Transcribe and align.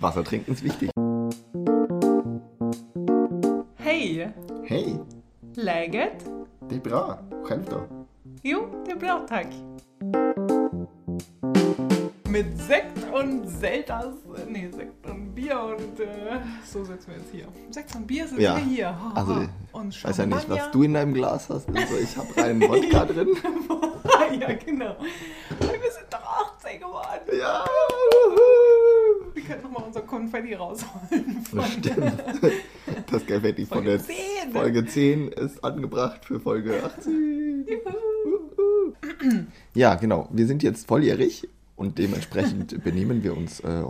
Wasser 0.00 0.24
trinken 0.24 0.52
ist 0.52 0.62
wichtig. 0.64 0.90
Hej! 3.76 4.32
Hej, 4.66 4.98
Läget? 5.54 6.24
det 6.68 6.74
är 6.76 6.80
bra. 6.80 7.18
Själv 7.44 7.62
då? 7.70 7.80
Jo, 8.42 8.66
det 8.86 8.90
är 8.92 8.96
bra 8.96 9.26
tack. 9.28 9.46
Mit 12.28 12.58
Sekt 12.60 12.98
und 13.12 13.48
Selters. 13.48 14.14
Nee, 14.48 14.70
Sekt 14.72 15.06
und 15.06 15.34
Bier 15.34 15.60
und 15.64 16.00
äh, 16.00 16.40
so 16.66 16.84
sitzen 16.84 17.10
wir 17.10 17.16
jetzt 17.18 17.30
hier. 17.32 17.46
Sekt 17.70 17.94
und 17.94 18.06
Bier 18.06 18.26
sind 18.26 18.40
Ja, 18.40 18.56
wir 18.56 18.64
hier. 18.64 18.96
also, 19.14 19.44
und 19.72 19.94
Ich 19.94 20.04
weiß 20.04 20.16
ja 20.16 20.26
nicht, 20.26 20.48
was 20.50 20.70
du 20.72 20.82
in 20.82 20.94
deinem 20.94 21.14
Glas 21.14 21.48
hast. 21.48 21.68
Also 21.68 21.96
ich 22.02 22.16
habe 22.16 22.36
reinen 22.36 22.60
Wodka 22.62 23.04
drin. 23.12 23.28
Ja, 24.48 24.54
genau. 24.54 24.96
Und 24.96 25.60
wir 25.60 25.92
sind 25.92 26.06
doch 26.10 26.56
18 26.58 26.80
geworden. 26.80 27.38
Ja. 27.38 27.64
Wir 29.32 29.42
können 29.42 29.62
nochmal 29.62 29.84
unser 29.84 30.02
Konfetti 30.02 30.54
rausholen. 30.54 31.44
Von, 31.50 31.58
Das 31.58 31.72
stimmt. 31.72 32.12
Das 33.10 33.26
Konfetti 33.26 33.66
von 33.66 33.84
der 33.84 34.00
10. 34.00 34.16
Folge 34.52 34.86
10 34.86 35.28
ist 35.28 35.62
angebracht 35.64 36.24
für 36.24 36.40
Folge 36.40 36.82
18. 36.84 37.66
Ja, 39.74 39.94
genau. 39.96 40.28
Wir 40.32 40.46
sind 40.46 40.62
jetzt 40.62 40.86
volljährig 40.86 41.48
und 41.76 41.98
dementsprechend 41.98 42.82
benehmen 42.84 43.22
wir 43.22 43.36
uns 43.36 43.60
äh, 43.60 43.82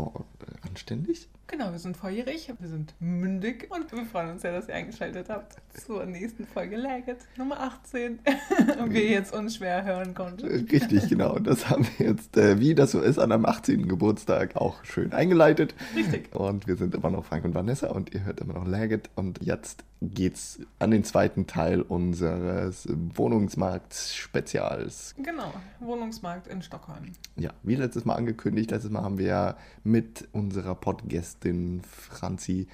anständig. 0.66 1.28
Wir 1.74 1.80
sind 1.80 1.96
volljährig, 1.96 2.52
wir 2.60 2.68
sind 2.68 2.94
mündig 3.00 3.68
und 3.68 3.90
wir 3.90 4.04
freuen 4.04 4.30
uns 4.30 4.42
sehr, 4.42 4.52
dass 4.52 4.68
ihr 4.68 4.76
eingeschaltet 4.76 5.28
habt 5.28 5.56
zur 5.84 6.06
nächsten 6.06 6.46
Folge 6.46 6.76
Legit 6.76 7.16
Nummer 7.36 7.58
18. 7.58 8.20
und 8.80 8.94
wir 8.94 9.04
jetzt 9.08 9.34
unschwer 9.34 9.84
hören 9.84 10.14
konnten. 10.14 10.46
Richtig, 10.46 11.08
genau. 11.08 11.36
Das 11.40 11.68
haben 11.68 11.84
wir 11.98 12.06
jetzt, 12.06 12.36
äh, 12.36 12.60
wie 12.60 12.76
das 12.76 12.92
so 12.92 13.00
ist, 13.00 13.18
an 13.18 13.32
einem 13.32 13.44
18. 13.44 13.88
Geburtstag 13.88 14.54
auch 14.54 14.84
schön 14.84 15.12
eingeleitet. 15.12 15.74
Richtig. 15.96 16.32
Und 16.32 16.68
wir 16.68 16.76
sind 16.76 16.94
immer 16.94 17.10
noch 17.10 17.24
Frank 17.24 17.44
und 17.44 17.56
Vanessa 17.56 17.88
und 17.88 18.14
ihr 18.14 18.24
hört 18.24 18.40
immer 18.40 18.54
noch 18.54 18.68
Laget. 18.68 19.10
Und 19.16 19.42
jetzt 19.42 19.82
geht's 20.10 20.58
an 20.78 20.90
den 20.90 21.04
zweiten 21.04 21.46
Teil 21.46 21.82
unseres 21.82 22.88
Wohnungsmarkts-Spezials. 22.88 25.14
Genau, 25.18 25.52
Wohnungsmarkt 25.80 26.48
in 26.48 26.62
Stockholm. 26.62 27.12
Ja, 27.36 27.50
wie 27.62 27.76
letztes 27.76 28.04
Mal 28.04 28.14
angekündigt, 28.14 28.70
letztes 28.70 28.90
Mal 28.90 29.02
haben 29.02 29.18
wir 29.18 29.26
ja 29.26 29.56
mit 29.82 30.28
unserer 30.32 30.74
Podgästin 30.74 31.82
Franzi 31.82 32.66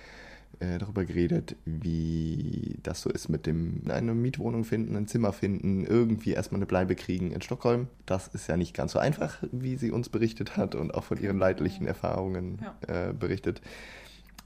äh, 0.61 0.79
darüber 0.79 1.07
geredet, 1.07 1.57
wie 1.65 2.79
das 2.83 3.01
so 3.01 3.09
ist 3.09 3.31
mit 3.31 3.47
dem 3.47 3.81
eine 3.89 4.15
Mietwohnung 4.15 4.65
finden, 4.65 4.95
ein 4.95 5.07
Zimmer 5.07 5.33
finden, 5.33 5.87
irgendwie 5.87 6.33
erstmal 6.33 6.59
eine 6.59 6.67
Bleibe 6.67 6.97
kriegen 6.97 7.33
in 7.33 7.41
Stockholm. 7.41 7.89
Das 8.05 8.29
ist 8.29 8.47
ja 8.47 8.59
nicht 8.59 8.75
ganz 8.75 8.93
so 8.93 8.99
einfach, 8.99 9.43
wie 9.53 9.77
sie 9.77 9.91
uns 9.91 10.11
berichtet 10.11 10.59
hat 10.59 10.75
und 10.75 10.95
auch 10.95 11.05
von 11.05 11.19
ihren 11.19 11.39
leidlichen 11.39 11.87
Erfahrungen 11.87 12.59
äh, 12.87 13.15
berichtet. 13.15 13.63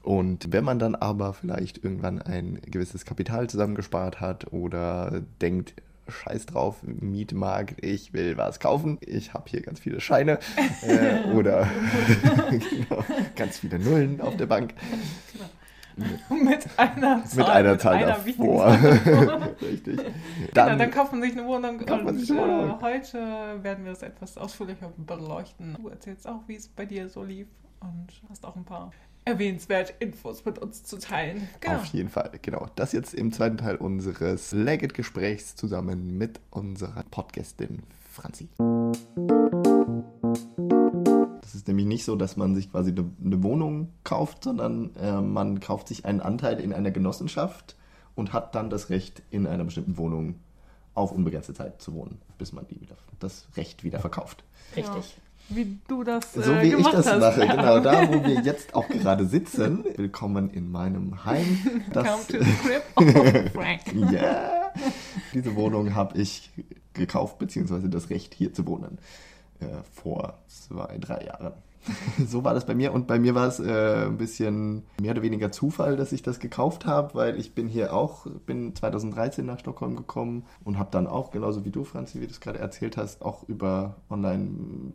Und 0.05 0.53
wenn 0.53 0.63
man 0.63 0.77
dann 0.77 0.93
aber 0.93 1.33
vielleicht 1.33 1.83
irgendwann 1.83 2.21
ein 2.21 2.61
gewisses 2.61 3.05
Kapital 3.05 3.49
zusammengespart 3.49 4.21
hat 4.21 4.53
oder 4.53 5.23
denkt, 5.41 5.73
scheiß 6.07 6.45
drauf, 6.45 6.83
Mietmarkt, 6.83 7.83
ich 7.83 8.13
will 8.13 8.37
was 8.37 8.59
kaufen, 8.59 8.99
ich 9.01 9.33
habe 9.33 9.49
hier 9.49 9.61
ganz 9.61 9.79
viele 9.79 9.99
Scheine 9.99 10.37
äh, 10.83 11.31
oder 11.33 11.67
genau, 12.51 13.03
ganz 13.35 13.57
viele 13.57 13.79
Nullen 13.79 14.21
auf 14.21 14.37
der 14.37 14.45
Bank 14.45 14.75
mit 16.29 16.67
einer 16.77 17.25
Zahl, 17.25 17.37
mit 17.37 17.49
einer 17.49 17.79
Zahl 17.79 17.95
einer 17.95 18.25
wichtigen 18.25 18.57
davor. 18.57 19.47
Richtig. 19.61 19.97
Genau, 19.97 20.11
Dann, 20.53 20.77
dann 20.77 20.91
kauft 20.91 21.13
man 21.13 21.21
sich 21.23 21.31
eine 21.31 21.47
Wohnung 21.47 21.79
und 21.79 22.19
sich 22.19 22.31
eine 22.31 22.41
Wohnung. 22.41 22.79
Äh, 22.79 22.83
heute 22.83 23.63
werden 23.63 23.85
wir 23.85 23.93
das 23.93 24.03
etwas 24.03 24.37
ausführlicher 24.37 24.91
beleuchten. 24.97 25.75
Du 25.81 25.87
erzählst 25.87 26.27
auch, 26.27 26.41
wie 26.45 26.55
es 26.55 26.67
bei 26.67 26.85
dir 26.85 27.09
so 27.09 27.23
lief 27.23 27.47
und 27.79 28.07
hast 28.29 28.45
auch 28.45 28.55
ein 28.55 28.65
paar 28.65 28.91
erwähnenswerte 29.25 29.93
Infos 29.99 30.45
mit 30.45 30.59
uns 30.59 30.83
zu 30.83 30.97
teilen. 30.97 31.49
Genau. 31.59 31.77
Auf 31.77 31.85
jeden 31.85 32.09
Fall, 32.09 32.31
genau. 32.41 32.67
Das 32.75 32.91
jetzt 32.91 33.13
im 33.13 33.31
zweiten 33.31 33.57
Teil 33.57 33.75
unseres 33.75 34.51
Legit-Gesprächs 34.51 35.55
zusammen 35.55 36.17
mit 36.17 36.39
unserer 36.51 37.03
Podcastin 37.09 37.83
Franzi. 38.11 38.47
Das 41.41 41.55
ist 41.55 41.67
nämlich 41.67 41.87
nicht 41.87 42.05
so, 42.05 42.15
dass 42.15 42.37
man 42.37 42.55
sich 42.55 42.71
quasi 42.71 42.91
eine, 42.91 43.09
eine 43.23 43.43
Wohnung 43.43 43.89
kauft, 44.03 44.43
sondern 44.43 44.95
äh, 44.95 45.19
man 45.19 45.59
kauft 45.59 45.87
sich 45.87 46.05
einen 46.05 46.21
Anteil 46.21 46.59
in 46.59 46.71
einer 46.71 46.91
Genossenschaft 46.91 47.75
und 48.13 48.31
hat 48.31 48.53
dann 48.55 48.69
das 48.69 48.89
Recht, 48.89 49.23
in 49.31 49.47
einer 49.47 49.63
bestimmten 49.63 49.97
Wohnung 49.97 50.35
auf 50.93 51.11
unbegrenzte 51.11 51.53
Zeit 51.53 51.81
zu 51.81 51.93
wohnen, 51.93 52.21
bis 52.37 52.53
man 52.53 52.67
die 52.67 52.79
wieder, 52.79 52.95
das 53.19 53.47
Recht 53.57 53.83
wieder 53.83 53.99
verkauft. 53.99 54.43
Richtig. 54.75 55.17
Wie 55.49 55.77
du 55.87 56.03
das 56.03 56.35
äh, 56.35 56.41
So 56.43 56.51
wie 56.61 56.73
ich 56.73 56.87
das 56.87 57.07
hast. 57.07 57.19
mache, 57.19 57.47
genau 57.47 57.79
da, 57.79 58.07
wo 58.07 58.23
wir 58.25 58.41
jetzt 58.41 58.73
auch 58.73 58.87
gerade 58.87 59.25
sitzen. 59.25 59.83
Willkommen 59.95 60.49
in 60.49 60.71
meinem 60.71 61.23
Heim. 61.25 61.59
Come 61.93 62.03
Das, 62.03 62.27
to 62.27 62.37
the 62.43 62.51
crib 62.63 62.83
of 62.95 63.51
Frank. 63.53 63.81
ja, 64.11 64.71
diese 65.33 65.55
Wohnung 65.55 65.93
habe 65.93 66.17
ich 66.19 66.49
gekauft, 66.93 67.37
beziehungsweise 67.37 67.89
das 67.89 68.09
Recht 68.09 68.33
hier 68.33 68.53
zu 68.53 68.65
wohnen. 68.65 68.97
Äh, 69.59 69.67
vor 69.93 70.39
zwei, 70.47 70.97
drei 70.99 71.25
Jahren. 71.25 71.53
So 72.27 72.43
war 72.43 72.53
das 72.53 72.65
bei 72.65 72.75
mir. 72.75 72.93
Und 72.93 73.07
bei 73.07 73.19
mir 73.19 73.35
war 73.35 73.47
es 73.47 73.59
äh, 73.59 74.05
ein 74.05 74.17
bisschen 74.17 74.83
mehr 75.01 75.11
oder 75.11 75.21
weniger 75.21 75.51
Zufall, 75.51 75.95
dass 75.95 76.11
ich 76.11 76.21
das 76.21 76.39
gekauft 76.39 76.85
habe, 76.85 77.13
weil 77.13 77.39
ich 77.39 77.53
bin 77.53 77.67
hier 77.67 77.93
auch, 77.93 78.25
bin 78.45 78.75
2013 78.75 79.45
nach 79.45 79.59
Stockholm 79.59 79.95
gekommen 79.95 80.43
und 80.63 80.79
habe 80.79 80.89
dann 80.91 81.07
auch, 81.07 81.31
genauso 81.31 81.65
wie 81.65 81.71
du, 81.71 81.83
Franzi, 81.83 82.21
wie 82.21 82.25
du 82.25 82.31
es 82.31 82.39
gerade 82.39 82.59
erzählt 82.59 82.97
hast, 82.97 83.21
auch 83.21 83.47
über 83.47 83.95
online 84.09 84.47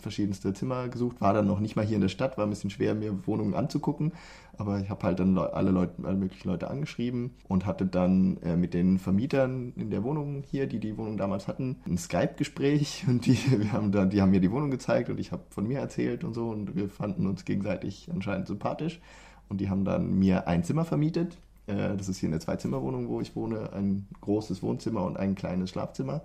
verschiedenste 0.03 0.53
Zimmer 0.55 0.89
gesucht. 0.89 1.21
War 1.21 1.35
dann 1.35 1.47
noch 1.47 1.61
nicht 1.61 1.77
mal 1.77 1.85
hier 1.85 1.97
in 1.97 2.03
der 2.03 2.09
Stadt, 2.09 2.39
war 2.39 2.47
ein 2.47 2.51
bisschen 2.51 2.71
schwer, 2.71 2.95
mir 2.95 3.27
Wohnungen 3.27 3.55
anzugucken, 3.55 4.13
aber 4.61 4.79
ich 4.79 4.91
habe 4.91 5.05
halt 5.05 5.19
dann 5.19 5.39
alle 5.39 5.71
Leute, 5.71 5.95
alle 6.05 6.19
möglichen 6.19 6.49
Leute 6.49 6.69
angeschrieben 6.69 7.31
und 7.49 7.65
hatte 7.65 7.87
dann 7.87 8.37
äh, 8.43 8.57
mit 8.57 8.75
den 8.75 8.99
Vermietern 8.99 9.73
in 9.75 9.91
der 9.91 10.05
Wohnung 10.05 10.43
hier, 10.51 10.67
die 10.67 10.79
die 10.79 10.99
Wohnung 10.99 11.17
damals 11.17 11.49
hatten, 11.49 11.77
ein 11.87 11.97
Skype-Gespräch. 11.97 13.05
Und 13.09 13.25
die, 13.25 13.39
wir 13.59 13.73
haben 13.73 13.91
dann, 13.91 14.11
die 14.11 14.21
haben 14.21 14.31
mir 14.31 14.41
die 14.41 14.51
Wohnung 14.51 14.71
gezeigt 14.71 15.09
und 15.09 15.19
ich 15.19 15.33
habe 15.33 15.43
von 15.49 15.67
mir 15.67 15.79
erzählt 15.79 16.25
und 16.25 16.35
so. 16.35 16.51
Und 16.51 16.77
wir 16.81 16.89
fanden 16.89 17.27
uns 17.27 17.45
gegenseitig 17.45 18.09
anscheinend 18.13 18.47
sympathisch 18.47 19.01
und 19.49 19.61
die 19.61 19.71
haben 19.71 19.85
dann 19.85 20.19
mir 20.19 20.49
ein 20.49 20.65
Zimmer 20.65 20.85
vermietet. 20.85 21.37
Äh, 21.67 21.97
das 21.97 22.09
ist 22.09 22.19
hier 22.19 22.29
eine 22.29 22.39
Zwei-Zimmer-Wohnung, 22.39 23.09
wo 23.09 23.21
ich 23.21 23.37
wohne, 23.37 23.73
ein 23.73 24.07
großes 24.21 24.63
Wohnzimmer 24.63 25.05
und 25.05 25.17
ein 25.17 25.35
kleines 25.35 25.71
Schlafzimmer 25.71 26.23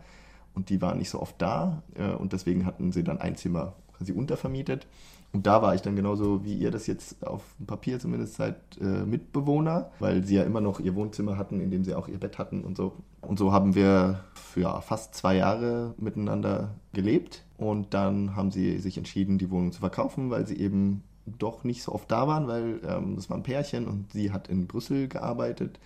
und 0.53 0.69
die 0.69 0.81
waren 0.81 0.97
nicht 0.97 1.09
so 1.09 1.21
oft 1.21 1.35
da 1.41 1.83
äh, 1.95 2.11
und 2.11 2.33
deswegen 2.33 2.65
hatten 2.65 2.91
sie 2.91 3.03
dann 3.03 3.19
ein 3.19 3.35
Zimmer 3.35 3.73
quasi 3.97 4.13
untervermietet. 4.13 4.87
Und 5.35 5.45
da 5.45 5.61
war 5.61 5.75
ich 5.75 5.81
dann 5.81 5.97
genauso 5.97 6.45
wie 6.45 6.53
ihr 6.53 6.71
das 6.71 6.87
jetzt 6.87 7.27
auf 7.27 7.43
dem 7.59 7.65
Papier 7.65 7.99
zumindest 7.99 8.35
seid, 8.35 8.55
äh, 8.79 8.85
Mitbewohner, 8.85 9.91
weil 9.99 10.23
sie 10.23 10.35
ja 10.35 10.43
immer 10.43 10.61
noch 10.61 10.79
ihr 10.79 10.95
Wohnzimmer 10.95 11.37
hatten, 11.37 11.59
in 11.59 11.71
dem 11.71 11.83
sie 11.83 11.93
auch 11.93 12.07
ihr 12.07 12.21
Bett 12.21 12.37
hatten 12.37 12.63
und 12.63 12.77
so. 12.77 12.93
Und 13.19 13.37
so 13.37 13.51
haben 13.51 13.75
wir 13.75 14.23
für 14.33 14.61
ja, 14.61 14.79
fast 14.79 15.13
zwei 15.13 15.35
Jahre 15.35 15.93
miteinander 15.97 16.75
gelebt. 16.93 17.43
Und 17.57 17.93
dann 17.93 18.37
haben 18.37 18.49
sie 18.49 18.77
sich 18.79 18.97
entschieden, 18.97 19.37
die 19.37 19.51
Wohnung 19.51 19.73
zu 19.73 19.81
verkaufen, 19.81 20.29
weil 20.29 20.47
sie 20.47 20.55
eben 20.55 21.03
doch 21.25 21.65
nicht 21.65 21.83
so 21.83 21.91
oft 21.91 22.09
da 22.09 22.29
waren, 22.29 22.47
weil 22.47 22.79
ähm, 22.87 23.17
das 23.17 23.29
war 23.29 23.35
ein 23.35 23.43
Pärchen 23.43 23.87
und 23.87 24.13
sie 24.13 24.31
hat 24.31 24.47
in 24.47 24.67
Brüssel 24.67 25.09
gearbeitet, 25.09 25.81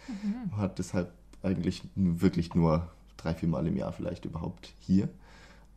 hat 0.58 0.78
deshalb 0.78 1.12
eigentlich 1.42 1.82
wirklich 1.96 2.54
nur 2.54 2.86
drei, 3.18 3.34
vier 3.34 3.50
Mal 3.50 3.66
im 3.66 3.78
Jahr 3.78 3.94
vielleicht 3.94 4.26
überhaupt 4.26 4.72
hier. 4.80 5.09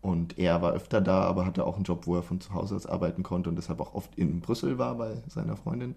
Und 0.03 0.39
er 0.39 0.61
war 0.61 0.73
öfter 0.73 1.01
da, 1.01 1.23
aber 1.23 1.47
hatte 1.47 1.65
auch 1.65 1.77
einen 1.77 1.85
Job, 1.85 2.07
wo 2.07 2.17
er 2.17 2.23
von 2.23 2.41
zu 2.41 2.53
Hause 2.53 2.75
aus 2.75 2.87
arbeiten 2.87 3.23
konnte 3.23 3.49
und 3.49 3.57
deshalb 3.57 3.81
auch 3.81 3.95
oft 3.95 4.15
in 4.19 4.41
Brüssel 4.41 4.77
war 4.77 4.97
bei 4.97 5.23
seiner 5.29 5.57
Freundin. 5.57 5.95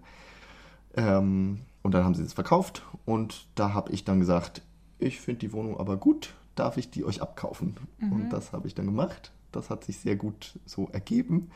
Ähm, 0.96 1.60
und 1.82 1.92
dann 1.92 2.04
haben 2.04 2.14
sie 2.14 2.22
es 2.22 2.32
verkauft 2.32 2.82
und 3.04 3.48
da 3.56 3.74
habe 3.74 3.92
ich 3.92 4.04
dann 4.04 4.20
gesagt, 4.20 4.62
ich 4.98 5.20
finde 5.20 5.40
die 5.40 5.52
Wohnung 5.52 5.78
aber 5.78 5.96
gut, 5.96 6.34
darf 6.54 6.76
ich 6.76 6.90
die 6.90 7.04
euch 7.04 7.20
abkaufen? 7.20 7.76
Und 8.00 8.30
das 8.30 8.52
habe 8.52 8.66
ich 8.66 8.74
dann 8.74 8.86
gemacht. 8.86 9.32
Das 9.52 9.70
hat 9.70 9.84
sich 9.84 9.98
sehr 9.98 10.16
gut 10.16 10.58
so 10.64 10.88
ergeben. 10.92 11.50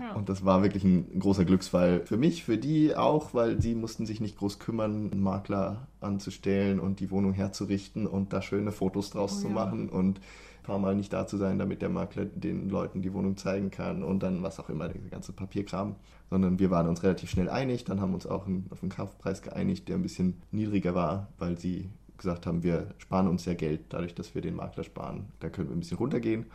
Ja. 0.00 0.14
Und 0.14 0.28
das 0.28 0.44
war 0.44 0.62
wirklich 0.62 0.84
ein 0.84 1.20
großer 1.20 1.44
Glücksfall 1.44 2.00
für 2.04 2.16
mich, 2.16 2.44
für 2.44 2.58
die 2.58 2.96
auch, 2.96 3.32
weil 3.34 3.60
sie 3.60 3.74
mussten 3.74 4.06
sich 4.06 4.20
nicht 4.20 4.38
groß 4.38 4.58
kümmern, 4.58 5.10
einen 5.12 5.22
Makler 5.22 5.86
anzustellen 6.00 6.80
und 6.80 7.00
die 7.00 7.10
Wohnung 7.10 7.32
herzurichten 7.32 8.06
und 8.06 8.32
da 8.32 8.42
schöne 8.42 8.72
Fotos 8.72 9.10
draus 9.10 9.36
Oh 9.38 9.42
zu 9.42 9.48
ja. 9.48 9.54
machen 9.54 9.88
und 9.88 10.20
paar 10.64 10.78
Mal 10.80 10.96
nicht 10.96 11.12
da 11.12 11.28
zu 11.28 11.36
sein, 11.36 11.60
damit 11.60 11.80
der 11.80 11.88
Makler 11.88 12.24
den 12.24 12.68
Leuten 12.68 13.02
die 13.02 13.12
Wohnung 13.12 13.36
zeigen 13.36 13.70
kann 13.70 14.02
und 14.02 14.24
dann 14.24 14.42
was 14.42 14.58
auch 14.58 14.68
immer, 14.68 14.88
der 14.88 15.00
ganze 15.10 15.32
Papierkram. 15.32 15.94
Sondern 16.30 16.58
wir 16.58 16.70
waren 16.70 16.88
uns 16.88 17.04
relativ 17.04 17.30
schnell 17.30 17.48
einig, 17.48 17.84
dann 17.84 18.00
haben 18.00 18.14
uns 18.14 18.26
auch 18.26 18.48
auf 18.70 18.82
einen 18.82 18.90
Kaufpreis 18.90 19.42
geeinigt, 19.42 19.88
der 19.88 19.96
ein 19.96 20.02
bisschen 20.02 20.42
niedriger 20.50 20.94
war, 20.94 21.28
weil 21.38 21.58
sie 21.58 21.90
gesagt 22.18 22.46
haben, 22.46 22.62
wir 22.62 22.88
sparen 22.98 23.28
uns 23.28 23.44
ja 23.44 23.54
Geld 23.54 23.82
dadurch, 23.90 24.14
dass 24.14 24.34
wir 24.34 24.42
den 24.42 24.56
Makler 24.56 24.82
sparen. 24.84 25.26
Da 25.40 25.48
können 25.48 25.68
wir 25.68 25.76
ein 25.76 25.80
bisschen 25.80 25.98
runtergehen 25.98 26.46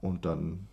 und 0.00 0.24
dann 0.24 0.68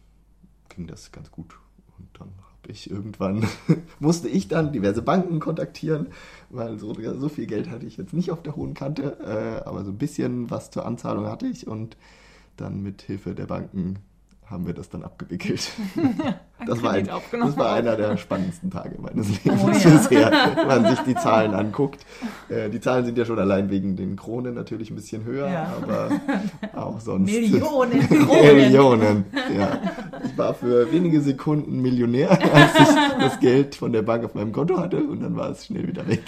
ging 0.69 0.87
das 0.87 1.11
ganz 1.11 1.31
gut. 1.31 1.57
Und 1.97 2.07
dann 2.19 2.29
habe 2.63 2.71
ich 2.71 2.89
irgendwann, 2.89 3.45
musste 3.99 4.29
ich 4.29 4.47
dann 4.47 4.71
diverse 4.71 5.01
Banken 5.01 5.39
kontaktieren, 5.39 6.07
weil 6.49 6.79
so, 6.79 6.93
so 6.93 7.29
viel 7.29 7.47
Geld 7.47 7.69
hatte 7.69 7.85
ich 7.85 7.97
jetzt 7.97 8.13
nicht 8.13 8.31
auf 8.31 8.41
der 8.41 8.55
hohen 8.55 8.73
Kante, 8.73 9.17
äh, 9.19 9.67
aber 9.67 9.83
so 9.83 9.91
ein 9.91 9.97
bisschen 9.97 10.49
was 10.49 10.71
zur 10.71 10.85
Anzahlung 10.85 11.25
hatte 11.25 11.47
ich 11.47 11.67
und 11.67 11.97
dann 12.57 12.81
mit 12.81 13.01
Hilfe 13.01 13.33
der 13.35 13.45
Banken 13.45 13.99
haben 14.45 14.67
wir 14.67 14.73
das 14.73 14.89
dann 14.89 15.03
abgewickelt. 15.03 15.71
Das 16.65 16.81
war, 16.81 16.91
ein, 16.91 17.07
das 17.07 17.57
war 17.57 17.73
einer 17.73 17.97
der 17.97 18.15
spannendsten 18.15 18.71
Tage 18.71 18.95
meines 19.01 19.27
Lebens 19.43 19.61
Oh 19.65 19.69
ja. 19.69 19.89
bisher, 19.97 20.31
wenn 20.55 20.67
man 20.67 20.85
sich 20.95 20.99
die 21.03 21.15
Zahlen 21.15 21.53
anguckt. 21.53 22.05
Äh, 22.47 22.69
die 22.69 22.79
Zahlen 22.79 23.03
sind 23.03 23.17
ja 23.17 23.25
schon 23.25 23.37
allein 23.37 23.69
wegen 23.69 23.97
den 23.97 24.15
Kronen 24.15 24.53
natürlich 24.55 24.89
ein 24.89 24.95
bisschen 24.95 25.25
höher, 25.25 25.49
Ja. 25.49 25.73
aber 25.81 26.09
auch 26.81 27.01
sonst. 27.01 27.25
Millionen 27.29 28.07
Kronen. 28.07 28.55
Millionen. 28.55 29.25
Ja. 29.57 29.77
Ich 30.23 30.37
war 30.37 30.53
für 30.53 30.89
wenige 30.93 31.19
Sekunden 31.19 31.81
Millionär, 31.81 32.31
als 32.31 32.79
ich 32.79 32.95
das 33.19 33.39
Geld 33.41 33.75
von 33.75 33.91
der 33.91 34.03
Bank 34.03 34.23
auf 34.23 34.33
meinem 34.33 34.53
Konto 34.53 34.79
hatte 34.79 35.03
und 35.03 35.19
dann 35.21 35.35
war 35.35 35.49
es 35.49 35.65
schnell 35.65 35.85
wieder 35.85 36.07
weg. 36.07 36.23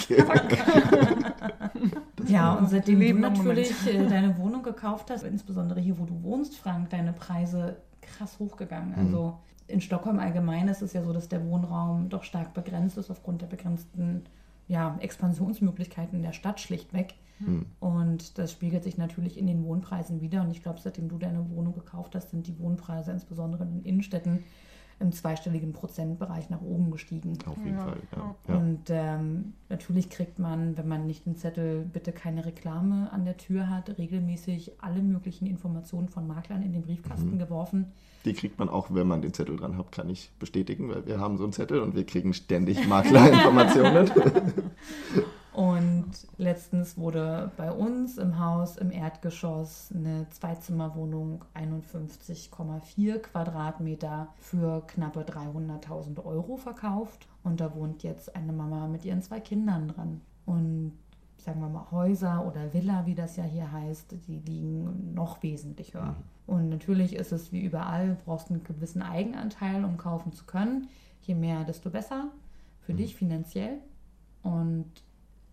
Ja, 2.27 2.54
und 2.54 2.69
seitdem 2.69 3.00
Leben 3.00 3.22
du 3.22 3.30
natürlich 3.30 3.72
äh, 3.88 4.06
deine 4.10 4.38
Wohnung 4.38 4.63
gekauft 4.63 5.10
hast, 5.10 5.24
insbesondere 5.24 5.80
hier, 5.80 5.98
wo 6.00 6.06
du 6.06 6.24
wohnst, 6.24 6.57
Frank, 6.57 6.89
deine 6.89 7.13
Preise 7.13 7.77
krass 8.01 8.39
hochgegangen. 8.39 8.92
Mhm. 8.92 9.00
Also 9.00 9.39
in 9.68 9.81
Stockholm 9.81 10.19
allgemein 10.19 10.68
ist 10.68 10.81
es 10.81 10.94
ja 10.94 11.01
so, 11.01 11.12
dass 11.12 11.27
der 11.27 11.45
Wohnraum 11.45 12.10
doch 12.10 12.24
stark 12.24 12.54
begrenzt 12.54 12.98
ist 12.98 13.10
aufgrund 13.10 13.42
der 13.42 13.48
begrenzten 13.48 14.24
ja, 14.68 14.98
Expansionsmöglichkeiten 15.00 16.22
der 16.22 16.33
Stadt 16.33 16.60
schlichtweg. 16.60 17.16
Hm. 17.39 17.66
Und 17.80 18.38
das 18.38 18.51
spiegelt 18.51 18.83
sich 18.83 18.98
natürlich 18.98 19.38
in 19.38 19.48
den 19.48 19.63
Wohnpreisen 19.66 20.22
wieder. 20.22 20.42
Und 20.42 20.51
ich 20.51 20.63
glaube, 20.63 20.80
seitdem 20.81 21.10
du 21.10 21.18
deine 21.18 21.50
Wohnung 21.50 21.74
gekauft 21.74 22.16
hast, 22.16 22.31
sind 22.31 22.48
die 22.48 22.57
Wohnpreise 22.60 23.12
insbesondere 23.12 23.63
in 23.63 23.72
den 23.72 23.83
Innenstädten 23.83 24.44
im 25.00 25.12
zweistelligen 25.12 25.74
Prozentbereich 25.74 26.50
nach 26.50 26.62
oben 26.62 26.90
gestiegen. 26.92 27.38
Auf 27.46 27.58
jeden 27.58 27.78
Ja. 27.78 27.84
Fall, 27.84 27.98
ja. 28.48 28.56
Und 28.56 28.82
ähm, 28.90 29.54
natürlich 29.70 30.10
kriegt 30.10 30.40
man, 30.40 30.78
wenn 30.78 30.88
man 30.88 31.06
nicht 31.06 31.26
den 31.26 31.36
Zettel 31.36 31.84
bitte 31.84 32.12
keine 32.14 32.46
Reklame 32.46 33.12
an 33.12 33.26
der 33.26 33.36
Tür 33.38 33.70
hat, 33.70 33.98
regelmäßig 33.98 34.72
alle 34.82 35.02
möglichen 35.02 35.48
Informationen 35.48 36.08
von 36.08 36.26
Maklern 36.28 36.62
in 36.64 36.72
den 36.72 36.82
Briefkasten 36.84 37.34
Mhm. 37.34 37.40
geworfen. 37.40 37.92
Die 38.24 38.34
kriegt 38.34 38.58
man 38.58 38.70
auch, 38.70 38.88
wenn 38.92 39.06
man 39.08 39.22
den 39.22 39.34
Zettel 39.34 39.58
dran 39.58 39.78
hat, 39.78 39.92
kann 39.92 40.10
ich 40.10 40.32
bestätigen, 40.40 40.90
weil 40.90 41.06
wir 41.06 41.20
haben 41.20 41.38
so 41.38 41.44
einen 41.44 41.54
Zettel 41.54 41.80
und 41.82 41.96
wir 41.96 42.06
kriegen 42.06 42.34
ständig 42.34 42.88
Maklerinformationen. 42.88 44.10
Und 45.56 46.12
letztens 46.36 46.98
wurde 46.98 47.50
bei 47.56 47.72
uns 47.72 48.18
im 48.18 48.40
Haus 48.40 48.75
im 48.75 48.92
Erdgeschoss 48.92 49.90
eine 49.96 50.28
Zweizimmerwohnung 50.30 51.46
51,4 51.54 53.19
Quadratmeter 53.19 54.28
für 54.38 54.86
knappe 54.86 55.22
300.000 55.22 56.25
Euro 56.25 56.57
verkauft. 56.57 57.30
Und 57.44 57.62
da 57.62 57.74
wohnt 57.74 58.04
jetzt 58.04 58.36
eine 58.36 58.52
Mama 58.52 58.88
mit 58.88 59.06
ihren 59.06 59.22
zwei 59.22 59.40
Kindern 59.40 59.88
dran. 59.88 60.19
Und 60.46 60.92
sagen 61.38 61.62
wir 61.62 61.69
mal 61.69 61.90
Häuser 61.90 62.46
oder 62.46 62.74
Villa, 62.74 63.06
wie 63.06 63.16
das 63.16 63.38
ja 63.38 63.46
hier 63.46 63.72
heißt, 63.72 64.13
die 64.28 64.40
liegen 64.40 65.13
noch 65.13 65.42
wesentlich 65.42 65.94
höher. 65.94 66.18
Und 66.48 66.68
natürlich 66.68 67.16
ist 67.16 67.31
es 67.31 67.54
wie 67.54 67.62
überall, 67.62 68.10
du 68.10 68.18
brauchst 68.25 68.51
einen 68.51 68.66
gewissen 68.66 69.01
Eigenanteil, 69.01 69.86
um 69.86 69.96
kaufen 69.96 70.34
zu 70.34 70.44
können. 70.44 70.90
Je 71.22 71.34
mehr, 71.34 71.63
desto 71.63 71.90
besser 71.90 72.28
für 72.81 72.94
dich 72.94 73.16
finanziell. 73.16 73.78
Und 74.44 74.92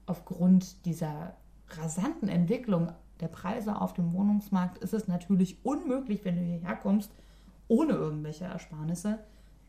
aufgrund 0.07 0.85
dieser 0.87 1.35
rasanten 1.69 2.29
Entwicklung 2.29 2.93
der 3.21 3.29
Preise 3.29 3.81
auf 3.81 3.95
dem 3.95 4.13
Wohnungsmarkt 4.13 4.79
ist 4.79 4.95
es 4.95 5.09
natürlich 5.09 5.65
unmöglich, 5.65 6.25
wenn 6.25 6.37
du 6.37 6.43
hierher 6.43 6.77
kommst, 6.77 7.13
ohne 7.69 7.93
irgendwelche 7.93 8.45
Ersparnisse, 8.45 9.21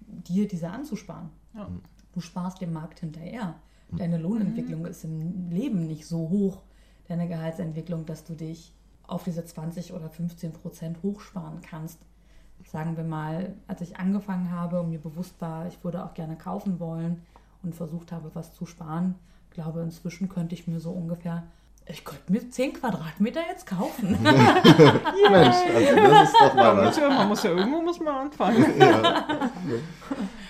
dir 0.02 0.48
diese 0.48 0.70
anzusparen. 0.70 1.30
Ja. 1.54 1.70
Du 2.12 2.20
sparst 2.20 2.62
dem 2.62 2.74
Markt 2.74 3.00
hinterher. 3.00 3.56
Deine 3.92 4.18
Lohnentwicklung 4.18 4.86
ist 4.86 5.04
im 5.04 5.52
Leben 5.52 5.86
nicht 5.86 6.08
so 6.08 6.30
hoch, 6.30 6.64
deine 7.08 7.28
Gehaltsentwicklung, 7.28 8.08
dass 8.08 8.24
du 8.24 8.34
dich 8.34 8.74
auf 9.06 9.24
diese 9.24 9.46
20 9.46 9.94
oder 9.94 10.10
15 10.10 10.52
Prozent 10.52 11.04
hochsparen 11.04 11.62
kannst. 11.62 12.00
Sagen 12.66 12.98
wir 12.98 13.04
mal, 13.04 13.54
als 13.68 13.82
ich 13.82 13.98
angefangen 13.98 14.52
habe 14.52 14.82
und 14.82 14.90
mir 14.90 15.00
bewusst 15.00 15.40
war, 15.42 15.68
ich 15.68 15.84
würde 15.84 16.04
auch 16.04 16.16
gerne 16.16 16.38
kaufen 16.38 16.80
wollen 16.80 17.22
und 17.62 17.76
versucht 17.76 18.12
habe, 18.12 18.32
was 18.34 18.54
zu 18.54 18.66
sparen, 18.66 19.16
glaube 19.54 19.82
inzwischen 19.82 20.30
könnte 20.30 20.56
ich 20.56 20.68
mir 20.68 20.80
so 20.80 20.92
ungefähr, 20.92 21.44
ich 21.86 22.06
könnte 22.06 22.32
mir 22.32 22.50
10 22.50 22.74
Quadratmeter 22.74 23.42
jetzt 23.50 23.68
kaufen. 23.68 24.18
Mensch, 24.24 25.58
also 25.76 25.96
das 25.96 26.30
ist 26.30 26.42
doch 26.42 26.54
mal 26.54 26.78
was. 26.78 26.98
Ja, 26.98 27.10
man 27.10 27.28
muss 27.28 27.44
ja 27.44 27.52
irgendwo 27.52 27.82
muss 27.82 28.00
man 28.00 28.16
anfangen. 28.16 28.80
Ja. 28.80 29.26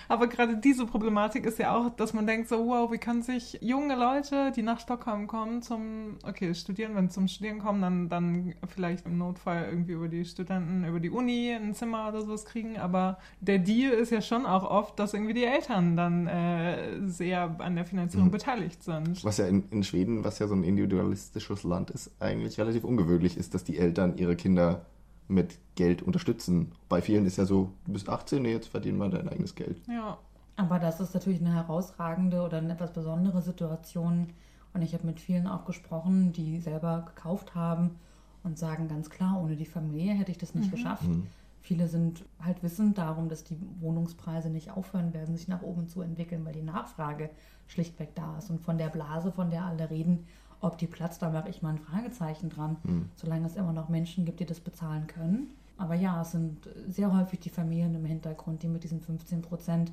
Aber 0.07 0.27
gerade 0.27 0.57
diese 0.57 0.85
Problematik 0.85 1.45
ist 1.45 1.59
ja 1.59 1.75
auch, 1.75 1.89
dass 1.89 2.13
man 2.13 2.27
denkt 2.27 2.49
so, 2.49 2.65
wow, 2.67 2.91
wie 2.91 2.97
können 2.97 3.21
sich 3.21 3.57
junge 3.61 3.95
Leute, 3.95 4.51
die 4.55 4.61
nach 4.61 4.79
Stockholm 4.79 5.27
kommen, 5.27 5.61
zum, 5.61 6.17
okay, 6.27 6.53
studieren, 6.53 6.95
wenn 6.95 7.09
sie 7.09 7.15
zum 7.15 7.27
Studieren 7.27 7.59
kommen, 7.59 7.81
dann, 7.81 8.09
dann 8.09 8.53
vielleicht 8.67 9.05
im 9.05 9.17
Notfall 9.17 9.65
irgendwie 9.69 9.93
über 9.93 10.07
die 10.07 10.25
Studenten, 10.25 10.85
über 10.85 10.99
die 10.99 11.09
Uni 11.09 11.51
ein 11.51 11.73
Zimmer 11.73 12.07
oder 12.09 12.21
sowas 12.21 12.45
kriegen. 12.45 12.77
Aber 12.77 13.17
der 13.39 13.59
Deal 13.59 13.91
ist 13.91 14.11
ja 14.11 14.21
schon 14.21 14.45
auch 14.45 14.63
oft, 14.69 14.99
dass 14.99 15.13
irgendwie 15.13 15.33
die 15.33 15.45
Eltern 15.45 15.95
dann 15.95 16.27
äh, 16.27 17.07
sehr 17.07 17.55
an 17.59 17.75
der 17.75 17.85
Finanzierung 17.85 18.27
Mhm. 18.27 18.31
beteiligt 18.31 18.83
sind. 18.83 19.23
Was 19.23 19.37
ja 19.37 19.47
in, 19.47 19.63
in 19.71 19.83
Schweden, 19.83 20.23
was 20.23 20.39
ja 20.39 20.47
so 20.47 20.55
ein 20.55 20.63
individualistisches 20.63 21.63
Land 21.63 21.91
ist, 21.91 22.11
eigentlich 22.19 22.59
relativ 22.59 22.83
ungewöhnlich 22.83 23.37
ist, 23.37 23.53
dass 23.53 23.63
die 23.63 23.77
Eltern 23.77 24.17
ihre 24.17 24.35
Kinder 24.35 24.85
mit 25.27 25.59
Geld 25.75 26.01
unterstützen. 26.01 26.71
Bei 26.89 27.01
vielen 27.01 27.25
ist 27.25 27.37
ja 27.37 27.45
so, 27.45 27.71
du 27.85 27.93
bist 27.93 28.09
18, 28.09 28.41
nee, 28.41 28.51
jetzt 28.51 28.67
verdienen 28.67 28.97
wir 28.97 29.09
dein 29.09 29.29
eigenes 29.29 29.55
Geld. 29.55 29.81
Ja. 29.87 30.17
Aber 30.55 30.77
das 30.77 30.99
ist 30.99 31.13
natürlich 31.13 31.41
eine 31.41 31.53
herausragende 31.53 32.41
oder 32.43 32.57
eine 32.57 32.73
etwas 32.73 32.93
besondere 32.93 33.41
Situation. 33.41 34.27
Und 34.73 34.81
ich 34.81 34.93
habe 34.93 35.07
mit 35.07 35.19
vielen 35.19 35.47
auch 35.47 35.65
gesprochen, 35.65 36.31
die 36.31 36.59
selber 36.59 37.05
gekauft 37.07 37.55
haben 37.55 37.95
und 38.43 38.57
sagen 38.57 38.87
ganz 38.87 39.09
klar, 39.09 39.41
ohne 39.41 39.55
die 39.55 39.65
Familie 39.65 40.13
hätte 40.13 40.31
ich 40.31 40.37
das 40.37 40.53
nicht 40.53 40.71
geschafft. 40.71 41.07
Mhm. 41.07 41.27
Viele 41.61 41.87
sind 41.87 42.25
halt 42.41 42.61
wissend 42.61 42.97
darum, 42.97 43.29
dass 43.29 43.45
die 43.45 43.57
Wohnungspreise 43.79 44.49
nicht 44.49 44.71
aufhören 44.71 45.13
werden, 45.13 45.37
sich 45.37 45.47
nach 45.47 45.61
oben 45.61 45.87
zu 45.87 46.01
entwickeln, 46.01 46.43
weil 46.45 46.53
die 46.53 46.61
Nachfrage 46.61 47.29
schlichtweg 47.67 48.13
da 48.15 48.37
ist. 48.37 48.49
Und 48.49 48.61
von 48.61 48.77
der 48.77 48.89
Blase, 48.89 49.31
von 49.31 49.49
der 49.49 49.63
alle 49.63 49.89
reden, 49.89 50.27
ob 50.63 50.77
die 50.77 50.87
platzt, 50.87 51.21
da 51.21 51.29
mache 51.29 51.49
ich 51.49 51.61
mal 51.61 51.69
ein 51.69 51.77
Fragezeichen 51.79 52.49
dran, 52.49 52.77
Mhm. 52.83 53.09
solange 53.15 53.45
es 53.45 53.55
immer 53.55 53.73
noch 53.73 53.89
Menschen 53.89 54.25
gibt, 54.25 54.39
die 54.39 54.45
das 54.45 54.59
bezahlen 54.59 55.07
können. 55.07 55.47
Aber 55.77 55.95
ja, 55.95 56.21
es 56.21 56.31
sind 56.31 56.67
sehr 56.87 57.11
häufig 57.17 57.39
die 57.39 57.49
Familien 57.49 57.95
im 57.95 58.05
Hintergrund, 58.05 58.63
die 58.63 58.67
mit 58.67 58.83
diesen 58.83 59.01
15 59.01 59.41
Prozent 59.41 59.91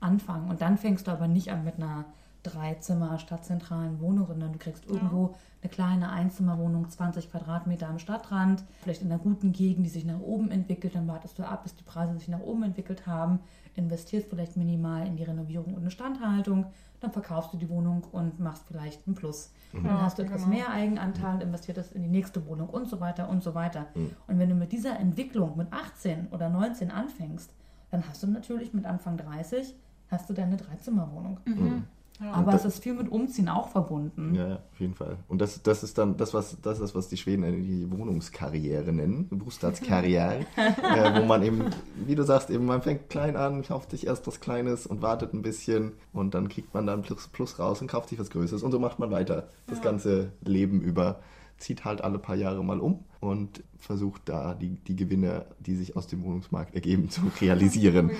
anfangen. 0.00 0.48
Und 0.50 0.60
dann 0.60 0.76
fängst 0.78 1.06
du 1.06 1.10
aber 1.10 1.28
nicht 1.28 1.50
an 1.50 1.64
mit 1.64 1.76
einer 1.76 2.04
Dreizimmer 2.42 3.18
stadtzentralen 3.18 4.00
Wohnung, 4.00 4.26
sondern 4.26 4.52
du 4.52 4.58
kriegst 4.58 4.84
Ja. 4.86 4.94
irgendwo 4.94 5.34
eine 5.60 5.70
kleine 5.70 6.10
Einzimmerwohnung, 6.10 6.88
20 6.88 7.30
Quadratmeter 7.30 7.88
am 7.88 7.98
Stadtrand, 7.98 8.64
vielleicht 8.82 9.02
in 9.02 9.10
einer 9.10 9.18
guten 9.20 9.52
Gegend, 9.52 9.84
die 9.84 9.90
sich 9.90 10.04
nach 10.04 10.20
oben 10.20 10.50
entwickelt. 10.50 10.94
Dann 10.94 11.08
wartest 11.08 11.38
du 11.38 11.42
ab, 11.46 11.64
bis 11.64 11.74
die 11.74 11.82
Preise 11.82 12.16
sich 12.16 12.28
nach 12.28 12.40
oben 12.40 12.62
entwickelt 12.62 13.06
haben, 13.06 13.40
investierst 13.74 14.28
vielleicht 14.30 14.56
minimal 14.56 15.06
in 15.06 15.16
die 15.16 15.24
Renovierung 15.24 15.74
und 15.74 15.82
Instandhaltung, 15.84 16.66
dann 17.00 17.12
verkaufst 17.12 17.52
du 17.52 17.56
die 17.56 17.68
Wohnung 17.68 18.02
und 18.12 18.40
machst 18.40 18.64
vielleicht 18.66 19.06
einen 19.06 19.14
Plus. 19.16 19.52
Dann 19.72 19.84
Ja, 19.84 20.00
hast 20.02 20.18
du 20.18 20.22
etwas 20.22 20.44
genau. 20.44 20.54
mehr 20.56 20.70
Eigenanteil, 20.70 21.42
investierst 21.42 21.92
in 21.92 22.02
die 22.02 22.08
nächste 22.08 22.44
Wohnung 22.46 22.68
und 22.68 22.88
so 22.88 23.00
weiter 23.00 23.28
und 23.28 23.42
so 23.42 23.54
weiter. 23.54 23.86
Und 24.26 24.38
wenn 24.38 24.48
du 24.48 24.54
mit 24.54 24.72
dieser 24.72 24.98
Entwicklung 24.98 25.56
mit 25.56 25.72
18 25.72 26.28
oder 26.28 26.48
19 26.48 26.90
anfängst, 26.90 27.52
dann 27.90 28.02
hast 28.08 28.22
du 28.22 28.26
natürlich 28.28 28.72
mit 28.74 28.84
Anfang 28.84 29.16
30 29.16 29.74
hast 30.10 30.28
du 30.30 30.34
deine 30.34 30.56
Dreizimmerwohnung. 30.56 31.38
Mhm. 31.44 31.84
Ja. 32.20 32.32
Aber 32.32 32.52
das- 32.52 32.64
es 32.64 32.74
ist 32.74 32.82
viel 32.82 32.94
mit 32.94 33.10
Umziehen 33.10 33.48
auch 33.48 33.68
verbunden. 33.68 34.34
Ja, 34.34 34.56
auf 34.72 34.80
jeden 34.80 34.94
Fall. 34.94 35.16
Und 35.28 35.40
das, 35.40 35.62
das 35.62 35.82
ist 35.82 35.98
dann 35.98 36.16
das, 36.16 36.34
was, 36.34 36.56
das 36.60 36.80
ist, 36.80 36.94
was 36.94 37.08
die 37.08 37.16
Schweden 37.16 37.62
die 37.62 37.90
Wohnungskarriere 37.90 38.92
nennen, 38.92 39.28
Bostadskarriere, 39.28 40.46
äh, 40.56 41.20
wo 41.20 41.24
man 41.26 41.42
eben, 41.42 41.64
wie 42.06 42.14
du 42.14 42.24
sagst, 42.24 42.50
eben 42.50 42.64
man 42.66 42.82
fängt 42.82 43.08
klein 43.08 43.36
an, 43.36 43.62
kauft 43.62 43.90
sich 43.92 44.06
erst 44.06 44.26
was 44.26 44.40
Kleines 44.40 44.86
und 44.86 45.02
wartet 45.02 45.32
ein 45.34 45.42
bisschen 45.42 45.92
und 46.12 46.34
dann 46.34 46.48
kriegt 46.48 46.74
man 46.74 46.86
dann 46.86 47.02
Plus, 47.02 47.28
Plus 47.28 47.58
raus 47.58 47.80
und 47.80 47.88
kauft 47.88 48.08
sich 48.08 48.18
was 48.18 48.30
Größeres 48.30 48.62
und 48.62 48.72
so 48.72 48.78
macht 48.78 48.98
man 48.98 49.10
weiter. 49.10 49.48
Das 49.66 49.78
Ja. 49.78 49.84
ganze 49.84 50.32
Leben 50.42 50.80
über 50.80 51.20
zieht 51.58 51.84
halt 51.84 52.02
alle 52.02 52.18
paar 52.20 52.36
Jahre 52.36 52.62
mal 52.64 52.78
um 52.78 53.04
und 53.20 53.64
versucht 53.78 54.22
da 54.28 54.54
die, 54.54 54.76
die 54.76 54.94
Gewinne, 54.94 55.44
die 55.58 55.74
sich 55.74 55.96
aus 55.96 56.06
dem 56.06 56.22
Wohnungsmarkt 56.22 56.74
ergeben, 56.74 57.10
zu 57.10 57.20
realisieren. 57.40 58.10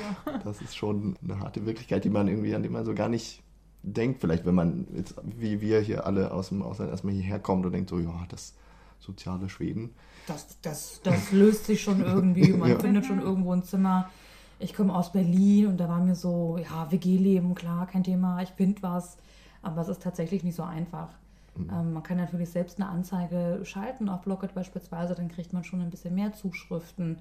Das 0.45 0.61
ist 0.61 0.77
schon 0.77 1.17
eine 1.23 1.39
harte 1.39 1.65
Wirklichkeit, 1.65 2.05
die 2.05 2.11
man 2.11 2.27
irgendwie, 2.27 2.55
an 2.55 2.63
die 2.65 2.69
man 2.69 2.85
so 2.85 2.95
gar 2.95 3.09
nicht 3.09 3.43
denkt. 3.83 4.21
Vielleicht, 4.21 4.45
wenn 4.47 4.55
man 4.55 4.87
jetzt, 4.95 5.15
wie 5.25 5.61
wir 5.61 5.81
hier 5.81 6.07
alle 6.07 6.33
aus 6.33 6.49
dem 6.51 6.63
Ausland 6.63 6.91
erstmal 6.91 7.15
hierher 7.15 7.39
kommt 7.39 7.65
und 7.67 7.73
denkt 7.73 7.91
so, 7.91 7.99
ja, 7.99 8.27
das 8.29 8.55
soziale 9.01 9.49
Schweden. 9.49 9.91
Das, 10.27 10.61
das, 10.63 11.01
das 11.03 11.33
löst 11.33 11.67
sich 11.67 11.81
schon 11.83 12.01
irgendwie. 12.01 12.53
Man 12.53 12.71
Ja. 12.71 12.79
findet 12.79 13.07
schon 13.07 13.21
irgendwo 13.21 13.53
ein 13.53 13.63
Zimmer. 13.63 14.11
Ich 14.59 14.75
komme 14.75 14.95
aus 14.95 15.13
Berlin 15.13 15.69
und 15.69 15.77
da 15.79 15.89
war 15.89 16.01
mir 16.01 16.17
so, 16.17 16.59
ja, 16.59 16.91
WG-Leben, 16.91 17.55
klar, 17.55 17.87
kein 17.87 18.03
Thema, 18.03 18.43
ich 18.43 18.51
finde 18.51 18.83
was. 18.83 19.17
Aber 19.63 19.81
es 19.83 19.89
ist 19.89 20.03
tatsächlich 20.03 20.43
nicht 20.45 20.57
so 20.57 20.65
einfach. 20.65 21.09
Ähm, 21.57 21.93
man 21.93 22.03
kann 22.03 22.17
natürlich 22.19 22.51
selbst 22.51 22.81
eine 22.81 22.89
Anzeige 22.89 23.61
schalten 23.65 24.09
auf 24.09 24.23
Blocket 24.23 24.55
beispielsweise, 24.55 25.15
dann 25.15 25.29
kriegt 25.29 25.53
man 25.53 25.65
schon 25.65 25.81
ein 25.81 25.91
bisschen 25.91 26.15
mehr 26.15 26.33
Zuschriften. 26.33 27.19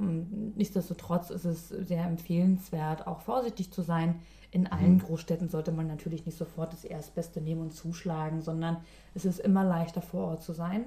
Ähm, 0.00 0.52
Nichtsdestotrotz 0.56 1.30
ist 1.30 1.44
es 1.44 1.68
sehr 1.68 2.04
empfehlenswert, 2.04 3.06
auch 3.06 3.20
vorsichtig 3.20 3.72
zu 3.72 3.82
sein. 3.82 4.16
In 4.50 4.66
allen 4.66 4.98
Großstädten 4.98 5.48
sollte 5.48 5.72
man 5.72 5.86
natürlich 5.86 6.26
nicht 6.26 6.36
sofort 6.36 6.72
das 6.72 6.84
Erstbeste 6.84 7.40
nehmen 7.40 7.62
und 7.62 7.72
zuschlagen, 7.72 8.42
sondern 8.42 8.78
es 9.14 9.24
ist 9.24 9.40
immer 9.40 9.64
leichter 9.64 10.02
vor 10.02 10.28
Ort 10.28 10.42
zu 10.42 10.52
sein. 10.52 10.84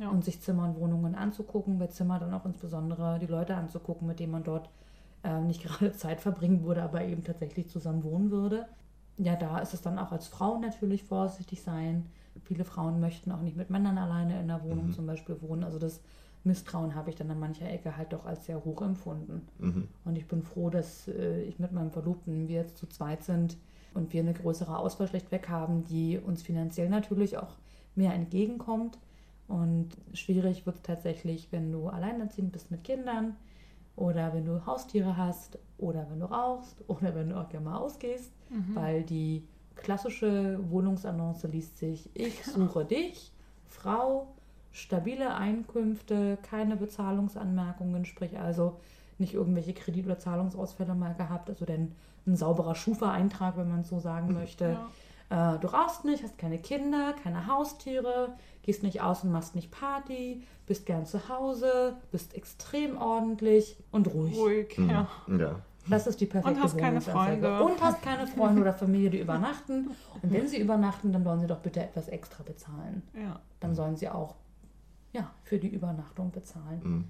Ja. 0.00 0.10
und 0.10 0.24
sich 0.24 0.40
Zimmer 0.40 0.64
und 0.68 0.76
Wohnungen 0.78 1.16
anzugucken. 1.16 1.80
Bei 1.80 1.88
Zimmer 1.88 2.20
dann 2.20 2.32
auch 2.32 2.44
insbesondere 2.46 3.18
die 3.18 3.26
Leute 3.26 3.56
anzugucken, 3.56 4.06
mit 4.06 4.20
denen 4.20 4.30
man 4.30 4.44
dort 4.44 4.70
ähm, 5.24 5.48
nicht 5.48 5.60
gerade 5.64 5.90
Zeit 5.92 6.20
verbringen 6.20 6.62
würde, 6.62 6.84
aber 6.84 7.02
eben 7.02 7.24
tatsächlich 7.24 7.68
zusammen 7.68 8.04
wohnen 8.04 8.30
würde. 8.30 8.66
Ja, 9.16 9.34
da 9.34 9.58
ist 9.58 9.74
es 9.74 9.82
dann 9.82 9.98
auch 9.98 10.12
als 10.12 10.28
Frau 10.28 10.56
natürlich 10.60 11.02
vorsichtig 11.02 11.62
sein. 11.62 12.06
Viele 12.44 12.62
Frauen 12.64 13.00
möchten 13.00 13.32
auch 13.32 13.40
nicht 13.40 13.56
mit 13.56 13.70
Männern 13.70 13.98
alleine 13.98 14.40
in 14.40 14.46
der 14.46 14.62
Wohnung 14.62 14.86
Mhm. 14.86 14.92
zum 14.92 15.06
Beispiel 15.08 15.42
wohnen. 15.42 15.64
Also 15.64 15.80
das 15.80 16.00
Misstrauen 16.44 16.94
habe 16.94 17.10
ich 17.10 17.16
dann 17.16 17.30
an 17.30 17.38
mancher 17.40 17.68
Ecke 17.70 17.96
halt 17.96 18.12
doch 18.12 18.24
als 18.24 18.46
sehr 18.46 18.64
hoch 18.64 18.80
empfunden. 18.82 19.46
Mhm. 19.58 19.88
Und 20.04 20.16
ich 20.16 20.26
bin 20.28 20.42
froh, 20.42 20.70
dass 20.70 21.08
äh, 21.08 21.42
ich 21.42 21.58
mit 21.58 21.72
meinem 21.72 21.90
Verlobten, 21.90 22.48
wir 22.48 22.56
jetzt 22.60 22.76
zu 22.78 22.86
zweit 22.86 23.22
sind 23.22 23.56
und 23.94 24.12
wir 24.12 24.22
eine 24.22 24.34
größere 24.34 24.78
Auswahl 24.78 25.08
schlechtweg 25.08 25.48
haben, 25.48 25.84
die 25.84 26.18
uns 26.18 26.42
finanziell 26.42 26.88
natürlich 26.88 27.36
auch 27.38 27.56
mehr 27.94 28.14
entgegenkommt. 28.14 28.98
Und 29.48 29.88
schwierig 30.12 30.66
wird 30.66 30.76
es 30.76 30.82
tatsächlich, 30.82 31.48
wenn 31.50 31.72
du 31.72 31.88
alleinerziehend 31.88 32.52
bist 32.52 32.70
mit 32.70 32.84
Kindern 32.84 33.34
oder 33.96 34.32
wenn 34.34 34.44
du 34.44 34.64
Haustiere 34.66 35.16
hast 35.16 35.58
oder 35.78 36.06
wenn 36.10 36.20
du 36.20 36.26
rauchst 36.26 36.84
oder 36.88 37.14
wenn 37.14 37.30
du 37.30 37.40
auch 37.40 37.48
gerne 37.48 37.66
mal 37.66 37.78
ausgehst, 37.78 38.32
Mhm. 38.50 38.74
weil 38.74 39.02
die 39.02 39.46
klassische 39.76 40.58
Wohnungsannonce 40.70 41.44
liest 41.44 41.76
sich, 41.78 42.08
ich 42.14 42.42
suche 42.44 42.84
dich, 42.84 43.32
Frau, 43.66 44.28
stabile 44.72 45.34
Einkünfte, 45.34 46.38
keine 46.42 46.76
Bezahlungsanmerkungen, 46.76 48.04
sprich 48.04 48.38
also 48.38 48.78
nicht 49.18 49.34
irgendwelche 49.34 49.72
Kredit- 49.74 50.06
oder 50.06 50.18
Zahlungsausfälle 50.18 50.94
mal 50.94 51.14
gehabt, 51.14 51.48
also 51.50 51.64
denn 51.64 51.92
ein 52.26 52.36
sauberer 52.36 52.74
Schufa-Eintrag, 52.74 53.56
wenn 53.56 53.68
man 53.68 53.80
es 53.80 53.88
so 53.88 53.98
sagen 53.98 54.32
möchte. 54.34 54.76
Ja. 55.30 55.56
Äh, 55.56 55.58
du 55.58 55.66
rauchst 55.68 56.04
nicht, 56.04 56.22
hast 56.22 56.38
keine 56.38 56.58
Kinder, 56.58 57.14
keine 57.22 57.46
Haustiere, 57.46 58.34
gehst 58.62 58.82
nicht 58.82 59.00
aus 59.02 59.24
und 59.24 59.32
machst 59.32 59.54
nicht 59.54 59.70
Party, 59.70 60.42
bist 60.66 60.86
gern 60.86 61.04
zu 61.06 61.28
Hause, 61.28 61.96
bist 62.12 62.34
extrem 62.34 62.96
ordentlich 62.98 63.76
und 63.90 64.06
ruhig. 64.12 64.36
Ruhig, 64.36 64.78
Mhm. 64.78 64.90
ja. 64.90 65.08
Ja. 65.38 65.54
Das 65.88 66.06
ist 66.06 66.20
die 66.20 66.26
perfekte 66.26 66.54
Und 66.58 66.62
hast 66.62 66.76
keine. 66.76 67.00
Freunde. 67.00 67.62
Und 67.62 67.80
hast 67.82 68.02
keine 68.02 68.26
Freunde 68.26 68.60
oder 68.60 68.74
Familie, 68.74 69.08
die 69.08 69.20
übernachten. 69.20 69.90
Und 70.22 70.32
wenn 70.32 70.46
sie 70.46 70.60
übernachten, 70.60 71.12
dann 71.12 71.24
sollen 71.24 71.40
sie 71.40 71.46
doch 71.46 71.60
bitte 71.60 71.80
etwas 71.82 72.08
extra 72.08 72.42
bezahlen. 72.44 73.02
ja. 73.14 73.40
Dann 73.60 73.74
sollen 73.74 73.96
sie 73.96 74.08
auch 74.08 74.34
ja, 75.12 75.30
für 75.42 75.58
die 75.58 75.68
Übernachtung 75.68 76.30
bezahlen. 76.30 76.80
Mhm. 76.82 77.04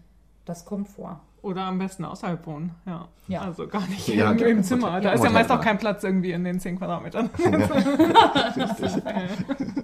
Das 0.45 0.65
kommt 0.65 0.89
vor. 0.89 1.21
Oder 1.43 1.63
am 1.63 1.79
besten 1.79 2.05
außerhalb 2.05 2.47
wohnen, 2.47 2.75
ja. 2.87 3.07
Ja. 3.29 3.43
Also 3.43 3.69
gar 3.69 3.87
nicht 3.87 4.09
Ja, 4.09 4.33
im, 4.33 4.39
im 4.39 4.63
Zimmer. 4.65 5.01
Da 5.01 5.13
ist 5.13 5.23
ja 5.23 5.31
meist 5.31 5.51
auch 5.53 5.61
kein 5.61 5.79
Platz 5.79 6.03
irgendwie 6.03 6.33
in 6.33 6.43
den 6.43 6.59
10 6.59 6.79
Quadratmetern. 6.79 7.31
Richtig. 7.37 8.97
Ja, 9.05 9.78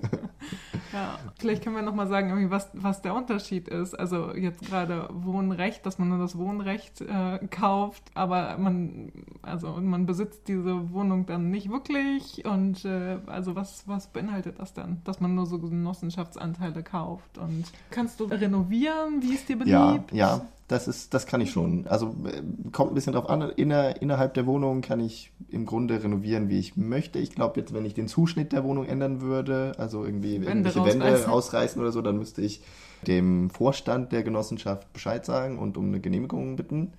vielleicht 1.44 1.62
können 1.62 1.76
wir 1.76 1.82
nochmal 1.82 2.06
sagen, 2.06 2.30
irgendwie, 2.30 2.50
was, 2.50 2.70
was 2.72 3.02
der 3.02 3.14
Unterschied 3.14 3.68
ist. 3.68 3.94
Also 3.94 4.34
jetzt 4.34 4.62
gerade 4.62 5.08
Wohnrecht, 5.12 5.84
dass 5.84 5.98
man 5.98 6.08
nur 6.08 6.18
das 6.18 6.38
Wohnrecht 6.38 7.02
äh, 7.02 7.38
kauft, 7.50 8.02
aber 8.14 8.56
man, 8.56 9.12
also 9.42 9.68
man 9.72 10.06
besitzt 10.06 10.48
diese 10.48 10.90
Wohnung 10.92 11.26
dann 11.26 11.50
nicht 11.50 11.70
wirklich. 11.70 12.46
Und 12.46 12.86
äh, 12.86 13.18
also 13.26 13.54
was, 13.54 13.86
was 13.86 14.06
beinhaltet 14.06 14.58
das 14.58 14.72
dann? 14.72 15.02
Dass 15.04 15.20
man 15.20 15.34
nur 15.34 15.44
so 15.44 15.58
Genossenschaftsanteile 15.58 16.82
kauft. 16.82 17.36
Und 17.36 17.64
kannst 17.90 18.20
du 18.20 18.24
renovieren, 18.24 19.22
wie 19.22 19.34
es 19.34 19.44
dir 19.44 19.58
beliebt? 19.58 20.12
Ja, 20.12 20.38
ja, 20.38 20.40
das 20.68 20.88
ist, 20.88 21.12
das 21.12 21.26
kann 21.26 21.40
ich 21.40 21.50
schon. 21.50 21.87
Also 21.87 22.14
äh, 22.25 22.42
kommt 22.73 22.92
ein 22.92 22.94
bisschen 22.94 23.12
drauf 23.12 23.28
an. 23.28 23.42
Inner, 23.42 24.00
innerhalb 24.00 24.35
der 24.35 24.47
Wohnung 24.47 24.80
kann 24.80 25.00
ich 25.00 25.33
im 25.49 25.66
Grunde 25.66 26.02
renovieren, 26.02 26.49
wie 26.49 26.59
ich 26.59 26.76
möchte. 26.76 27.18
Ich 27.18 27.35
glaube 27.35 27.61
jetzt, 27.61 27.75
wenn 27.75 27.85
ich 27.85 27.94
den 27.94 28.09
Zuschnitt 28.09 28.52
der 28.52 28.64
Wohnung 28.64 28.87
ändern 28.87 29.21
würde, 29.21 29.73
also 29.78 30.04
irgendwie 30.04 30.35
Wände 30.35 30.49
irgendwelche 30.49 30.85
Wände 30.85 31.04
rausreißen. 31.04 31.30
rausreißen 31.30 31.83
oder 31.83 31.92
so, 31.92 32.00
dann 32.00 32.18
müsste 32.18 32.40
ich 32.40 32.62
dem 33.06 33.50
Vorstand 33.50 34.12
der 34.12 34.23
Genossenschaft 34.23 34.90
Bescheid 34.94 35.26
sagen 35.26 35.59
und 35.59 35.76
um 35.76 35.88
eine 35.88 36.00
Genehmigung 36.00 36.56
bitten. 36.56 36.94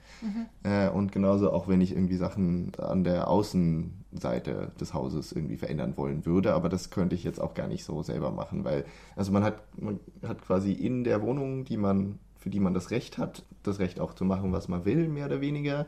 Äh, 0.63 0.89
und 0.89 1.11
genauso 1.11 1.51
auch, 1.51 1.67
wenn 1.67 1.81
ich 1.81 1.91
irgendwie 1.91 2.17
Sachen 2.17 2.71
an 2.77 3.03
der 3.03 3.27
Außenseite 3.27 4.71
des 4.79 4.93
Hauses 4.93 5.31
irgendwie 5.31 5.57
verändern 5.57 5.97
wollen 5.97 6.25
würde. 6.25 6.53
Aber 6.53 6.69
das 6.69 6.89
könnte 6.89 7.15
ich 7.15 7.23
jetzt 7.23 7.41
auch 7.41 7.53
gar 7.53 7.67
nicht 7.67 7.83
so 7.83 8.01
selber 8.03 8.31
machen, 8.31 8.63
weil 8.63 8.85
also 9.15 9.31
man 9.31 9.43
hat, 9.43 9.63
man 9.77 9.99
hat 10.25 10.41
quasi 10.41 10.71
in 10.71 11.03
der 11.03 11.21
Wohnung, 11.21 11.65
die 11.65 11.77
man 11.77 12.19
für 12.45 12.51
die 12.51 12.59
man 12.59 12.75
das 12.75 12.91
Recht 12.91 13.17
hat, 13.17 13.41
das 13.63 13.79
Recht 13.79 13.99
auch 13.99 14.13
zu 14.13 14.23
machen, 14.23 14.51
was 14.51 14.67
man 14.67 14.85
will, 14.85 15.07
mehr 15.07 15.25
oder 15.25 15.41
weniger. 15.41 15.87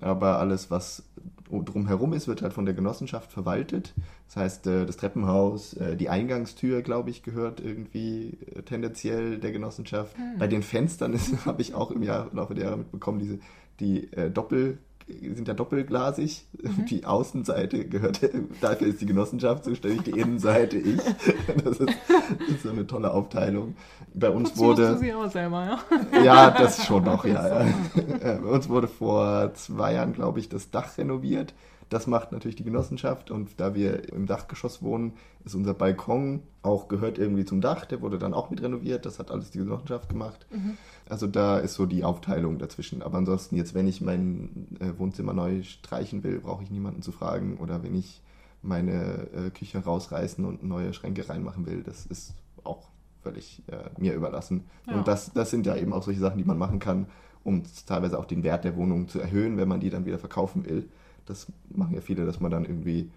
Aber 0.00 0.38
alles, 0.38 0.70
was 0.70 1.02
drumherum 1.50 2.14
ist, 2.14 2.26
wird 2.26 2.40
halt 2.40 2.54
von 2.54 2.64
der 2.64 2.72
Genossenschaft 2.72 3.30
verwaltet. 3.30 3.92
Das 4.26 4.36
heißt, 4.36 4.66
äh, 4.68 4.86
das 4.86 4.96
Treppenhaus, 4.96 5.74
äh, 5.74 5.96
die 5.96 6.08
Eingangstür, 6.08 6.80
glaube 6.80 7.10
ich, 7.10 7.22
gehört 7.22 7.60
irgendwie 7.60 8.38
äh, 8.56 8.62
tendenziell 8.62 9.36
der 9.36 9.52
Genossenschaft. 9.52 10.16
Bei 10.38 10.46
den 10.46 10.62
Fenstern 10.62 11.14
habe 11.44 11.60
ich 11.60 11.74
auch 11.74 11.90
im 11.90 12.02
Jahr, 12.02 12.30
Laufe 12.32 12.54
der 12.54 12.64
Jahre 12.64 12.78
mitbekommen, 12.78 13.18
diese, 13.18 13.38
die 13.78 14.10
äh, 14.14 14.30
Doppel 14.30 14.78
sind 15.34 15.48
ja 15.48 15.54
doppelglasig. 15.54 16.46
Die 16.88 17.04
Außenseite 17.04 17.86
gehört, 17.86 18.20
dafür 18.60 18.86
ist 18.86 19.00
die 19.00 19.06
Genossenschaft 19.06 19.64
zuständig, 19.64 20.02
die 20.02 20.18
Innenseite 20.18 20.76
ich. 20.76 21.00
Das 21.64 21.78
ist, 21.78 21.88
das 22.08 22.48
ist 22.48 22.62
so 22.62 22.70
eine 22.70 22.86
tolle 22.86 23.12
Aufteilung. 23.12 23.74
Bei 24.14 24.30
uns 24.30 24.50
musst 24.50 24.58
wurde. 24.58 24.92
du 24.94 24.98
sie 24.98 25.14
auch 25.14 25.30
selber, 25.30 25.64
ja? 25.64 26.22
Ja, 26.24 26.50
das 26.50 26.84
schon 26.84 27.04
noch, 27.04 27.24
ja. 27.24 27.64
ja. 27.64 27.72
Bei 28.22 28.38
uns 28.38 28.68
wurde 28.68 28.88
vor 28.88 29.52
zwei 29.54 29.94
Jahren, 29.94 30.12
glaube 30.12 30.40
ich, 30.40 30.48
das 30.48 30.70
Dach 30.70 30.96
renoviert. 30.98 31.54
Das 31.88 32.06
macht 32.06 32.32
natürlich 32.32 32.56
die 32.56 32.64
Genossenschaft 32.64 33.30
und 33.30 33.60
da 33.60 33.74
wir 33.74 34.12
im 34.12 34.26
Dachgeschoss 34.26 34.82
wohnen, 34.82 35.14
ist 35.44 35.54
unser 35.54 35.72
Balkon 35.72 36.42
auch 36.62 36.88
gehört 36.88 37.18
irgendwie 37.18 37.46
zum 37.46 37.60
Dach. 37.60 37.86
Der 37.86 38.02
wurde 38.02 38.18
dann 38.18 38.34
auch 38.34 38.50
mit 38.50 38.62
renoviert. 38.62 39.06
Das 39.06 39.18
hat 39.18 39.30
alles 39.30 39.50
die 39.50 39.58
Genossenschaft 39.58 40.08
gemacht. 40.10 40.46
Also 41.08 41.26
da 41.26 41.58
ist 41.58 41.74
so 41.74 41.86
die 41.86 42.04
Aufteilung 42.04 42.58
dazwischen. 42.58 43.02
Aber 43.02 43.16
ansonsten 43.16 43.56
jetzt, 43.56 43.74
wenn 43.74 43.88
ich 43.88 44.02
mein 44.02 44.68
äh, 44.80 44.98
Wohnzimmer 44.98 45.32
neu 45.32 45.62
streichen 45.62 46.22
will, 46.24 46.40
brauche 46.40 46.62
ich 46.62 46.70
niemanden 46.70 47.00
zu 47.00 47.12
fragen. 47.12 47.56
Oder 47.56 47.82
wenn 47.82 47.94
ich 47.94 48.20
meine 48.60 49.28
äh, 49.32 49.50
Küche 49.50 49.78
rausreißen 49.78 50.44
und 50.44 50.62
neue 50.62 50.92
Schränke 50.92 51.28
reinmachen 51.28 51.64
will, 51.66 51.82
das 51.82 52.04
ist 52.04 52.34
auch 52.64 52.88
völlig 53.22 53.62
äh, 53.68 53.88
mir 53.98 54.14
überlassen. 54.14 54.64
Ja. 54.86 54.94
Und 54.94 55.08
das, 55.08 55.32
das 55.32 55.50
sind 55.50 55.66
ja 55.66 55.76
eben 55.76 55.92
auch 55.92 56.02
solche 56.02 56.20
Sachen, 56.20 56.38
die 56.38 56.44
man 56.44 56.58
machen 56.58 56.78
kann, 56.78 57.06
um 57.44 57.62
teilweise 57.86 58.18
auch 58.18 58.26
den 58.26 58.42
Wert 58.42 58.64
der 58.64 58.76
Wohnung 58.76 59.08
zu 59.08 59.20
erhöhen, 59.20 59.56
wenn 59.56 59.68
man 59.68 59.80
die 59.80 59.90
dann 59.90 60.04
wieder 60.04 60.18
verkaufen 60.18 60.66
will. 60.66 60.88
Das 61.28 61.46
machen 61.70 61.94
ja 61.94 62.00
viele, 62.00 62.24
dass 62.26 62.40
man 62.40 62.50
dann 62.50 62.64
irgendwie 62.64 63.10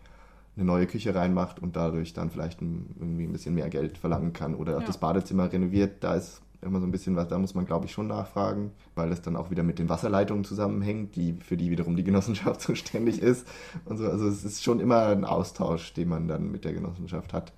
eine 0.55 0.65
neue 0.65 0.85
Küche 0.87 1.15
reinmacht 1.15 1.59
und 1.59 1.75
dadurch 1.75 2.13
dann 2.13 2.29
vielleicht 2.29 2.61
ein, 2.61 2.93
irgendwie 2.99 3.23
ein 3.23 3.31
bisschen 3.31 3.55
mehr 3.55 3.69
Geld 3.69 3.97
verlangen 3.97 4.33
kann 4.33 4.53
oder 4.55 4.75
auch 4.77 4.81
Ja. 4.81 4.87
das 4.87 4.97
Badezimmer 4.99 5.51
renoviert. 5.51 6.03
Da 6.03 6.15
ist 6.15 6.41
immer 6.61 6.79
so 6.79 6.85
ein 6.85 6.91
bisschen 6.91 7.15
was, 7.15 7.27
da 7.29 7.39
muss 7.39 7.55
man 7.55 7.65
glaube 7.65 7.85
ich 7.85 7.91
schon 7.91 8.07
nachfragen, 8.07 8.71
weil 8.95 9.09
das 9.09 9.21
dann 9.21 9.35
auch 9.35 9.49
wieder 9.49 9.63
mit 9.63 9.79
den 9.79 9.89
Wasserleitungen 9.89 10.43
zusammenhängt, 10.43 11.15
die, 11.15 11.33
für 11.41 11.57
die 11.57 11.71
wiederum 11.71 11.95
die 11.95 12.03
Genossenschaft 12.03 12.61
zuständig 12.61 13.21
ist. 13.21 13.47
Und 13.85 13.97
so. 13.97 14.05
Also 14.07 14.27
es 14.27 14.43
ist 14.43 14.61
schon 14.63 14.79
immer 14.79 15.07
ein 15.07 15.25
Austausch, 15.25 15.93
den 15.93 16.09
man 16.09 16.27
dann 16.27 16.51
mit 16.51 16.65
der 16.65 16.73
Genossenschaft 16.73 17.33
hat, 17.33 17.53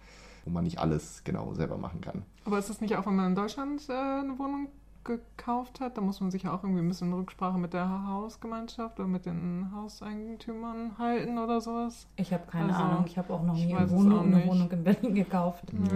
wo 0.45 0.51
man 0.51 0.63
nicht 0.63 0.77
alles 0.79 1.23
genau 1.23 1.53
selber 1.53 1.77
machen 1.77 1.99
kann. 1.99 2.21
Aber 2.45 2.59
ist 2.59 2.69
das 2.69 2.79
nicht 2.79 2.95
auch, 2.95 3.05
wenn 3.07 3.15
man 3.15 3.27
in 3.31 3.35
Deutschland 3.35 3.81
äh, 3.89 3.93
eine 3.93 4.37
Wohnung 4.37 4.67
gekauft 5.03 5.79
hat, 5.79 5.97
da 5.97 6.01
muss 6.01 6.21
man 6.21 6.31
sich 6.31 6.43
ja 6.43 6.53
auch 6.53 6.63
irgendwie 6.63 6.81
ein 6.81 6.87
bisschen 6.87 7.13
Rücksprache 7.13 7.57
mit 7.57 7.73
der 7.73 8.07
Hausgemeinschaft 8.07 8.99
oder 8.99 9.07
mit 9.07 9.25
den 9.25 9.69
Hauseigentümern 9.75 10.97
halten 10.97 11.37
oder 11.37 11.61
sowas? 11.61 12.07
Ich 12.15 12.31
habe 12.33 12.43
keine 12.49 12.69
Also, 12.73 12.83
Ahnung. 12.83 13.03
Ich 13.07 13.17
habe 13.17 13.33
auch 13.33 13.43
noch 13.43 13.53
nie 13.55 13.75
eine 13.75 13.89
Wohnung, 13.89 14.33
eine. 14.33 14.45
Wohnung 14.47 14.71
in 14.71 14.83
Berlin 14.83 15.15
gekauft. 15.15 15.65
Nö, 15.71 15.87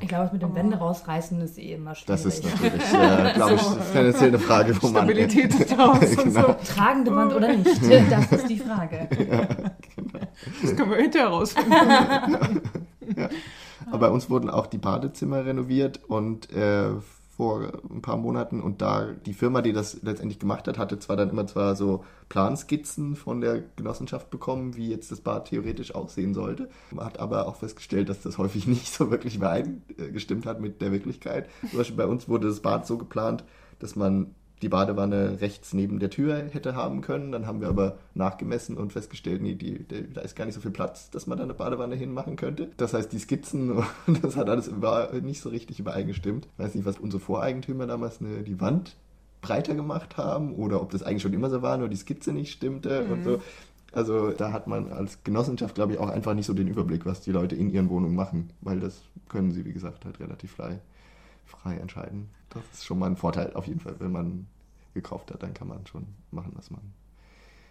ich 0.00 0.08
glaube, 0.08 0.30
mit 0.32 0.40
dem 0.42 0.54
Wände 0.54 0.78
rausreißen 0.78 1.38
ist 1.42 1.58
eh 1.58 1.74
immer 1.74 1.94
schwierig. 1.94 2.06
Das 2.06 2.24
ist 2.24 2.44
natürlich, 2.44 2.92
äh, 2.94 3.32
glaube 3.34 3.54
ich, 3.54 3.60
So, 3.60 3.76
tendenziell 3.92 4.28
eine 4.28 4.38
Frage, 4.38 4.82
wo 4.82 4.86
man. 4.88 5.04
Stabilität 5.04 5.58
des 5.58 5.76
Hauses 5.76 6.16
und 6.24 6.32
so. 6.32 6.40
Genau. 6.40 6.56
Tragende 6.64 7.14
Wand 7.14 7.34
oder 7.34 7.54
nicht? 7.54 7.80
Das 8.10 8.32
ist 8.32 8.48
die 8.48 8.58
Frage. 8.58 9.08
Das 10.62 10.74
können 10.76 10.90
wir 10.90 10.96
hinterher 10.96 11.28
rausfinden. 11.28 11.78
Aber 13.90 13.98
bei 13.98 14.08
uns 14.08 14.28
wurden 14.30 14.50
auch 14.50 14.66
die 14.66 14.78
Badezimmer 14.78 15.44
renoviert 15.44 16.00
und 16.08 16.50
äh, 16.52 16.90
vor 17.36 17.70
ein 17.90 18.00
paar 18.00 18.16
Monaten 18.16 18.62
und 18.62 18.80
da 18.80 19.12
die 19.26 19.34
Firma, 19.34 19.60
die 19.60 19.74
das 19.74 20.02
letztendlich 20.02 20.38
gemacht 20.38 20.66
hat, 20.68 20.78
hatte 20.78 20.98
zwar 20.98 21.16
dann 21.16 21.28
immer 21.28 21.46
zwar 21.46 21.76
so 21.76 22.02
Planskizzen 22.30 23.14
von 23.14 23.42
der 23.42 23.62
Genossenschaft 23.76 24.30
bekommen, 24.30 24.74
wie 24.76 24.88
jetzt 24.88 25.12
das 25.12 25.20
Bad 25.20 25.48
theoretisch 25.48 25.94
aussehen 25.94 26.32
sollte, 26.32 26.70
hat 26.96 27.20
aber 27.20 27.46
auch 27.46 27.56
festgestellt, 27.56 28.08
dass 28.08 28.22
das 28.22 28.38
häufig 28.38 28.66
nicht 28.66 28.92
so 28.92 29.10
wirklich 29.10 29.36
übereingestimmt 29.36 30.46
hat 30.46 30.60
mit 30.60 30.80
der 30.80 30.92
Wirklichkeit. 30.92 31.50
Zum 31.68 31.78
Beispiel 31.78 31.96
bei 31.96 32.06
uns 32.06 32.26
wurde 32.26 32.48
das 32.48 32.60
Bad 32.60 32.86
so 32.86 32.96
geplant, 32.96 33.44
dass 33.80 33.96
man 33.96 34.34
die 34.62 34.68
Badewanne 34.68 35.40
rechts 35.40 35.74
neben 35.74 35.98
der 35.98 36.10
Tür 36.10 36.36
hätte 36.50 36.74
haben 36.74 37.02
können. 37.02 37.32
Dann 37.32 37.46
haben 37.46 37.60
wir 37.60 37.68
aber 37.68 37.98
nachgemessen 38.14 38.76
und 38.76 38.92
festgestellt, 38.92 39.42
nee, 39.42 39.54
die, 39.54 39.84
die, 39.84 40.12
da 40.12 40.22
ist 40.22 40.34
gar 40.34 40.46
nicht 40.46 40.54
so 40.54 40.60
viel 40.60 40.70
Platz, 40.70 41.10
dass 41.10 41.26
man 41.26 41.38
da 41.38 41.44
eine 41.44 41.54
Badewanne 41.54 41.94
hinmachen 41.94 42.36
könnte. 42.36 42.70
Das 42.76 42.94
heißt, 42.94 43.12
die 43.12 43.18
Skizzen, 43.18 43.82
das 44.22 44.36
hat 44.36 44.48
alles 44.48 44.68
über, 44.68 45.10
nicht 45.22 45.40
so 45.40 45.50
richtig 45.50 45.78
übereingestimmt. 45.78 46.48
Ich 46.56 46.64
weiß 46.64 46.74
nicht, 46.74 46.86
was 46.86 46.98
unsere 46.98 47.20
Voreigentümer 47.20 47.86
damals 47.86 48.20
eine, 48.20 48.42
die 48.42 48.60
Wand 48.60 48.96
breiter 49.42 49.74
gemacht 49.74 50.16
haben 50.16 50.54
oder 50.54 50.80
ob 50.80 50.90
das 50.90 51.02
eigentlich 51.02 51.22
schon 51.22 51.34
immer 51.34 51.50
so 51.50 51.62
war, 51.62 51.76
nur 51.76 51.88
die 51.88 51.96
Skizze 51.96 52.32
nicht 52.32 52.52
stimmte 52.52 53.04
und 53.04 53.24
so. 53.24 53.40
Also 53.92 54.30
da 54.32 54.52
hat 54.52 54.66
man 54.66 54.92
als 54.92 55.22
Genossenschaft, 55.24 55.74
glaube 55.74 55.92
ich, 55.92 55.98
auch 55.98 56.10
einfach 56.10 56.34
nicht 56.34 56.46
so 56.46 56.52
den 56.52 56.68
Überblick, 56.68 57.06
was 57.06 57.20
die 57.20 57.32
Leute 57.32 57.54
in 57.54 57.70
ihren 57.70 57.88
Wohnungen 57.88 58.14
machen, 58.14 58.50
weil 58.60 58.80
das 58.80 59.02
können 59.28 59.52
sie, 59.52 59.64
wie 59.64 59.72
gesagt, 59.72 60.04
halt 60.04 60.20
relativ 60.20 60.52
frei, 60.52 60.80
frei 61.66 61.76
entscheiden. 61.78 62.28
Das 62.50 62.62
ist 62.72 62.84
schon 62.84 62.98
mal 62.98 63.06
ein 63.06 63.16
Vorteil 63.16 63.52
auf 63.54 63.66
jeden 63.66 63.80
Fall, 63.80 63.96
wenn 63.98 64.12
man 64.12 64.46
gekauft 64.94 65.30
hat, 65.32 65.42
dann 65.42 65.52
kann 65.52 65.68
man 65.68 65.86
schon 65.86 66.06
machen, 66.30 66.52
was 66.54 66.70
man, 66.70 66.80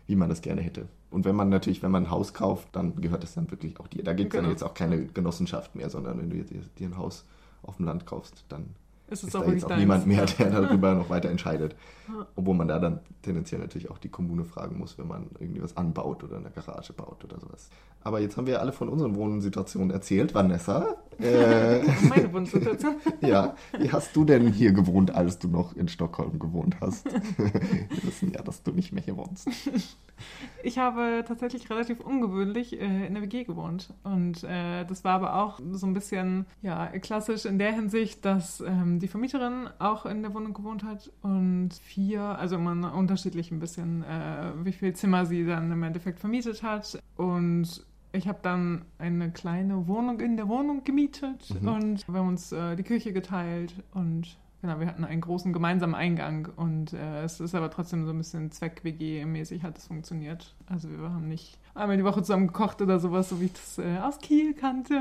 wie 0.08 0.16
man 0.16 0.30
das 0.30 0.42
gerne 0.42 0.62
hätte. 0.62 0.88
Und 1.10 1.26
wenn 1.26 1.36
man 1.36 1.50
natürlich, 1.50 1.82
wenn 1.82 1.92
man 1.92 2.06
ein 2.06 2.12
Haus 2.12 2.34
kauft, 2.34 2.68
dann 2.76 2.96
gehört 3.02 3.24
es 3.24 3.34
dann 3.34 3.50
wirklich 3.50 3.80
auch 3.80 3.88
dir. 3.88 4.04
Da 4.04 4.14
gibt 4.14 4.28
es 4.30 4.32
Genau. 4.34 4.44
dann 4.44 4.52
jetzt 4.52 4.64
auch 4.64 4.74
keine 4.74 5.06
Genossenschaft 5.08 5.76
mehr, 5.76 5.90
sondern 5.90 6.20
wenn 6.20 6.30
du 6.30 6.36
jetzt 6.38 6.52
dir 6.78 6.88
ein 6.88 6.98
Haus 6.98 7.26
auf 7.64 7.78
dem 7.78 7.86
Land 7.86 8.06
kaufst, 8.06 8.46
dann 8.50 8.76
Es 9.08 9.20
ist 9.20 9.28
ist 9.30 9.36
da 9.36 9.40
auch 9.40 9.48
jetzt 9.48 9.64
auch 9.66 9.70
deins. 9.70 9.80
niemand 9.80 10.06
mehr, 10.08 10.26
der 10.26 10.52
darüber 10.52 10.94
noch 10.94 11.10
weiter 11.10 11.30
entscheidet. 11.30 11.76
Obwohl 12.36 12.54
man 12.54 12.68
da 12.68 12.78
dann 12.80 13.00
tendenziell 13.24 13.62
natürlich 13.62 13.90
auch 13.90 13.98
die 13.98 14.10
Kommune 14.10 14.44
fragen 14.46 14.78
muss, 14.78 14.98
wenn 15.00 15.08
man 15.08 15.28
irgendwie 15.40 15.64
was 15.64 15.76
anbaut 15.78 16.24
oder 16.24 16.38
eine 16.38 16.52
Garage 16.52 16.94
baut 16.94 17.24
oder 17.24 17.40
sowas. 17.40 17.70
Aber 18.04 18.20
jetzt 18.20 18.38
haben 18.38 18.46
wir 18.46 18.62
alle 18.62 18.72
von 18.74 18.90
unseren 18.90 19.16
Wohnsituationen 19.16 19.90
erzählt. 19.90 20.36
Vanessa, 20.36 20.96
äh, 21.20 21.82
Meine 22.10 22.32
Wunschsituation. 22.32 22.96
ja, 23.22 23.56
wie 23.78 23.92
hast 23.92 24.16
du 24.16 24.26
denn 24.26 24.52
hier 24.52 24.72
gewohnt, 24.72 25.14
als 25.14 25.40
du 25.40 25.48
noch 25.48 25.76
in 25.76 25.88
Stockholm 25.88 26.40
gewohnt 26.40 26.78
hast? 26.82 27.06
wir 27.38 28.04
wissen 28.04 28.32
ja, 28.32 28.42
dass 28.42 28.64
du 28.64 28.72
nicht 28.72 28.92
mehr 28.92 29.04
hier 29.04 29.18
wohnst. 29.18 29.48
Ich 30.64 30.78
habe 30.78 31.24
tatsächlich 31.28 31.70
relativ 31.70 32.00
ungewöhnlich 32.00 32.80
äh, 32.80 33.08
in 33.08 33.14
der 33.14 33.24
WG 33.24 33.44
gewohnt. 33.44 33.94
Und 34.04 34.44
äh, 34.44 34.86
das 34.86 35.04
war 35.04 35.14
aber 35.16 35.36
auch 35.36 35.60
so 35.72 35.86
ein 35.86 35.94
bisschen 35.94 36.46
ja, 36.62 36.88
klassisch 37.00 37.46
in 37.46 37.60
der 37.60 37.74
Hinsicht, 37.74 38.26
dass 38.26 38.62
ähm, 38.62 39.00
die 39.00 39.08
Vermieterin 39.08 39.70
auch 39.80 40.06
in 40.06 40.22
der 40.22 40.34
Wohnung 40.34 40.54
gewohnt 40.54 40.84
hat 40.84 41.12
und 41.22 41.74
vier, 41.84 42.22
also 42.22 42.56
immer 42.56 42.94
unterschiedlich 42.94 43.52
ein 43.52 43.60
bisschen, 43.60 44.04
äh, 44.04 44.52
wie 44.64 44.72
viel 44.72 44.94
Zimmer 44.94 45.26
sie 45.26 45.46
dann 45.46 45.72
im 45.72 45.84
Endeffekt 45.84 46.20
vermietet 46.20 46.64
hat. 46.64 47.00
Und 47.16 47.86
ich 48.16 48.28
habe 48.28 48.40
dann 48.42 48.86
eine 48.98 49.32
kleine 49.32 49.88
Wohnung 49.88 50.20
in 50.20 50.38
der 50.38 50.48
Wohnung 50.48 50.84
gemietet 50.84 51.54
Mhm. 51.62 51.68
und 51.68 52.08
wir 52.08 52.20
haben 52.20 52.30
uns 52.30 52.52
äh, 52.52 52.76
die 52.76 52.84
Küche 52.84 53.14
geteilt 53.14 53.74
und 53.94 54.38
Genau, 54.62 54.80
wir 54.80 54.88
hatten 54.88 55.04
einen 55.04 55.22
großen 55.22 55.54
gemeinsamen 55.54 55.94
Eingang 55.94 56.48
und 56.56 56.92
äh, 56.94 57.24
es 57.24 57.40
ist 57.40 57.54
aber 57.54 57.70
trotzdem 57.70 58.04
so 58.06 58.10
ein 58.12 58.18
bisschen 58.18 58.50
Zweck-WG-mäßig 58.50 59.62
hat 59.62 59.78
es 59.78 59.86
funktioniert. 59.86 60.56
Also 60.68 60.90
wir 60.90 60.98
haben 61.12 61.28
nicht 61.28 61.60
einmal 61.76 61.98
die 61.98 62.04
Woche 62.04 62.24
zusammen 62.24 62.48
gekocht 62.48 62.82
oder 62.82 63.00
sowas, 63.00 63.30
so 63.30 63.40
wie 63.40 63.46
ich 63.46 63.54
das 63.54 63.78
äh, 63.78 64.00
aus 64.02 64.18
Kiel 64.18 64.56
kannte. 64.56 65.00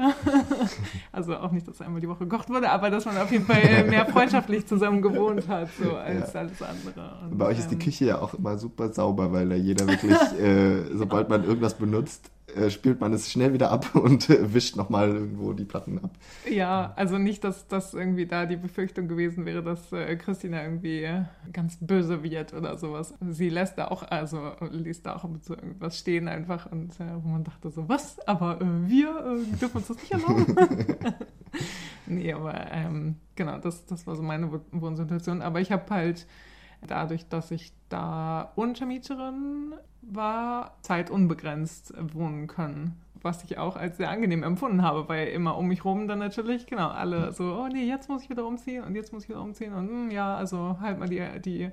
also 1.13 1.37
auch 1.37 1.51
nicht, 1.51 1.67
dass 1.67 1.81
einmal 1.81 2.03
die 2.03 2.09
Woche 2.09 2.27
gekocht 2.27 2.51
wurde, 2.51 2.69
aber 2.71 2.91
dass 2.91 3.07
man 3.07 3.17
auf 3.17 3.33
jeden 3.33 3.47
Fall 3.47 3.85
mehr 3.89 4.05
freundschaftlich 4.05 4.67
zusammen 4.67 5.01
gewohnt 5.01 5.49
hat, 5.49 5.71
so 5.83 5.97
als 5.97 6.35
Ja. 6.35 6.41
alles 6.41 6.61
andere. 6.61 7.13
Und, 7.31 7.39
Bei 7.39 7.47
euch 7.47 7.59
ist 7.59 7.71
die 7.71 7.75
ähm, 7.77 7.81
Küche 7.81 8.05
ja 8.05 8.19
auch 8.21 8.35
immer 8.35 8.59
super 8.59 8.93
sauber, 8.93 9.33
weil 9.33 9.49
da 9.49 9.55
jeder 9.55 9.87
wirklich, 9.87 10.13
äh, 10.39 10.95
sobald 10.95 11.31
man 11.31 11.43
irgendwas 11.45 11.73
benutzt, 11.75 12.31
äh, 12.57 12.71
spült 12.71 13.01
man 13.01 13.13
es 13.13 13.31
schnell 13.31 13.53
wieder 13.53 13.71
ab 13.71 13.95
und 13.95 14.31
äh, 14.31 14.55
wischt 14.55 14.77
nochmal 14.77 15.11
irgendwo 15.11 15.53
die 15.53 15.65
Platten 15.65 15.99
ab. 16.03 16.11
Ja, 16.45 16.93
also 16.97 17.17
nicht, 17.17 17.43
dass 17.43 17.69
das 17.69 17.95
irgendwie 17.95 18.27
da 18.27 18.45
die 18.45 18.57
Befürchtung 18.57 19.09
gewesen 19.09 19.47
wäre, 19.47 19.63
dass 19.63 19.91
äh, 19.93 20.15
Christina 20.17 20.63
irgendwie 20.63 21.03
äh, 21.03 21.23
ganz 21.55 21.79
böse 21.81 22.23
wird 22.23 22.53
oder 22.53 22.77
sowas. 22.77 23.15
Sie 23.31 23.49
lässt 23.49 23.79
da 23.79 23.89
auch, 23.89 24.03
also 24.03 24.53
liest 24.71 25.07
da 25.07 25.17
auch 25.17 25.27
zu 25.41 25.55
irgendwas 25.55 25.99
stehen 25.99 26.29
einfach 26.29 26.71
und 26.71 27.01
äh, 27.01 27.05
wo 27.23 27.29
man 27.29 27.45
dachte 27.45 27.71
so, 27.71 27.89
was? 27.89 28.19
Aber 28.29 28.59
wir 28.61 29.39
dürfen 29.59 29.79
uns 29.79 29.89
das 29.89 29.97
nicht 29.97 30.13
erlauben. 30.13 30.45
nee, 32.07 32.33
aber 32.33 32.71
ähm, 32.73 33.17
genau, 33.37 33.59
das, 33.59 33.87
das 33.87 34.07
war 34.07 34.17
so 34.17 34.23
meine 34.23 34.51
Wohn- 34.53 34.65
Wohnsituation. 34.73 35.43
Aber 35.43 35.61
ich 35.61 35.73
habe 35.73 35.85
halt 35.91 36.27
dadurch, 36.87 37.29
dass 37.29 37.51
ich 37.51 37.73
da 37.89 38.53
Untermieterin 38.57 39.75
war, 40.03 40.77
Zeit 40.83 41.11
unbegrenzt 41.11 41.95
wohnen 42.13 42.47
können. 42.47 43.01
Was 43.23 43.43
ich 43.45 43.57
auch 43.57 43.77
als 43.77 43.97
sehr 43.97 44.11
angenehm 44.11 44.43
empfunden 44.43 44.83
habe, 44.83 45.09
weil 45.09 45.29
immer 45.29 45.57
um 45.57 45.69
mich 45.69 45.85
rum 45.85 46.09
dann 46.09 46.19
natürlich, 46.19 46.67
genau, 46.67 46.89
alle 46.89 47.33
so, 47.33 47.45
oh 47.55 47.69
nee, 47.69 47.85
jetzt 47.85 48.09
muss 48.11 48.23
ich 48.23 48.31
wieder 48.31 48.47
umziehen 48.47 48.85
und 48.85 48.95
jetzt 48.95 49.13
muss 49.13 49.25
ich 49.25 49.31
wieder 49.31 49.41
umziehen 49.41 49.73
und 49.73 49.89
hm, 49.89 50.11
ja, 50.11 50.37
also 50.37 50.77
halt 50.81 50.99
mal 50.99 51.09
die, 51.09 51.23
die 51.41 51.71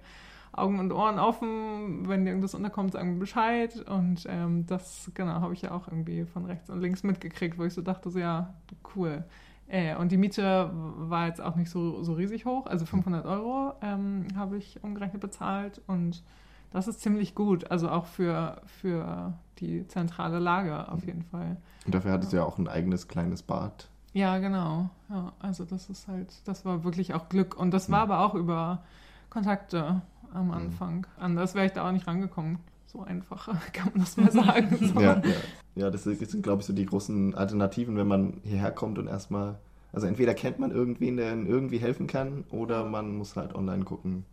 Augen 0.54 0.80
und 0.80 0.92
Ohren 0.92 1.20
offen, 1.20 2.08
wenn 2.08 2.24
dir 2.24 2.32
irgendwas 2.32 2.56
unterkommt, 2.56 2.94
sagen 2.94 3.14
wir 3.14 3.20
Bescheid 3.20 3.84
und 3.90 4.26
ähm, 4.30 4.66
das, 4.66 5.12
genau, 5.14 5.34
habe 5.34 5.54
ich 5.54 5.62
ja 5.62 5.72
auch 5.72 5.88
irgendwie 5.88 6.26
von 6.26 6.46
rechts 6.46 6.70
und 6.70 6.82
links 6.82 7.04
mitgekriegt, 7.04 7.58
wo 7.58 7.64
ich 7.64 7.74
so 7.74 7.82
dachte, 7.82 8.10
so 8.10 8.20
ja, 8.20 8.54
cool. 8.96 9.24
Äh, 9.74 9.96
und 9.96 10.12
die 10.12 10.18
Miete 10.18 10.70
war 10.74 11.28
jetzt 11.28 11.40
auch 11.42 11.56
nicht 11.56 11.70
so, 11.70 12.04
so 12.04 12.14
riesig 12.14 12.46
hoch, 12.46 12.66
also 12.68 12.86
500 12.86 13.26
Euro 13.26 13.74
ähm, 13.82 14.28
habe 14.36 14.58
ich 14.58 14.84
umgerechnet 14.84 15.22
bezahlt 15.22 15.82
und 15.88 16.24
das 16.72 16.88
ist 16.90 17.00
ziemlich 17.00 17.36
gut, 17.36 17.72
also 17.72 17.90
auch 17.90 18.06
für, 18.06 18.62
für 18.66 19.34
die 19.60 19.88
zentrale 19.88 20.40
Lage 20.40 20.90
auf 20.92 21.06
jeden 21.06 21.24
Fall. 21.24 21.56
Und 21.86 21.96
dafür 21.96 22.12
hattest 22.12 22.34
du 22.34 22.38
ja 22.38 22.44
auch 22.44 22.58
ein 22.58 22.68
eigenes 22.68 23.08
kleines 23.08 23.44
Bad. 23.44 23.88
Ja, 24.14 24.40
genau. 24.40 24.90
Ja, 25.10 25.32
also 25.40 25.64
das 25.64 25.90
ist 25.90 26.08
halt, 26.10 26.46
das 26.48 26.66
war 26.66 26.84
wirklich 26.84 27.14
auch 27.14 27.30
Glück. 27.30 27.58
Und 27.58 27.72
das 27.72 27.90
war 27.90 28.06
Mhm. 28.06 28.12
aber 28.12 28.26
auch 28.26 28.36
über 28.36 28.84
Kontakte 29.30 30.02
am 30.34 30.48
Mhm. 30.48 30.52
Anfang. 30.54 31.08
Anders 31.18 31.56
wäre 31.56 31.66
ich 31.66 31.72
da 31.72 31.88
auch 31.88 31.92
nicht 31.94 32.08
rangekommen. 32.08 32.60
So 32.92 33.04
einfach 33.04 33.48
kann 33.74 33.92
man 33.94 34.04
das 34.04 34.18
mal 34.18 34.32
sagen. 34.32 34.78
So. 34.94 35.00
Ja, 35.00 35.22
ja. 35.24 35.34
ja 35.76 35.90
das 35.90 36.04
sind, 36.04 36.44
glaube 36.44 36.62
ich, 36.62 36.68
so 36.68 36.74
die 36.74 36.86
großen 36.86 37.36
Alternativen, 37.36 37.96
wenn 37.96 38.08
man 38.08 38.42
hierher 38.44 38.72
kommt 38.72 39.00
und 39.00 39.08
erstmal, 39.08 39.60
also 39.94 40.08
entweder 40.08 40.34
kennt 40.34 40.60
man 40.60 40.72
irgendwen, 40.72 41.18
der 41.18 41.34
irgendwie 41.34 41.78
helfen 41.78 42.08
kann, 42.08 42.44
oder 42.50 42.86
man 42.86 43.16
muss 43.16 43.36
halt 43.36 43.56
online 43.56 43.86
gucken, 43.86 44.26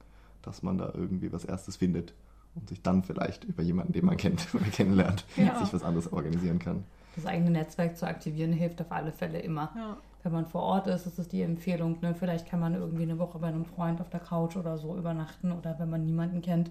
dass 0.42 0.62
man 0.62 0.78
da 0.78 0.92
irgendwie 0.94 1.32
was 1.32 1.44
Erstes 1.44 1.76
findet 1.76 2.14
und 2.54 2.68
sich 2.68 2.82
dann 2.82 3.02
vielleicht 3.04 3.44
über 3.44 3.62
jemanden, 3.62 3.92
den 3.92 4.06
man 4.06 4.16
kennt 4.16 4.48
oder 4.54 4.64
kennenlernt, 4.64 5.24
Ja. 5.36 5.58
sich 5.60 5.72
was 5.72 5.84
anderes 5.84 6.12
organisieren 6.12 6.58
kann. 6.58 6.84
Das 7.14 7.26
eigene 7.26 7.50
Netzwerk 7.50 7.96
zu 7.96 8.06
aktivieren 8.06 8.52
hilft 8.52 8.80
auf 8.80 8.90
alle 8.90 9.12
Fälle 9.12 9.40
immer. 9.40 9.72
Ja. 9.76 9.96
Wenn 10.24 10.32
man 10.32 10.46
vor 10.46 10.62
Ort 10.62 10.88
ist, 10.88 11.06
ist 11.06 11.18
es 11.18 11.28
die 11.28 11.42
Empfehlung. 11.42 11.98
Ne? 12.00 12.14
Vielleicht 12.14 12.48
kann 12.48 12.58
man 12.60 12.74
irgendwie 12.74 13.04
eine 13.04 13.18
Woche 13.18 13.38
bei 13.38 13.46
einem 13.46 13.64
Freund 13.64 14.00
auf 14.00 14.10
der 14.10 14.20
Couch 14.20 14.56
oder 14.56 14.76
so 14.78 14.96
übernachten 14.96 15.52
oder 15.52 15.76
wenn 15.78 15.90
man 15.90 16.04
niemanden 16.04 16.42
kennt, 16.42 16.70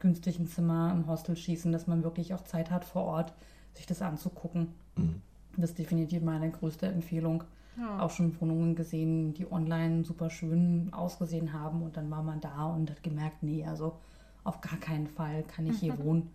günstig 0.00 0.38
ein 0.38 0.46
Zimmer 0.46 0.92
im 0.92 1.06
Hostel 1.06 1.36
schießen, 1.36 1.70
dass 1.72 1.86
man 1.86 2.02
wirklich 2.02 2.34
auch 2.34 2.42
Zeit 2.42 2.70
hat 2.70 2.84
vor 2.84 3.04
Ort, 3.04 3.32
sich 3.74 3.86
das 3.86 4.02
anzugucken. 4.02 4.68
Mhm. 4.96 5.22
Das 5.56 5.70
ist 5.70 5.78
definitiv 5.78 6.22
meine 6.22 6.50
größte 6.50 6.86
Empfehlung. 6.86 7.44
Ja. 7.78 8.00
Auch 8.00 8.10
schon 8.10 8.38
Wohnungen 8.40 8.74
gesehen, 8.74 9.32
die 9.34 9.50
online 9.50 10.04
super 10.04 10.28
schön 10.28 10.92
ausgesehen 10.92 11.52
haben 11.52 11.82
und 11.82 11.96
dann 11.96 12.10
war 12.10 12.22
man 12.22 12.40
da 12.40 12.66
und 12.66 12.90
hat 12.90 13.02
gemerkt, 13.02 13.42
nee, 13.42 13.64
also 13.64 13.98
auf 14.42 14.60
gar 14.60 14.78
keinen 14.78 15.06
Fall 15.06 15.44
kann 15.44 15.66
ich 15.66 15.78
hier 15.78 15.98
wohnen. 16.04 16.30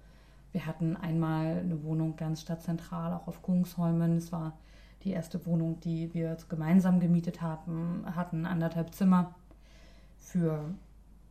Wir 0.53 0.65
hatten 0.65 0.95
einmal 0.95 1.57
eine 1.57 1.83
Wohnung 1.83 2.15
ganz 2.15 2.41
stadtzentral, 2.41 3.13
auch 3.13 3.27
auf 3.27 3.41
Kungsholmen. 3.41 4.17
Es 4.17 4.31
war 4.31 4.57
die 5.03 5.11
erste 5.11 5.45
Wohnung, 5.45 5.79
die 5.81 6.13
wir 6.13 6.37
gemeinsam 6.49 6.99
gemietet 6.99 7.41
haben, 7.41 8.05
hatten 8.15 8.45
anderthalb 8.45 8.93
Zimmer 8.93 9.35
für 10.17 10.73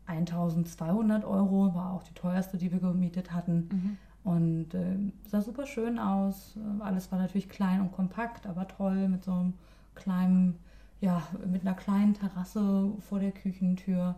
1200 0.07 1.25
Euro, 1.25 1.75
war 1.75 1.93
auch 1.93 2.03
die 2.03 2.15
teuerste, 2.15 2.57
die 2.59 2.71
wir 2.73 2.81
gemietet 2.81 3.33
hatten. 3.33 3.69
Mhm. 3.73 3.97
Und 4.25 4.75
äh, 4.75 4.97
sah 5.29 5.41
super 5.43 5.67
schön 5.67 5.99
aus. 5.99 6.57
Äh, 6.57 6.83
Alles 6.83 7.11
war 7.13 7.19
natürlich 7.19 7.49
klein 7.49 7.81
und 7.81 7.93
kompakt, 7.93 8.47
aber 8.47 8.67
toll 8.69 9.09
mit 9.09 9.25
so 9.25 9.33
einem 9.33 9.53
kleinen, 9.95 10.57
ja, 11.01 11.23
mit 11.47 11.63
einer 11.63 11.75
kleinen 11.75 12.15
Terrasse 12.15 12.91
vor 13.09 13.19
der 13.21 13.33
Küchentür. 13.33 14.15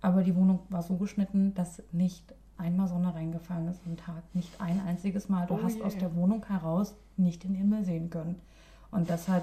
Aber 0.00 0.22
die 0.22 0.34
Wohnung 0.36 0.60
war 0.68 0.82
so 0.82 0.96
geschnitten, 0.96 1.54
dass 1.54 1.82
nicht 1.92 2.34
einmal 2.56 2.88
Sonne 2.88 3.14
reingefallen 3.14 3.68
ist 3.68 3.80
am 3.86 3.96
Tag. 3.96 4.22
Nicht 4.34 4.60
ein 4.60 4.80
einziges 4.86 5.28
Mal. 5.28 5.46
Du 5.46 5.54
Oh 5.54 5.60
hast 5.62 5.76
je. 5.76 5.82
aus 5.82 5.96
der 5.96 6.14
Wohnung 6.16 6.44
heraus 6.46 6.94
nicht 7.16 7.44
den 7.44 7.54
Himmel 7.54 7.84
sehen 7.84 8.10
können. 8.10 8.36
Und 8.90 9.10
das 9.10 9.28
hat 9.28 9.42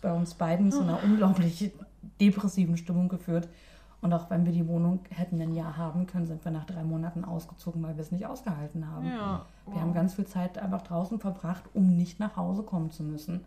bei 0.00 0.12
uns 0.12 0.34
beiden 0.34 0.72
zu 0.72 0.80
einer 0.80 1.02
unglaublich 1.04 1.70
depressiven 2.20 2.76
Stimmung 2.76 3.08
geführt. 3.08 3.48
Und 4.02 4.12
auch 4.12 4.28
wenn 4.30 4.44
wir 4.44 4.52
die 4.52 4.66
Wohnung 4.66 5.00
hätten 5.10 5.40
ein 5.40 5.54
Jahr 5.54 5.76
haben 5.76 6.06
können, 6.06 6.26
sind 6.26 6.44
wir 6.44 6.50
nach 6.50 6.64
drei 6.64 6.82
Monaten 6.82 7.24
ausgezogen, 7.24 7.82
weil 7.84 7.96
wir 7.96 8.02
es 8.02 8.10
nicht 8.10 8.26
ausgehalten 8.26 8.90
haben. 8.90 9.06
Ja. 9.06 9.46
Wir 9.70 9.80
haben 9.80 9.94
ganz 9.94 10.14
viel 10.14 10.26
Zeit 10.26 10.58
einfach 10.58 10.82
draußen 10.82 11.20
verbracht, 11.20 11.62
um 11.72 11.96
nicht 11.96 12.18
nach 12.18 12.36
Hause 12.36 12.64
kommen 12.64 12.90
zu 12.90 13.04
müssen. 13.04 13.44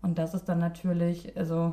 Und 0.00 0.16
das 0.18 0.34
ist 0.34 0.48
dann 0.48 0.60
natürlich, 0.60 1.36
also 1.36 1.72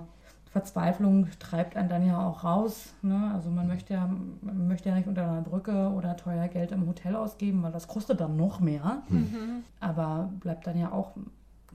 Verzweiflung 0.50 1.28
treibt 1.38 1.78
einen 1.78 1.88
dann 1.88 2.04
ja 2.08 2.26
auch 2.26 2.44
raus. 2.44 2.96
Ne? 3.04 3.32
Also 3.34 3.52
man 3.52 3.68
möchte, 3.68 3.94
ja, 3.94 4.10
man 4.42 4.68
möchte 4.68 4.90
ja 4.90 4.96
nicht 4.96 5.08
unter 5.08 5.24
einer 5.24 5.42
Brücke 5.42 5.90
oder 5.90 6.18
teuer 6.18 6.48
Geld 6.48 6.72
im 6.72 6.88
Hotel 6.88 7.16
ausgeben, 7.16 7.62
weil 7.62 7.74
das 7.74 7.88
kostet 7.88 8.22
dann 8.22 8.38
noch 8.38 8.60
mehr. 8.60 9.04
Mhm. 9.10 9.64
Aber 9.80 10.32
bleibt 10.40 10.66
dann 10.66 10.80
ja 10.80 10.92
auch 10.92 11.12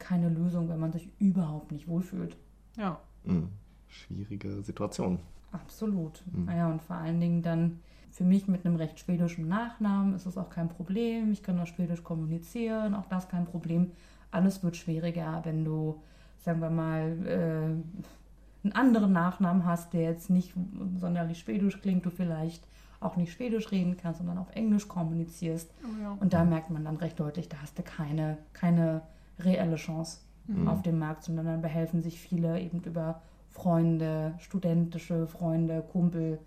keine 0.00 0.30
Lösung, 0.30 0.68
wenn 0.68 0.80
man 0.80 0.92
sich 0.92 1.10
überhaupt 1.20 1.70
nicht 1.70 1.86
wohlfühlt. 1.86 2.36
Ja. 2.76 2.98
Mhm. 3.22 3.50
Schwierige 3.86 4.62
Situation. 4.62 5.20
Absolut. 5.52 6.22
Mhm. 6.32 6.44
Naja, 6.46 6.70
und 6.70 6.82
vor 6.82 6.96
allen 6.96 7.20
Dingen 7.20 7.42
dann 7.42 7.80
für 8.10 8.24
mich 8.24 8.48
mit 8.48 8.66
einem 8.66 8.76
recht 8.76 8.98
schwedischen 8.98 9.48
Nachnamen 9.48 10.14
ist 10.14 10.26
es 10.26 10.36
auch 10.36 10.50
kein 10.50 10.68
Problem. 10.68 11.32
Ich 11.32 11.42
kann 11.42 11.58
auch 11.60 11.66
Schwedisch 11.66 12.02
kommunizieren, 12.02 12.94
auch 12.94 13.06
das 13.06 13.28
kein 13.28 13.44
Problem. 13.46 13.92
Alles 14.30 14.62
wird 14.62 14.76
schwieriger, 14.76 15.40
wenn 15.44 15.64
du, 15.64 16.02
sagen 16.38 16.60
wir 16.60 16.70
mal, 16.70 17.16
äh, 17.26 18.62
einen 18.62 18.72
anderen 18.72 19.12
Nachnamen 19.12 19.64
hast, 19.64 19.92
der 19.92 20.02
jetzt 20.02 20.28
nicht 20.30 20.54
sonderlich 20.98 21.38
schwedisch 21.38 21.80
klingt, 21.80 22.04
du 22.04 22.10
vielleicht 22.10 22.66
auch 23.00 23.16
nicht 23.16 23.32
Schwedisch 23.32 23.70
reden 23.70 23.96
kannst, 23.96 24.18
sondern 24.18 24.38
auf 24.38 24.54
Englisch 24.54 24.86
kommunizierst. 24.86 25.72
Oh, 25.82 26.02
ja. 26.02 26.16
Und 26.20 26.32
da 26.34 26.44
merkt 26.44 26.70
man 26.70 26.84
dann 26.84 26.96
recht 26.96 27.18
deutlich, 27.18 27.48
da 27.48 27.56
hast 27.62 27.78
du 27.78 27.82
keine, 27.82 28.36
keine 28.52 29.02
reelle 29.38 29.76
Chance 29.76 30.18
Mhm. 30.46 30.68
auf 30.68 30.82
dem 30.82 30.98
Markt, 30.98 31.22
sondern 31.22 31.46
dann 31.46 31.62
behelfen 31.62 32.02
sich 32.02 32.18
viele 32.18 32.60
eben 32.60 32.80
über 32.82 33.22
Freunde, 33.50 34.34
studentische 34.38 35.26
Freunde, 35.26 35.82
Kumpel. 35.92 36.38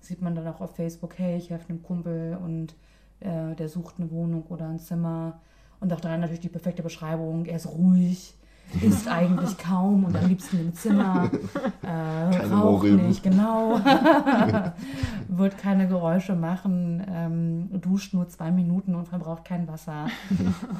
Sieht 0.00 0.22
man 0.22 0.34
dann 0.34 0.46
auch 0.48 0.60
auf 0.60 0.76
Facebook, 0.76 1.18
hey, 1.18 1.36
ich 1.36 1.50
helfe 1.50 1.70
einem 1.70 1.82
Kumpel 1.82 2.38
und 2.42 2.74
äh, 3.20 3.54
der 3.54 3.68
sucht 3.68 3.96
eine 3.98 4.10
Wohnung 4.10 4.44
oder 4.48 4.68
ein 4.68 4.78
Zimmer. 4.78 5.40
Und 5.80 5.92
auch 5.92 6.00
dann 6.00 6.20
natürlich 6.20 6.40
die 6.40 6.48
perfekte 6.48 6.82
Beschreibung, 6.82 7.46
er 7.46 7.56
ist 7.56 7.66
ruhig, 7.66 8.34
isst 8.82 9.08
eigentlich 9.08 9.56
kaum 9.58 10.04
und 10.04 10.16
am 10.16 10.26
liebsten 10.26 10.58
im 10.58 10.74
Zimmer, 10.74 11.30
äh, 11.82 11.86
Keine 11.86 12.50
raucht 12.50 12.84
nicht, 12.84 13.22
genau, 13.22 13.80
wird 15.28 15.58
keine 15.58 15.86
Geräusche 15.88 16.34
machen, 16.34 17.04
ähm, 17.08 17.80
duscht 17.80 18.14
nur 18.14 18.28
zwei 18.28 18.50
Minuten 18.50 18.94
und 18.94 19.08
verbraucht 19.08 19.44
kein 19.44 19.68
Wasser. 19.68 20.06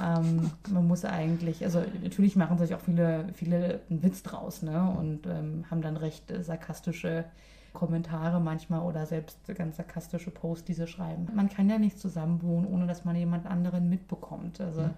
ähm, 0.02 0.50
man 0.70 0.86
muss 0.86 1.04
eigentlich, 1.04 1.64
also 1.64 1.82
natürlich 2.02 2.36
machen 2.36 2.58
sich 2.58 2.74
auch 2.74 2.80
viele, 2.80 3.26
viele 3.34 3.80
einen 3.90 4.02
Witz 4.02 4.22
draus 4.22 4.62
ne? 4.62 4.94
und 4.98 5.26
ähm, 5.26 5.64
haben 5.70 5.82
dann 5.82 5.96
recht 5.96 6.32
sarkastische 6.42 7.24
Kommentare 7.72 8.40
manchmal 8.40 8.80
oder 8.82 9.04
selbst 9.04 9.38
ganz 9.56 9.76
sarkastische 9.76 10.30
Posts, 10.30 10.64
die 10.64 10.74
sie 10.74 10.86
schreiben. 10.86 11.28
Man 11.34 11.48
kann 11.48 11.68
ja 11.68 11.78
nicht 11.78 11.98
zusammenwohnen, 11.98 12.66
ohne 12.66 12.86
dass 12.86 13.04
man 13.04 13.16
jemand 13.16 13.46
anderen 13.46 13.90
mitbekommt. 13.90 14.60
Also 14.60 14.88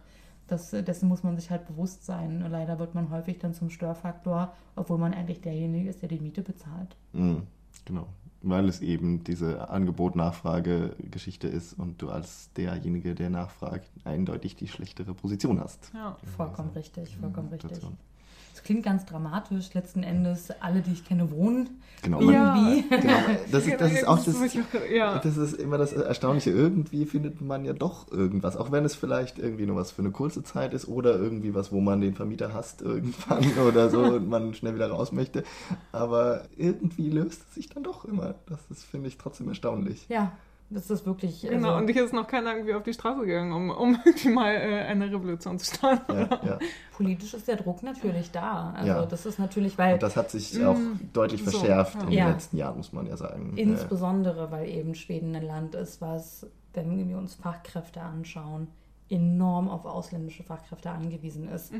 das, 0.46 0.70
dessen 0.70 1.08
muss 1.08 1.22
man 1.22 1.36
sich 1.36 1.50
halt 1.50 1.66
bewusst 1.66 2.04
sein. 2.04 2.44
Leider 2.48 2.78
wird 2.78 2.94
man 2.94 3.10
häufig 3.10 3.38
dann 3.38 3.54
zum 3.54 3.70
Störfaktor, 3.70 4.54
obwohl 4.76 4.98
man 4.98 5.14
eigentlich 5.14 5.40
derjenige 5.40 5.88
ist, 5.88 6.02
der 6.02 6.08
die 6.08 6.20
Miete 6.20 6.42
bezahlt. 6.42 6.96
Mhm, 7.12 7.42
genau. 7.84 8.06
Weil 8.42 8.68
es 8.68 8.80
eben 8.80 9.24
diese 9.24 9.70
Angebot-Nachfrage-Geschichte 9.70 11.48
ist 11.48 11.72
und 11.72 12.00
du 12.00 12.10
als 12.10 12.52
derjenige, 12.52 13.14
der 13.14 13.30
nachfragt, 13.30 13.90
eindeutig 14.04 14.54
die 14.54 14.68
schlechtere 14.68 15.14
Position 15.14 15.58
hast. 15.58 15.90
Ja. 15.94 16.16
Vollkommen 16.36 16.70
richtig, 16.70 17.16
vollkommen 17.16 17.48
richtig. 17.48 17.80
Klingt 18.66 18.82
ganz 18.82 19.06
dramatisch. 19.06 19.72
Letzten 19.74 20.02
Endes, 20.02 20.50
alle, 20.60 20.82
die 20.82 20.92
ich 20.92 21.04
kenne, 21.04 21.30
wohnen 21.30 21.80
Genau, 22.02 22.20
man, 22.20 22.34
irgendwie. 22.34 22.88
genau. 23.00 23.14
Das, 23.50 23.66
ist, 23.66 23.80
das 23.80 23.92
ist 23.92 24.06
auch 24.06 24.16
das, 24.16 24.34
das 25.22 25.36
ist 25.36 25.52
immer 25.54 25.78
das 25.78 25.92
Erstaunliche. 25.92 26.50
Irgendwie 26.50 27.06
findet 27.06 27.40
man 27.40 27.64
ja 27.64 27.72
doch 27.72 28.10
irgendwas, 28.10 28.56
auch 28.56 28.70
wenn 28.70 28.84
es 28.84 28.94
vielleicht 28.94 29.38
irgendwie 29.38 29.66
nur 29.66 29.76
was 29.76 29.92
für 29.92 30.02
eine 30.02 30.10
kurze 30.10 30.42
Zeit 30.42 30.74
ist 30.74 30.88
oder 30.88 31.16
irgendwie 31.16 31.54
was, 31.54 31.72
wo 31.72 31.80
man 31.80 32.00
den 32.00 32.14
Vermieter 32.14 32.52
hasst 32.52 32.82
irgendwann 32.82 33.44
oder 33.68 33.88
so 33.90 34.00
und 34.16 34.28
man 34.28 34.54
schnell 34.54 34.74
wieder 34.74 34.90
raus 34.90 35.12
möchte. 35.12 35.44
Aber 35.92 36.42
irgendwie 36.56 37.10
löst 37.10 37.42
es 37.48 37.54
sich 37.54 37.68
dann 37.68 37.82
doch 37.82 38.04
immer. 38.04 38.34
Das 38.46 38.60
ist, 38.70 38.84
finde 38.84 39.08
ich, 39.08 39.16
trotzdem 39.16 39.48
erstaunlich. 39.48 40.06
Ja, 40.08 40.32
das 40.70 40.90
ist 40.90 41.06
wirklich. 41.06 41.42
Genau, 41.42 41.68
also, 41.68 41.78
und 41.78 41.88
hier 41.88 42.04
ist 42.04 42.12
noch 42.12 42.26
keiner 42.26 42.52
irgendwie 42.54 42.74
auf 42.74 42.82
die 42.82 42.92
Straße 42.92 43.24
gegangen, 43.24 43.52
um, 43.52 43.70
um 43.70 43.98
irgendwie 44.04 44.28
mal 44.30 44.52
äh, 44.54 44.82
eine 44.86 45.06
Revolution 45.10 45.58
zu 45.58 45.74
starten. 45.76 46.12
Ja, 46.12 46.40
ja. 46.44 46.58
politisch 46.96 47.34
ist 47.34 47.46
der 47.48 47.56
Druck 47.56 47.82
natürlich 47.82 48.30
da. 48.32 48.72
Also 48.76 48.88
Ja. 48.92 49.06
das 49.06 49.26
ist 49.26 49.38
natürlich, 49.38 49.78
weil 49.78 49.94
Und 49.94 50.02
das 50.02 50.16
hat 50.16 50.30
sich 50.30 50.54
Mm, 50.54 50.66
auch 50.66 50.76
deutlich 51.12 51.44
so, 51.44 51.50
verschärft 51.50 51.94
ja. 51.94 52.00
in 52.02 52.06
den 52.08 52.18
Ja. 52.18 52.30
letzten 52.30 52.56
Jahren, 52.56 52.76
muss 52.78 52.92
man 52.92 53.06
ja 53.06 53.16
sagen. 53.16 53.56
Äh, 53.56 53.62
insbesondere, 53.62 54.50
weil 54.50 54.68
eben 54.68 54.94
Schweden 54.94 55.34
ein 55.36 55.42
Land 55.46 55.74
ist, 55.74 56.00
was, 56.00 56.46
wenn 56.74 57.08
wir 57.08 57.16
uns 57.18 57.34
Fachkräfte 57.34 58.00
anschauen, 58.00 58.68
enorm 59.08 59.68
auf 59.68 59.84
ausländische 59.84 60.42
Fachkräfte 60.42 60.90
angewiesen 60.90 61.48
ist. 61.48 61.72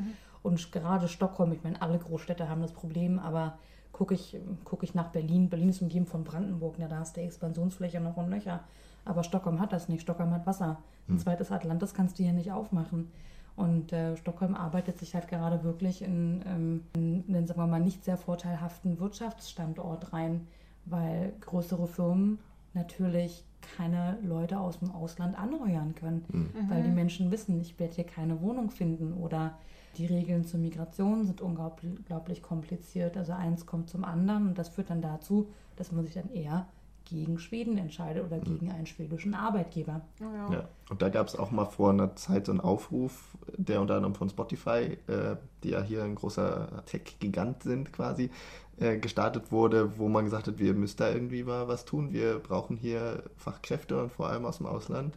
Und 0.43 0.71
gerade 0.71 1.09
Stockholm, 1.09 1.51
ich 1.53 1.65
meine, 1.65 1.83
alle 1.83 1.99
Großstädte 1.99 2.49
haben 2.49 2.63
das 2.63 2.73
Problem, 2.73 3.19
aber 3.19 3.59
gucke 3.97 4.13
ich, 4.13 4.37
guck 4.65 4.83
ich 4.83 4.95
nach 4.95 5.09
Berlin, 5.09 5.49
Berlin 5.49 5.71
ist 5.71 5.81
umgeben 5.81 6.05
von 6.05 6.23
Brandenburg, 6.23 6.75
na, 6.79 6.87
da 6.87 6.99
hast 6.99 7.17
du 7.17 7.23
Expansionsfläche 7.23 7.99
noch 7.99 8.19
und 8.19 8.29
nöcher. 8.29 8.61
Aber 9.07 9.25
Stockholm 9.25 9.59
hat 9.59 9.73
das 9.73 9.89
nicht, 9.89 10.03
Stockholm 10.03 10.33
hat 10.33 10.47
Wasser. 10.47 10.77
Ein 11.09 11.19
zweites 11.19 11.51
Atlantis 11.51 11.95
kannst 11.95 12.19
du 12.19 12.23
hier 12.23 12.35
nicht 12.35 12.53
aufmachen. 12.53 13.11
Und 13.55 13.95
äh, 13.95 14.15
Stockholm 14.19 14.55
arbeitet 14.55 14.99
sich 14.99 15.15
halt 15.15 15.29
gerade 15.29 15.65
wirklich 15.65 16.03
in, 16.03 16.43
ähm, 16.47 16.83
in 16.95 17.25
einen, 17.27 17.47
sagen 17.47 17.59
wir 17.59 17.67
mal, 17.67 17.81
nicht 17.81 18.05
sehr 18.05 18.19
vorteilhaften 18.19 19.01
Wirtschaftsstandort 19.01 20.13
rein, 20.13 20.47
weil 20.85 21.33
größere 21.41 21.87
Firmen 21.87 22.39
natürlich 22.75 23.45
keine 23.79 24.19
Leute 24.23 24.61
aus 24.61 24.81
dem 24.81 24.91
Ausland 24.91 25.39
anheuern 25.39 25.95
können, 25.95 26.51
weil 26.69 26.83
die 26.83 26.91
Menschen 26.91 27.31
wissen, 27.31 27.59
ich 27.63 27.79
werde 27.79 27.95
hier 27.95 28.05
keine 28.05 28.43
Wohnung 28.43 28.71
finden 28.71 29.15
oder 29.15 29.57
die 29.97 30.07
Regeln 30.07 30.45
zur 30.45 30.61
Migration 30.61 31.25
sind 31.25 31.41
unglaublich 31.41 32.43
kompliziert. 32.43 33.17
Also 33.17 33.33
eins 33.33 33.67
kommt 33.67 33.91
zum 33.91 34.05
anderen 34.05 34.49
und 34.49 34.59
das 34.59 34.69
führt 34.69 34.91
dann 34.91 35.03
dazu, 35.03 35.49
dass 35.77 35.93
man 35.93 36.05
sich 36.05 36.15
dann 36.15 36.31
eher 36.31 36.67
gegen 37.07 37.39
Schweden 37.39 37.79
entscheidet 37.79 38.25
oder 38.25 38.39
gegen 38.41 38.71
einen 38.71 38.87
schwedischen 38.87 39.35
Arbeitgeber. 39.35 40.01
Oh, 40.21 40.25
ja. 40.25 40.53
Ja. 40.53 40.69
Und 40.91 41.03
da 41.03 41.09
gab 41.09 41.29
es 41.29 41.37
auch 41.37 41.51
mal 41.51 41.65
vor 41.65 41.91
einer 41.91 42.17
Zeit 42.17 42.47
so 42.47 42.53
einen 42.53 42.61
Aufruf, 42.61 43.37
der 43.57 43.81
unter 43.81 43.95
anderem 43.95 44.15
von 44.15 44.29
Spotify, 44.29 44.99
äh, 45.07 45.37
die 45.63 45.71
ja 45.71 45.83
hier 45.83 46.03
ein 46.03 46.17
großer 46.17 46.83
Tech-Gigant 46.87 47.63
sind 47.63 47.93
quasi, 47.93 48.31
äh, 48.79 48.99
gestartet 48.99 49.53
wurde, 49.53 49.99
wo 49.99 50.09
man 50.09 50.25
gesagt 50.25 50.49
hat, 50.49 50.59
wir 50.59 50.75
müssen 50.75 50.97
da 50.99 51.11
irgendwie 51.11 51.45
mal 51.45 51.69
was 51.69 51.85
tun. 51.85 52.13
Wir 52.13 52.41
brauchen 52.41 52.77
hier 52.77 53.23
Fachkräfte 53.37 54.03
und 54.03 54.13
vor 54.13 54.29
allem 54.29 54.45
aus 54.45 54.59
dem 54.59 54.67
Ausland. 54.67 55.17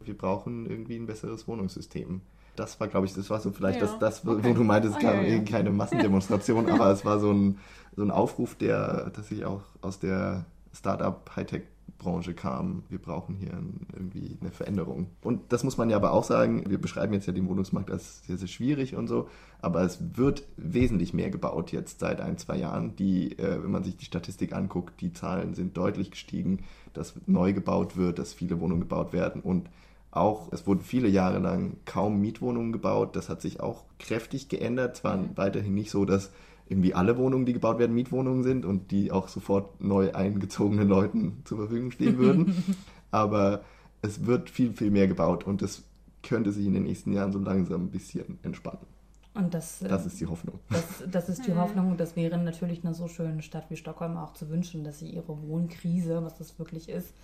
Wir 0.00 0.18
brauchen 0.18 0.66
irgendwie 0.68 0.96
ein 0.96 1.06
besseres 1.06 1.46
Wohnungssystem. 1.46 2.20
Das 2.58 2.80
war, 2.80 2.88
glaube 2.88 3.06
ich, 3.06 3.14
das 3.14 3.30
war 3.30 3.40
so 3.40 3.52
vielleicht 3.52 3.80
Ja, 3.80 3.86
das, 3.86 3.98
das 3.98 4.26
wo 4.26 4.32
okay. 4.32 4.52
du 4.52 4.64
meintest, 4.64 4.98
klar, 4.98 5.14
ja, 5.14 5.36
ja. 5.36 5.42
keine 5.42 5.70
Massendemonstration, 5.70 6.68
aber 6.70 6.90
es 6.90 7.04
war 7.04 7.20
so 7.20 7.30
ein, 7.30 7.58
so 7.94 8.02
ein 8.02 8.10
Aufruf, 8.10 8.56
der 8.56 9.12
tatsächlich 9.14 9.44
auch 9.44 9.62
aus 9.80 10.00
der 10.00 10.44
Startup-Hightech-Branche 10.72 12.34
kam. 12.34 12.82
Wir 12.88 12.98
brauchen 12.98 13.36
hier 13.36 13.52
ein, 13.52 13.86
irgendwie 13.92 14.36
eine 14.40 14.50
Veränderung. 14.50 15.06
Und 15.22 15.52
das 15.52 15.62
muss 15.62 15.76
man 15.76 15.88
ja 15.88 15.96
aber 15.96 16.12
auch 16.12 16.24
sagen, 16.24 16.64
wir 16.68 16.80
beschreiben 16.80 17.12
jetzt 17.12 17.26
ja 17.26 17.32
den 17.32 17.48
Wohnungsmarkt 17.48 17.92
als 17.92 18.26
sehr, 18.26 18.38
sehr 18.38 18.48
schwierig 18.48 18.96
und 18.96 19.06
so, 19.06 19.28
aber 19.60 19.82
es 19.82 20.16
wird 20.16 20.42
wesentlich 20.56 21.14
mehr 21.14 21.30
gebaut 21.30 21.70
jetzt 21.70 22.00
seit 22.00 22.20
ein, 22.20 22.38
zwei 22.38 22.56
Jahren. 22.56 22.96
Die, 22.96 23.38
äh, 23.38 23.62
wenn 23.62 23.70
man 23.70 23.84
sich 23.84 23.96
die 23.96 24.04
Statistik 24.04 24.52
anguckt, 24.52 25.00
die 25.00 25.12
Zahlen 25.12 25.54
sind 25.54 25.76
deutlich 25.76 26.10
gestiegen, 26.10 26.64
dass 26.92 27.14
neu 27.26 27.52
gebaut 27.52 27.96
wird, 27.96 28.18
dass 28.18 28.32
viele 28.32 28.58
Wohnungen 28.60 28.80
gebaut 28.80 29.12
werden 29.12 29.42
und 29.42 29.70
auch, 30.10 30.52
es 30.52 30.66
wurden 30.66 30.80
viele 30.80 31.08
Jahre 31.08 31.38
lang 31.38 31.76
kaum 31.84 32.20
Mietwohnungen 32.20 32.72
gebaut. 32.72 33.14
Das 33.16 33.28
hat 33.28 33.42
sich 33.42 33.60
auch 33.60 33.84
kräftig 33.98 34.48
geändert. 34.48 34.96
Zwar 34.96 35.18
weiterhin 35.36 35.74
nicht 35.74 35.90
so, 35.90 36.04
dass 36.04 36.30
irgendwie 36.68 36.94
alle 36.94 37.16
Wohnungen, 37.16 37.46
die 37.46 37.52
gebaut 37.52 37.78
werden, 37.78 37.94
Mietwohnungen 37.94 38.42
sind 38.42 38.64
und 38.64 38.90
die 38.90 39.10
auch 39.10 39.28
sofort 39.28 39.80
neu 39.80 40.12
eingezogenen 40.12 40.88
Leuten 40.88 41.42
zur 41.44 41.58
Verfügung 41.58 41.90
stehen 41.90 42.18
würden. 42.18 42.76
Aber 43.10 43.62
es 44.02 44.26
wird 44.26 44.50
viel, 44.50 44.72
viel 44.72 44.90
mehr 44.90 45.08
gebaut 45.08 45.44
und 45.44 45.62
es 45.62 45.84
könnte 46.22 46.52
sich 46.52 46.66
in 46.66 46.74
den 46.74 46.84
nächsten 46.84 47.12
Jahren 47.12 47.32
so 47.32 47.38
langsam 47.38 47.84
ein 47.84 47.90
bisschen 47.90 48.38
entspannen. 48.42 48.86
Und 49.34 49.54
das, 49.54 49.82
äh, 49.82 49.88
Das 49.88 50.04
ist 50.04 50.20
die 50.20 50.26
Hoffnung. 50.26 50.58
Das, 50.70 51.04
das 51.10 51.28
ist 51.28 51.46
die 51.46 51.54
Hoffnung 51.54 51.92
und 51.92 52.00
das 52.00 52.16
wäre 52.16 52.38
natürlich 52.38 52.84
einer 52.84 52.94
so 52.94 53.08
schönen 53.08 53.40
Stadt 53.40 53.70
wie 53.70 53.76
Stockholm 53.76 54.16
auch 54.16 54.32
zu 54.32 54.48
wünschen, 54.50 54.84
dass 54.84 54.98
sie 54.98 55.10
ihre 55.10 55.40
Wohnkrise, 55.48 56.22
was 56.24 56.36
das 56.36 56.58
wirklich 56.58 56.88
ist, 56.88 57.14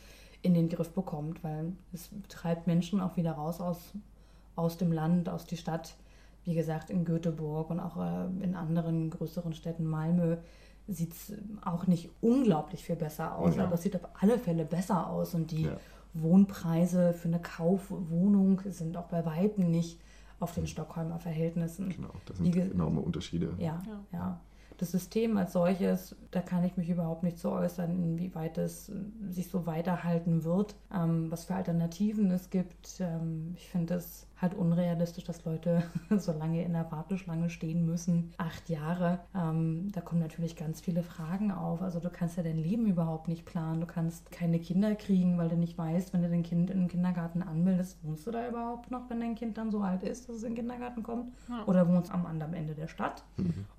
in 0.44 0.54
den 0.54 0.68
Griff 0.68 0.90
bekommt, 0.92 1.42
weil 1.42 1.72
es 1.92 2.10
treibt 2.28 2.66
Menschen 2.66 3.00
auch 3.00 3.16
wieder 3.16 3.32
raus 3.32 3.60
aus, 3.60 3.78
aus 4.56 4.76
dem 4.76 4.92
Land, 4.92 5.28
aus 5.28 5.46
die 5.46 5.56
Stadt. 5.56 5.96
Wie 6.44 6.54
gesagt, 6.54 6.90
in 6.90 7.04
Göteborg 7.06 7.70
und 7.70 7.80
auch 7.80 7.96
äh, 7.96 8.26
in 8.44 8.54
anderen 8.54 9.08
größeren 9.10 9.54
Städten, 9.54 9.86
Malmö, 9.86 10.36
sieht 10.86 11.12
es 11.12 11.32
auch 11.64 11.86
nicht 11.86 12.10
unglaublich 12.20 12.84
viel 12.84 12.96
besser 12.96 13.36
aus, 13.38 13.56
Ja. 13.56 13.64
aber 13.64 13.74
es 13.76 13.82
sieht 13.82 13.96
auf 13.96 14.06
alle 14.20 14.38
Fälle 14.38 14.66
besser 14.66 15.08
aus 15.08 15.34
und 15.34 15.50
die 15.50 15.62
Ja. 15.62 15.76
Wohnpreise 16.12 17.14
für 17.14 17.28
eine 17.28 17.40
Kaufwohnung 17.40 18.60
sind 18.66 18.96
auch 18.96 19.06
bei 19.06 19.24
Weitem 19.24 19.70
nicht 19.70 19.98
auf 20.40 20.52
den 20.52 20.66
Stockholmer 20.66 21.18
Verhältnissen. 21.18 21.88
Genau, 21.88 22.10
das 22.26 22.36
sind 22.38 22.54
enorme 22.54 23.00
Unterschiede. 23.00 23.54
Ja, 23.58 23.80
Ja. 23.86 24.00
ja. 24.12 24.40
Das 24.76 24.90
System 24.90 25.36
als 25.36 25.52
solches, 25.52 26.16
da 26.30 26.40
kann 26.40 26.64
ich 26.64 26.76
mich 26.76 26.88
überhaupt 26.88 27.22
nicht 27.22 27.38
zu 27.38 27.50
äußern, 27.50 27.90
inwieweit 27.90 28.58
es 28.58 28.88
äh, 28.88 28.94
sich 29.28 29.48
so 29.48 29.66
weiterhalten 29.66 30.44
wird, 30.44 30.74
ähm, 30.92 31.30
was 31.30 31.44
für 31.44 31.54
Alternativen 31.54 32.30
es 32.30 32.50
gibt. 32.50 33.00
Ähm, 33.00 33.54
ich 33.56 33.68
finde 33.68 33.94
es 33.94 34.26
halt 34.40 34.54
unrealistisch, 34.54 35.24
dass 35.24 35.44
Leute 35.44 35.82
so 36.10 36.32
lange 36.32 36.62
in 36.62 36.72
der 36.72 36.90
Warteschlange 36.90 37.50
stehen 37.50 37.86
müssen. 37.86 38.32
Acht 38.36 38.68
Jahre. 38.68 39.20
Ähm, 39.34 39.90
da 39.92 40.00
kommen 40.00 40.20
natürlich 40.20 40.56
ganz 40.56 40.80
viele 40.80 41.02
Fragen 41.02 41.50
auf. 41.50 41.82
Also 41.82 42.00
du 42.00 42.10
kannst 42.10 42.36
ja 42.36 42.42
dein 42.42 42.58
Leben 42.58 42.86
überhaupt 42.86 43.28
nicht 43.28 43.44
planen. 43.44 43.80
Du 43.80 43.86
kannst 43.86 44.30
keine 44.30 44.58
Kinder 44.58 44.94
kriegen, 44.94 45.38
weil 45.38 45.48
du 45.48 45.56
nicht 45.56 45.78
weißt, 45.78 46.12
wenn 46.12 46.22
du 46.22 46.28
dein 46.28 46.42
Kind 46.42 46.70
in 46.70 46.80
den 46.80 46.88
Kindergarten 46.88 47.42
anmeldest, 47.42 47.98
wohnst 48.02 48.26
du 48.26 48.30
da 48.30 48.48
überhaupt 48.48 48.90
noch, 48.90 49.08
wenn 49.08 49.20
dein 49.20 49.34
Kind 49.34 49.56
dann 49.58 49.70
so 49.70 49.80
alt 49.80 50.02
ist, 50.02 50.28
dass 50.28 50.36
es 50.36 50.42
in 50.42 50.50
den 50.50 50.56
Kindergarten 50.56 51.02
kommt? 51.02 51.32
Ja. 51.48 51.64
Oder 51.66 51.88
wohnst 51.88 52.12
am 52.12 52.26
anderen 52.26 52.54
Ende 52.54 52.74
der 52.74 52.88
Stadt? 52.88 53.24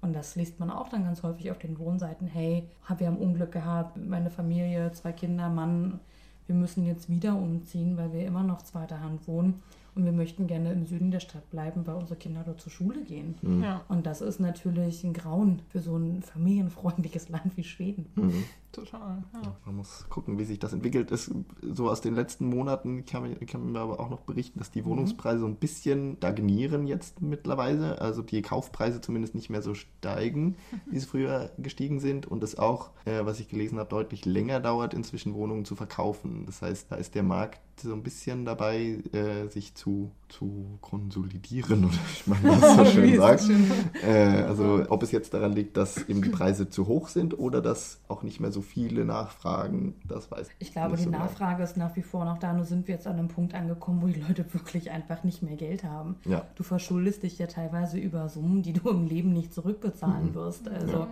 Und 0.02 0.14
das 0.14 0.36
liest 0.36 0.60
man 0.60 0.70
auch 0.70 0.90
dann 0.90 1.04
ganz 1.04 1.24
häufig 1.24 1.52
auf 1.52 1.60
den 1.60 1.78
Wohnseiten. 1.80 2.28
Hey, 2.28 2.70
wir 2.98 3.08
haben 3.08 3.18
Unglück 3.18 3.52
gehabt, 3.52 3.98
meine 3.98 4.30
Familie, 4.30 4.92
zwei 4.92 5.12
Kinder, 5.12 5.50
Mann, 5.50 6.00
wir 6.48 6.56
müssen 6.56 6.86
jetzt 6.86 7.10
wieder 7.10 7.36
umziehen, 7.36 7.98
weil 7.98 8.14
wir 8.14 8.26
immer 8.26 8.44
noch 8.44 8.62
zweiter 8.62 9.02
Hand 9.02 9.28
wohnen. 9.28 9.64
Und 9.96 10.06
wir 10.06 10.12
möchten 10.12 10.46
gerne 10.48 10.74
im 10.74 10.86
Süden 10.86 11.10
der 11.10 11.22
Stadt 11.22 11.50
bleiben, 11.50 11.88
weil 11.88 11.96
unsere 11.96 12.20
Kinder 12.20 12.44
dort 12.46 12.60
zur 12.60 12.72
Schule 12.72 13.02
gehen. 13.04 13.36
Mhm. 13.42 13.64
Ja, 13.64 13.82
Und 13.88 14.06
das 14.06 14.22
ist 14.22 14.40
natürlich 14.40 15.04
ein 15.04 15.14
Grauen 15.14 15.62
für 15.70 15.80
so 15.80 15.96
ein 15.98 16.22
familienfreundliches 16.22 17.30
Land 17.30 17.56
wie 17.56 17.64
Schweden. 17.64 18.08
Mhm. 18.16 18.44
Total. 18.76 19.24
Ja. 19.34 19.56
Man 19.66 19.78
muss 19.78 20.06
gucken, 20.10 20.38
wie 20.38 20.46
sich 20.46 20.60
das 20.60 20.74
entwickelt. 20.74 21.12
Es, 21.12 21.32
so 21.62 21.90
aus 21.90 22.02
den 22.02 22.16
letzten 22.16 22.48
Monaten 22.48 23.06
kann 23.06 23.24
man, 23.24 23.40
kann 23.46 23.72
man 23.72 23.82
aber 23.82 24.00
auch 24.00 24.10
noch 24.10 24.22
berichten, 24.22 24.60
dass 24.60 24.72
die 24.72 24.86
Wohnungspreise 24.86 25.40
so 25.40 25.48
ein 25.48 25.56
bisschen 25.56 26.18
stagnieren 26.18 26.88
jetzt 26.88 27.22
mittlerweile. 27.22 28.02
Also 28.02 28.22
die 28.22 28.42
Kaufpreise 28.42 29.02
zumindest 29.02 29.36
nicht 29.36 29.50
mehr 29.50 29.62
so 29.62 29.74
steigen, 29.74 30.56
wie 30.92 31.00
sie 31.00 31.06
früher 31.06 31.52
gestiegen 31.58 32.00
sind. 32.00 32.26
Und 32.26 32.44
es 32.44 32.58
auch, 32.58 32.92
äh, 33.06 33.26
was 33.26 33.40
ich 33.40 33.48
gelesen 33.48 33.80
habe, 33.80 33.90
deutlich 33.90 34.26
länger 34.26 34.60
dauert, 34.60 34.94
inzwischen 34.94 35.34
Wohnungen 35.34 35.66
zu 35.66 35.76
verkaufen. 35.76 36.46
Das 36.46 36.62
heißt, 36.62 36.92
da 36.92 36.96
ist 36.96 37.16
der 37.16 37.24
Markt 37.24 37.62
so 37.82 37.94
ein 37.94 38.04
bisschen 38.04 38.46
dabei, 38.46 39.00
äh, 39.12 39.48
sich 39.50 39.76
zu, 39.76 40.12
zu 40.30 40.78
konsolidieren, 40.82 41.86
oder 41.86 41.94
wie 41.94 42.30
man 42.30 42.62
das 42.62 42.76
so 42.76 42.86
schön 42.94 43.10
ist 43.10 43.18
sagt. 43.18 43.40
das 43.40 43.48
schön? 43.48 43.72
Äh, 44.04 44.44
also 44.44 44.86
ob 44.90 45.04
es 45.04 45.12
jetzt 45.12 45.34
daran 45.34 45.54
liegt, 45.54 45.78
dass 45.78 45.98
eben 46.08 46.22
die 46.22 46.30
Preise 46.30 46.70
zu 46.70 46.88
hoch 46.88 47.10
sind 47.10 47.38
oder 47.38 47.62
dass 47.62 48.00
auch 48.08 48.24
nicht 48.24 48.40
mehr 48.40 48.52
so 48.52 48.62
viele 48.66 49.06
nachfragen, 49.06 49.96
das 50.08 50.30
weiß 50.30 50.50
Ich 50.60 50.74
glaube, 50.74 50.92
nicht 50.92 51.00
die 51.00 51.04
so 51.06 51.12
genau. 51.12 51.24
Nachfrage 51.24 51.64
ist 51.64 51.78
nach 51.78 51.96
wie 51.96 52.02
vor 52.02 52.26
noch 52.26 52.38
da, 52.40 52.52
nur 52.52 52.66
sind 52.66 52.88
wir 52.88 52.96
jetzt 52.96 53.08
an 53.08 53.18
einem 53.18 53.30
Punkt 53.30 53.54
angekommen, 53.54 54.02
wo 54.02 54.08
die 54.08 54.20
Leute 54.20 54.46
wirklich 54.54 54.92
einfach 54.92 55.24
nicht 55.24 55.42
mehr 55.42 55.56
Geld 55.56 55.84
haben. 55.86 56.18
Ja. 56.26 56.46
Du 56.56 56.64
verschuldest 56.64 57.24
dich 57.24 57.38
ja 57.40 57.48
teilweise 57.48 57.98
über 57.98 58.28
Summen, 58.28 58.62
die 58.62 58.74
du 58.74 58.90
im 58.90 59.06
Leben 59.08 59.32
nicht 59.32 59.54
zurückbezahlen 59.54 60.32
Mhm. 60.32 60.36
wirst. 60.36 60.68
Also 60.68 61.08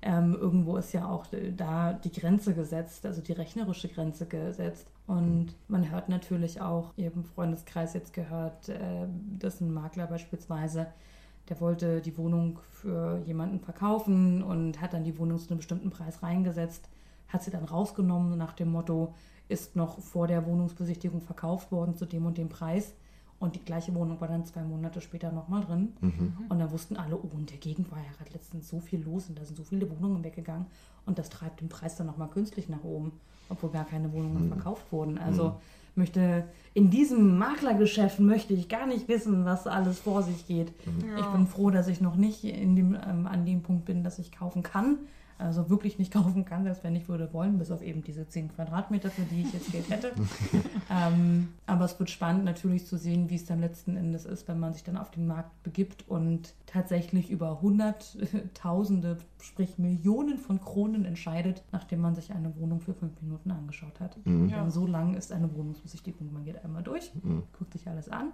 ähm, 0.00 0.36
irgendwo 0.40 0.76
ist 0.76 0.92
ja 0.92 1.08
auch 1.08 1.32
äh, 1.32 1.50
da 1.52 1.92
die 1.92 2.12
Grenze 2.12 2.54
gesetzt, 2.54 3.04
also 3.04 3.20
die 3.20 3.32
rechnerische 3.32 3.88
Grenze 3.88 4.26
gesetzt. 4.26 4.86
Und 5.08 5.56
man 5.66 5.90
hört 5.90 6.08
natürlich 6.08 6.60
auch, 6.60 6.92
ihr 6.96 7.06
habt 7.06 7.16
im 7.16 7.24
Freundeskreis 7.24 7.94
jetzt 7.94 8.12
gehört, 8.12 8.68
äh, 8.68 9.06
dass 9.38 9.60
ein 9.60 9.72
Makler 9.74 10.06
beispielsweise, 10.06 10.86
der 11.48 11.60
wollte 11.60 12.00
die 12.02 12.16
Wohnung 12.18 12.60
für 12.70 13.18
jemanden 13.24 13.58
verkaufen 13.58 14.42
und 14.42 14.80
hat 14.80 14.92
dann 14.92 15.02
die 15.02 15.18
Wohnung 15.18 15.38
zu 15.38 15.48
einem 15.48 15.56
bestimmten 15.56 15.90
Preis 15.90 16.22
reingesetzt, 16.22 16.88
hat 17.28 17.42
sie 17.42 17.50
dann 17.50 17.64
rausgenommen 17.64 18.36
nach 18.38 18.52
dem 18.52 18.72
Motto, 18.72 19.14
ist 19.48 19.76
noch 19.76 19.98
vor 20.00 20.26
der 20.26 20.44
Wohnungsbesichtigung 20.46 21.20
verkauft 21.20 21.72
worden 21.72 21.94
zu 21.96 22.04
dem 22.06 22.26
und 22.26 22.36
dem 22.38 22.48
Preis. 22.48 22.94
Und 23.40 23.54
die 23.54 23.64
gleiche 23.64 23.94
Wohnung 23.94 24.20
war 24.20 24.26
dann 24.26 24.44
zwei 24.44 24.62
Monate 24.62 25.00
später 25.00 25.30
nochmal 25.30 25.62
drin. 25.62 25.92
Mhm. 26.00 26.32
Und 26.48 26.58
dann 26.58 26.70
wussten 26.72 26.96
alle, 26.96 27.16
oh, 27.16 27.28
in 27.38 27.46
der 27.46 27.58
Gegend 27.58 27.90
war 27.92 27.98
ja 27.98 28.10
gerade 28.18 28.32
letztens 28.32 28.68
so 28.68 28.80
viel 28.80 29.00
los 29.04 29.28
und 29.28 29.38
da 29.38 29.44
sind 29.44 29.56
so 29.56 29.62
viele 29.62 29.88
Wohnungen 29.88 30.24
weggegangen. 30.24 30.66
Und 31.06 31.18
das 31.18 31.30
treibt 31.30 31.60
den 31.60 31.68
Preis 31.68 31.94
dann 31.96 32.06
nochmal 32.08 32.28
künstlich 32.28 32.68
nach 32.68 32.82
oben, 32.82 33.12
obwohl 33.48 33.70
gar 33.70 33.84
keine 33.84 34.12
Wohnungen 34.12 34.48
verkauft 34.48 34.90
wurden. 34.90 35.18
Also 35.18 35.54
möchte 35.94 36.44
in 36.74 36.90
diesem 36.90 37.38
Maklergeschäft 37.38 38.18
möchte 38.20 38.54
ich 38.54 38.68
gar 38.68 38.86
nicht 38.86 39.08
wissen, 39.08 39.44
was 39.44 39.66
alles 39.66 40.00
vor 40.00 40.22
sich 40.22 40.46
geht. 40.46 40.72
Ich 40.98 41.06
Ja. 41.20 41.30
bin 41.30 41.46
froh, 41.46 41.70
dass 41.70 41.86
ich 41.88 42.00
noch 42.00 42.16
nicht 42.16 42.42
in 42.44 42.74
dem, 42.76 42.94
ähm, 42.94 43.26
an 43.26 43.46
dem 43.46 43.62
Punkt 43.62 43.84
bin, 43.84 44.02
dass 44.02 44.18
ich 44.18 44.32
kaufen 44.32 44.62
kann. 44.62 44.98
Also 45.38 45.70
wirklich 45.70 45.98
nicht 45.98 46.12
kaufen 46.18 46.44
kann, 46.44 46.64
selbst 46.64 46.82
wenn 46.84 46.96
ich 46.96 47.08
würde 47.08 47.32
wollen, 47.32 47.58
bis 47.58 47.70
auf 47.70 47.80
eben 47.82 48.02
diese 48.02 48.28
10 48.28 48.48
Quadratmeter, 48.54 49.10
für 49.10 49.22
die 49.22 49.42
ich 49.42 49.52
jetzt 49.52 49.70
Geld 49.72 49.88
hätte. 49.88 50.12
ähm, 50.90 51.48
aber 51.66 51.84
es 51.84 51.98
wird 51.98 52.10
spannend 52.10 52.44
natürlich 52.44 52.86
zu 52.86 52.96
sehen, 52.96 53.30
wie 53.30 53.36
es 53.36 53.44
dann 53.44 53.60
letzten 53.60 53.96
Endes 53.96 54.24
ist, 54.24 54.48
wenn 54.48 54.58
man 54.58 54.72
sich 54.74 54.82
dann 54.84 54.96
auf 54.96 55.10
den 55.10 55.26
Markt 55.26 55.62
begibt 55.62 56.08
und 56.08 56.54
tatsächlich 56.66 57.30
über 57.30 57.60
Hunderttausende, 57.62 59.18
sprich 59.40 59.78
Millionen 59.78 60.38
von 60.38 60.60
Kronen 60.60 61.04
entscheidet, 61.04 61.62
nachdem 61.72 62.00
man 62.00 62.14
sich 62.14 62.32
eine 62.32 62.56
Wohnung 62.56 62.80
für 62.80 62.94
fünf 62.94 63.20
Minuten 63.22 63.50
angeschaut 63.50 64.00
hat. 64.00 64.18
Mhm. 64.26 64.48
Ja. 64.48 64.60
Denn 64.62 64.70
so 64.70 64.86
lang 64.86 65.14
ist 65.14 65.32
eine 65.32 65.54
Wohnungsbesichtigung. 65.54 66.32
Man 66.32 66.44
geht 66.44 66.64
einmal 66.64 66.82
durch, 66.82 67.12
Mhm. 67.22 67.44
guckt 67.56 67.72
sich 67.72 67.86
alles 67.88 68.08
an, 68.08 68.32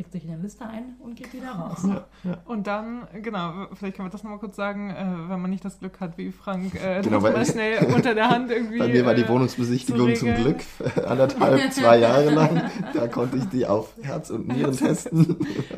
trägt 0.00 0.12
sich 0.12 0.24
in 0.24 0.32
eine 0.32 0.42
Liste 0.42 0.66
ein 0.66 0.96
und 1.00 1.14
geht 1.14 1.32
wieder 1.34 1.50
raus. 1.50 1.84
Ja, 1.84 2.06
ja. 2.24 2.38
Und 2.46 2.66
dann, 2.66 3.06
genau, 3.22 3.66
vielleicht 3.74 3.96
können 3.96 4.08
wir 4.08 4.10
das 4.12 4.22
nochmal 4.22 4.38
kurz 4.38 4.56
sagen, 4.56 4.90
äh, 4.90 5.28
wenn 5.28 5.42
man 5.42 5.50
nicht 5.50 5.62
das 5.62 5.78
Glück 5.78 6.00
hat 6.00 6.16
wie 6.16 6.32
Frank, 6.32 6.74
äh, 6.74 7.02
Genau, 7.02 7.20
mal 7.20 7.44
schnell 7.44 7.84
unter 7.94 8.14
der 8.14 8.30
Hand 8.30 8.50
irgendwie. 8.50 8.78
Bei 8.78 8.88
mir 8.88 9.04
war 9.04 9.14
die 9.14 9.22
äh, 9.22 9.28
Wohnungsbesichtigung 9.28 10.14
zu 10.14 10.20
zum. 10.20 10.34
Glück 10.34 10.60
anderthalb, 11.06 11.72
zwei 11.72 11.98
Jahre 11.98 12.30
lang. 12.30 12.70
Da 12.94 13.08
konnte 13.08 13.36
ich 13.36 13.44
die 13.50 13.66
auf 13.66 13.92
Herz 14.00 14.30
und 14.30 14.48
Nieren 14.48 14.74
testen. 14.74 15.36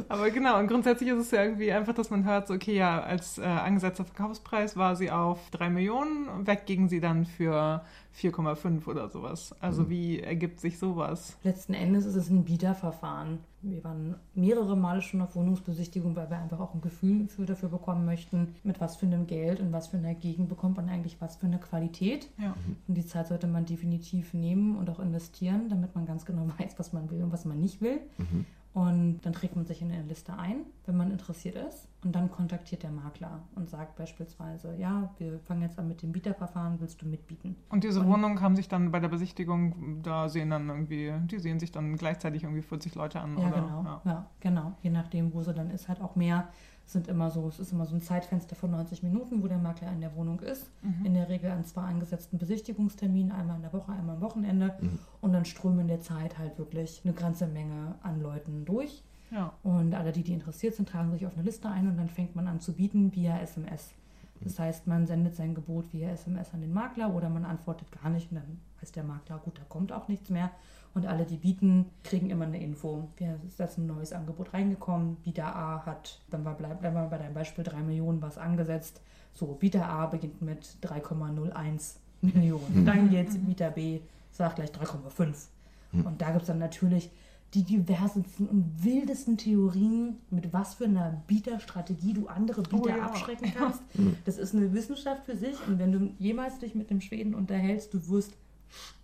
Aber 0.08 0.30
genau, 0.30 0.58
und 0.58 0.68
grundsätzlich 0.68 1.10
ist 1.10 1.18
es 1.18 1.30
ja 1.32 1.42
irgendwie 1.42 1.72
einfach, 1.72 1.94
dass 1.94 2.10
man 2.10 2.24
hört, 2.24 2.46
so, 2.46 2.54
okay, 2.54 2.76
ja, 2.76 3.02
als 3.02 3.38
äh, 3.38 3.42
angesetzter 3.42 4.04
Verkaufspreis 4.04 4.76
war 4.76 4.94
sie 4.94 5.10
auf 5.10 5.50
3 5.50 5.70
Millionen, 5.70 6.46
weg 6.46 6.66
ging 6.66 6.88
sie 6.88 7.00
dann 7.00 7.24
für 7.24 7.82
4,5 8.16 8.86
oder 8.86 9.08
sowas. 9.08 9.50
Mhm. 9.50 9.56
Also 9.60 9.90
wie 9.90 10.20
ergibt 10.20 10.60
sich 10.60 10.78
sowas? 10.78 11.36
Letzten 11.42 11.74
Endes 11.74 12.04
ist 12.04 12.16
es 12.16 12.30
ein 12.30 12.44
Bieterverfahren. 12.44 13.38
Wir 13.62 13.82
waren 13.84 14.16
mehrere 14.34 14.76
Male 14.76 15.02
schon 15.02 15.22
auf 15.22 15.36
Wohnungsbesichtigung, 15.36 16.16
weil 16.16 16.28
wir 16.28 16.38
einfach 16.38 16.58
auch 16.58 16.74
ein 16.74 16.80
Gefühl 16.80 17.28
für, 17.28 17.46
dafür 17.46 17.68
bekommen 17.68 18.04
möchten, 18.04 18.56
mit 18.64 18.80
was 18.80 18.96
für 18.96 19.06
einem 19.06 19.26
Geld 19.26 19.60
und 19.60 19.72
was 19.72 19.88
für 19.88 19.98
einer 19.98 20.14
Gegend 20.14 20.48
bekommt 20.48 20.76
man 20.76 20.88
eigentlich 20.88 21.20
was 21.20 21.36
für 21.36 21.46
eine 21.46 21.58
Qualität. 21.58 22.28
Ja. 22.38 22.54
Und 22.88 22.94
die 22.94 23.06
Zeit 23.06 23.28
sollte 23.28 23.46
man 23.46 23.64
definitiv 23.64 24.34
nehmen 24.34 24.76
und 24.76 24.90
auch 24.90 24.98
investieren, 24.98 25.68
damit 25.68 25.94
man 25.94 26.06
ganz 26.06 26.24
genau 26.24 26.46
weiß, 26.58 26.78
was 26.78 26.92
man 26.92 27.10
will 27.10 27.22
und 27.22 27.32
was 27.32 27.44
man 27.44 27.60
nicht 27.60 27.80
will. 27.80 28.00
Mhm. 28.18 28.46
Und 28.74 29.20
dann 29.22 29.34
trägt 29.34 29.54
man 29.54 29.66
sich 29.66 29.82
in 29.82 29.92
eine 29.92 30.02
Liste 30.04 30.32
ein, 30.38 30.60
wenn 30.86 30.96
man 30.96 31.10
interessiert 31.10 31.56
ist. 31.56 31.88
Und 32.04 32.12
dann 32.16 32.30
kontaktiert 32.30 32.82
der 32.82 32.90
Makler 32.90 33.40
und 33.54 33.68
sagt 33.68 33.96
beispielsweise, 33.96 34.74
ja, 34.76 35.10
wir 35.18 35.38
fangen 35.40 35.62
jetzt 35.62 35.78
an 35.78 35.86
mit 35.88 36.02
dem 36.02 36.10
Bieterverfahren, 36.10 36.80
willst 36.80 37.00
du 37.02 37.06
mitbieten? 37.06 37.54
Und 37.68 37.84
diese 37.84 38.00
Und- 38.00 38.08
Wohnungen 38.08 38.40
haben 38.40 38.56
sich 38.56 38.68
dann 38.68 38.90
bei 38.90 38.98
der 38.98 39.08
Besichtigung, 39.08 40.02
da 40.02 40.28
sehen 40.28 40.50
dann 40.50 40.68
irgendwie, 40.68 41.12
die 41.26 41.38
sehen 41.38 41.60
sich 41.60 41.70
dann 41.70 41.96
gleichzeitig 41.96 42.44
irgendwie 42.44 42.62
40 42.62 42.94
Leute 42.94 43.20
an. 43.20 43.36
Ja, 43.38 43.48
oder? 43.48 43.60
genau. 43.60 43.82
Ja. 43.84 44.00
Ja. 44.04 44.26
genau. 44.40 44.72
Je 44.82 44.90
nachdem, 44.90 45.32
wo 45.34 45.42
sie 45.42 45.52
dann 45.52 45.70
ist, 45.70 45.88
halt 45.88 46.00
auch 46.00 46.16
mehr. 46.16 46.48
Es 46.86 46.92
sind 46.92 47.08
immer 47.08 47.30
so, 47.30 47.48
es 47.48 47.58
ist 47.58 47.72
immer 47.72 47.86
so 47.86 47.94
ein 47.94 48.02
Zeitfenster 48.02 48.56
von 48.56 48.70
90 48.70 49.02
Minuten, 49.02 49.42
wo 49.42 49.46
der 49.46 49.58
Makler 49.58 49.92
in 49.92 50.00
der 50.00 50.14
Wohnung 50.14 50.40
ist. 50.40 50.68
Mhm. 50.82 51.06
In 51.06 51.14
der 51.14 51.28
Regel 51.28 51.50
an 51.50 51.64
zwei 51.64 51.82
angesetzten 51.82 52.38
Besichtigungsterminen, 52.38 53.32
einmal 53.32 53.56
in 53.56 53.62
der 53.62 53.72
Woche, 53.72 53.92
einmal 53.92 54.16
am 54.16 54.22
Wochenende. 54.22 54.74
Mhm. 54.80 54.98
Und 55.20 55.32
dann 55.32 55.44
strömen 55.44 55.80
in 55.80 55.88
der 55.88 56.00
Zeit 56.00 56.38
halt 56.38 56.58
wirklich 56.58 57.02
eine 57.04 57.14
ganze 57.14 57.46
Menge 57.46 57.94
an 58.02 58.20
Leuten 58.20 58.64
durch. 58.64 59.02
Ja. 59.30 59.52
Und 59.62 59.94
alle, 59.94 60.12
die, 60.12 60.22
die 60.22 60.34
interessiert 60.34 60.74
sind, 60.74 60.88
tragen 60.88 61.10
sich 61.12 61.26
auf 61.26 61.34
eine 61.34 61.42
Liste 61.42 61.68
ein 61.68 61.88
und 61.88 61.96
dann 61.96 62.08
fängt 62.08 62.36
man 62.36 62.48
an 62.48 62.60
zu 62.60 62.74
bieten 62.74 63.14
via 63.14 63.38
SMS. 63.38 63.94
Das 64.44 64.58
heißt, 64.58 64.86
man 64.86 65.06
sendet 65.06 65.36
sein 65.36 65.54
Gebot 65.54 65.92
via 65.92 66.10
SMS 66.10 66.52
an 66.52 66.60
den 66.60 66.72
Makler 66.72 67.14
oder 67.14 67.28
man 67.28 67.44
antwortet 67.44 67.88
gar 68.02 68.10
nicht 68.10 68.30
und 68.30 68.36
dann 68.38 68.60
weiß 68.80 68.92
der 68.92 69.04
Makler, 69.04 69.38
gut, 69.38 69.58
da 69.58 69.62
kommt 69.68 69.92
auch 69.92 70.08
nichts 70.08 70.30
mehr. 70.30 70.50
Und 70.94 71.06
alle, 71.06 71.24
die 71.24 71.36
bieten, 71.36 71.86
kriegen 72.04 72.28
immer 72.28 72.44
eine 72.44 72.62
Info. 72.62 73.08
Ja, 73.18 73.34
ist 73.48 73.58
jetzt 73.58 73.78
ein 73.78 73.86
neues 73.86 74.12
Angebot 74.12 74.52
reingekommen. 74.52 75.16
Bieter 75.16 75.54
A 75.56 75.86
hat, 75.86 76.20
dann 76.28 76.44
war, 76.44 76.54
bleib- 76.54 76.80
bleiben 76.80 76.96
wir 76.96 77.06
bei 77.06 77.16
deinem 77.18 77.32
Beispiel, 77.34 77.64
3 77.64 77.78
Millionen 77.82 78.20
was 78.20 78.36
angesetzt. 78.36 79.00
So, 79.32 79.46
Bieter 79.54 79.88
A 79.88 80.06
beginnt 80.06 80.42
mit 80.42 80.76
3,01 80.82 81.96
Millionen. 82.20 82.84
Dann 82.84 83.08
geht 83.08 83.46
Bieter 83.46 83.70
B, 83.70 84.00
sagt 84.32 84.56
gleich 84.56 84.70
3,5. 84.70 85.46
Und 85.92 86.20
da 86.20 86.28
gibt 86.30 86.42
es 86.42 86.46
dann 86.48 86.58
natürlich 86.58 87.10
die 87.54 87.64
diversesten 87.64 88.46
und 88.48 88.82
wildesten 88.82 89.36
Theorien, 89.36 90.16
mit 90.30 90.52
was 90.52 90.74
für 90.74 90.84
einer 90.86 91.22
Bieterstrategie 91.26 92.14
du 92.14 92.26
andere 92.26 92.62
Bieter 92.62 92.82
Oh 92.84 92.88
ja. 92.88 93.02
abschrecken 93.02 93.52
kannst. 93.56 93.80
Das 94.24 94.38
ist 94.38 94.54
eine 94.54 94.72
Wissenschaft 94.72 95.24
für 95.26 95.36
sich. 95.36 95.56
Und 95.66 95.78
wenn 95.78 95.92
du 95.92 96.10
jemals 96.18 96.58
dich 96.58 96.74
mit 96.74 96.88
dem 96.90 97.00
Schweden 97.00 97.34
unterhältst, 97.34 97.92
du 97.92 98.08
wirst 98.08 98.32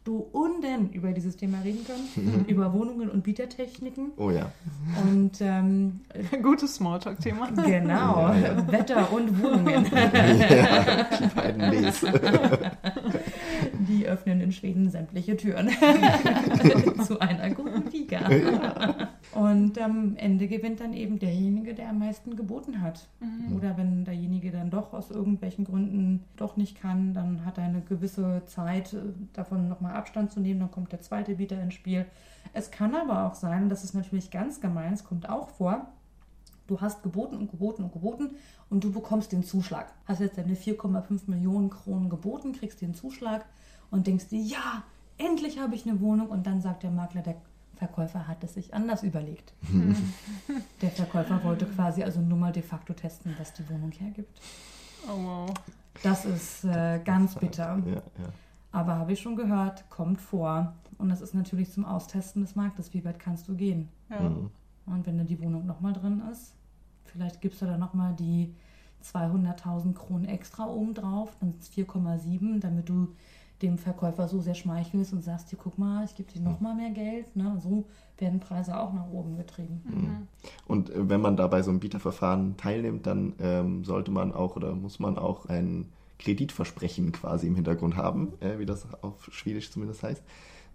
stunden 0.03 0.89
über 0.93 1.13
dieses 1.13 1.37
Thema 1.37 1.59
reden 1.61 1.81
können, 1.85 2.45
über 2.49 2.73
Wohnungen 2.73 3.11
und 3.11 3.23
Bietertechniken. 3.25 4.13
Oh 4.17 4.31
ja. 4.31 4.51
Und 5.03 5.33
ähm, 5.43 6.01
Gutes 6.43 6.77
Smalltalk-Thema. 6.77 7.51
genau, 7.51 8.29
Ja, 8.29 8.35
ja. 8.35 8.73
Wetter 8.73 9.13
und 9.13 9.43
Wohnungen. 9.43 9.85
ja. 9.93 11.07
Die 11.21 11.27
beiden 11.35 11.61
Ws. 11.73 12.05
Öffnen 14.09 14.41
in 14.41 14.53
Schweden 14.53 14.91
sämtliche 14.91 15.37
Türen 15.37 15.69
zu 17.07 17.21
einer 17.21 17.51
guten 17.51 17.91
Liga. 17.91 19.09
Und 19.35 19.79
am 19.79 20.17
Ende 20.17 20.49
gewinnt 20.49 20.81
dann 20.81 20.93
eben 20.93 21.19
derjenige, 21.19 21.75
der 21.75 21.91
am 21.91 21.99
meisten 21.99 22.37
geboten 22.37 22.81
hat. 22.81 23.09
Oder 23.57 23.77
wenn 23.77 24.05
derjenige 24.05 24.51
dann 24.51 24.71
doch 24.71 24.93
aus 24.93 25.11
irgendwelchen 25.11 25.65
Gründen 25.65 26.25
doch 26.37 26.57
nicht 26.57 26.81
kann, 26.81 27.15
dann 27.15 27.45
hat 27.45 27.59
er 27.59 27.65
eine 27.65 27.83
gewisse 27.83 28.43
Zeit, 28.47 28.93
äh, 28.93 28.99
davon 29.33 29.69
nochmal 29.69 29.95
Abstand 29.95 30.33
zu 30.33 30.41
nehmen, 30.41 30.61
dann 30.61 30.71
kommt 30.71 30.93
der 30.93 31.01
zweite 31.01 31.37
Bieter 31.37 31.61
ins 31.63 31.75
Spiel. 31.75 32.07
Es 32.53 32.71
kann 32.71 32.95
aber 32.95 33.27
auch 33.27 33.35
sein, 33.35 33.65
und 33.65 33.69
das 33.69 33.85
ist 33.85 33.95
natürlich 33.95 34.31
ganz 34.31 34.61
gemein, 34.61 34.93
es 34.93 35.05
kommt 35.05 35.29
auch 35.29 35.51
vor, 35.51 35.89
Du 36.69 36.83
hast 36.83 37.03
geboten 37.03 37.35
und 37.35 37.51
geboten 37.51 37.83
und 37.83 37.93
geboten 37.95 38.37
und 38.69 38.85
du 38.85 38.93
bekommst 38.93 39.33
den 39.33 39.43
Zuschlag. 39.43 39.91
Hast 40.05 40.21
jetzt 40.21 40.37
deine 40.37 40.55
4,5 40.55 41.23
Millionen 41.27 41.71
Kronen 41.71 42.11
geboten, 42.11 42.53
kriegst 42.53 42.83
den 42.83 42.95
Zuschlag 42.95 43.47
und 43.91 44.07
denkst 44.07 44.29
dir, 44.29 44.41
ja, 44.41 44.83
endlich 45.17 45.59
habe 45.59 45.75
ich 45.75 45.87
eine 45.87 46.01
Wohnung. 46.01 46.29
Und 46.29 46.47
dann 46.47 46.61
sagt 46.61 46.83
der 46.83 46.91
Makler, 46.91 47.23
der 47.23 47.37
Verkäufer 47.77 48.27
hat 48.27 48.43
es 48.45 48.55
sich 48.55 48.75
anders 48.75 49.03
überlegt. 49.03 49.53
der 50.83 50.91
Verkäufer 50.91 51.43
wollte 51.45 51.67
quasi 51.67 52.03
also 52.03 52.21
nur 52.21 52.39
mal 52.39 52.53
de 52.53 52.63
facto 52.63 52.93
testen, 52.93 53.35
was 53.39 53.53
die 53.53 53.69
Wohnung 53.71 53.93
hergibt. 53.93 54.41
Oh 55.09 55.23
wow. 55.23 55.51
Das 56.03 56.25
ist 56.25 56.65
äh, 56.65 57.01
ganz 57.05 57.35
bitter. 57.37 57.81
Ja, 57.87 57.95
ja. 57.95 58.03
Aber 58.73 58.97
habe 58.97 59.13
ich 59.13 59.21
schon 59.21 59.37
gehört, 59.37 59.89
kommt 59.91 60.21
vor. 60.21 60.75
Und 60.99 61.09
das 61.09 61.21
ist 61.21 61.35
natürlich 61.35 61.73
zum 61.73 61.85
Austesten 61.85 62.43
des 62.43 62.57
Marktes. 62.57 62.93
Wie 62.93 63.05
weit 63.05 63.19
kannst 63.19 63.49
du 63.49 63.55
gehen? 63.55 63.89
Ja. 64.11 64.21
Mhm. 64.21 64.51
Und 64.87 65.07
wenn 65.07 65.19
dann 65.19 65.27
die 65.27 65.41
Wohnung 65.41 65.67
nochmal 65.67 65.93
drin 65.93 66.23
ist, 66.33 66.55
vielleicht 67.05 67.41
gibst 67.41 67.63
du 67.63 67.67
da 67.67 67.77
nochmal 67.77 68.15
die 68.15 68.55
200.000 69.05 69.95
Kronen 69.95 70.25
extra 70.25 70.67
obendrauf, 70.67 71.37
dann 71.41 71.53
sind 71.53 71.63
es 71.63 71.71
4,7, 71.73 72.61
damit 72.61 72.89
du 72.89 73.15
dem 73.63 73.79
Verkäufer 73.79 74.29
so 74.29 74.41
sehr 74.41 74.55
schmeichelst 74.55 75.13
und 75.13 75.23
sagst, 75.23 75.51
hier 75.51 75.59
guck 75.61 75.79
mal, 75.79 76.05
ich 76.05 76.15
gebe 76.15 76.31
dir 76.33 76.41
nochmal 76.41 76.75
mehr 76.75 76.91
Geld. 76.91 77.35
Ne? 77.35 77.59
So 77.63 77.85
werden 78.19 78.41
Preise 78.41 78.79
auch 78.79 78.93
nach 78.93 79.09
oben 79.11 79.37
getrieben. 79.37 79.83
Mhm. 79.85 80.29
Und 80.67 80.91
äh, 80.91 81.09
wenn 81.09 81.21
man 81.21 81.37
da 81.37 81.47
bei 81.47 81.63
so 81.63 81.71
einem 81.71 81.81
Bieterverfahren 81.81 82.57
teilnimmt, 82.57 83.07
dann 83.07 83.35
ähm, 83.41 83.85
sollte 83.85 84.11
man 84.11 84.33
auch 84.33 84.57
oder 84.57 84.75
muss 84.75 85.01
man 85.01 85.19
auch 85.19 85.47
ein 85.47 85.87
Kreditversprechen 86.19 87.13
quasi 87.13 87.47
im 87.47 87.55
Hintergrund 87.55 87.97
haben, 87.97 88.33
äh, 88.41 88.59
wie 88.59 88.67
das 88.67 88.87
auf 89.03 89.29
Schwedisch 89.33 89.71
zumindest 89.71 90.03
heißt. 90.03 90.23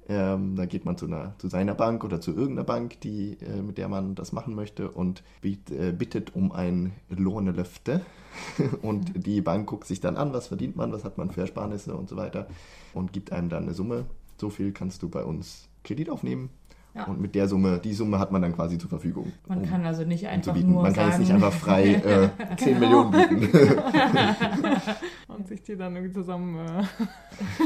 Ähm, 0.10 0.56
da 0.56 0.66
geht 0.66 0.86
man 0.86 0.98
zu, 0.98 1.06
einer, 1.06 1.34
zu 1.38 1.48
seiner 1.48 1.76
Bank 1.76 2.04
oder 2.04 2.20
zu 2.20 2.32
irgendeiner 2.32 2.66
Bank, 2.66 3.00
die, 3.02 3.38
äh, 3.39 3.62
mit 3.62 3.78
der 3.78 3.88
man 3.88 4.16
das 4.16 4.34
machen 4.34 4.54
möchte 4.56 4.92
und 4.92 5.24
biet, 5.42 5.72
äh, 5.72 5.92
bittet 5.92 6.36
um 6.36 6.52
ein 6.52 6.94
Lohnelöfte. 7.10 8.02
und 8.82 9.26
die 9.26 9.42
Bank 9.42 9.68
guckt 9.68 9.88
sich 9.88 10.02
dann 10.02 10.18
an, 10.18 10.34
was 10.34 10.48
verdient 10.48 10.76
man, 10.76 10.92
was 10.92 11.04
hat 11.04 11.18
man 11.18 11.32
für 11.32 11.42
Ersparnisse 11.42 11.96
und 11.96 12.10
so 12.10 12.16
weiter 12.16 12.48
und 12.94 13.13
gibt 13.13 13.32
einem 13.32 13.50
dann 13.50 13.63
eine 13.63 13.74
Summe. 13.74 14.06
So 14.38 14.50
viel 14.50 14.72
kannst 14.72 15.04
du 15.04 15.10
bei 15.10 15.24
uns 15.24 15.70
Kredit 15.84 16.10
aufnehmen. 16.10 16.50
Ja. 16.95 17.06
Und 17.06 17.19
mit 17.19 17.34
der 17.34 17.47
Summe, 17.47 17.79
die 17.79 17.93
Summe 17.93 18.19
hat 18.19 18.32
man 18.32 18.43
dann 18.43 18.53
quasi 18.53 18.77
zur 18.77 18.88
Verfügung. 18.88 19.32
Man 19.47 19.60
um- 19.60 19.65
kann 19.65 19.84
also 19.84 20.03
nicht 20.03 20.25
um 20.25 20.29
einfach 20.29 20.53
bieten. 20.53 20.71
nur 20.71 20.84
Man 20.84 20.93
kann 20.93 21.12
sagen, 21.12 21.12
jetzt 21.12 21.19
nicht 21.19 21.32
einfach 21.34 21.53
frei 21.53 21.93
äh, 22.51 22.56
10 22.56 22.79
Millionen 22.79 23.12
bieten. 23.12 23.49
Und 25.27 25.47
sich 25.47 25.63
die 25.63 25.75
dann 25.75 25.95
irgendwie 25.95 26.13
zusammen 26.13 26.60
äh, 26.60 26.84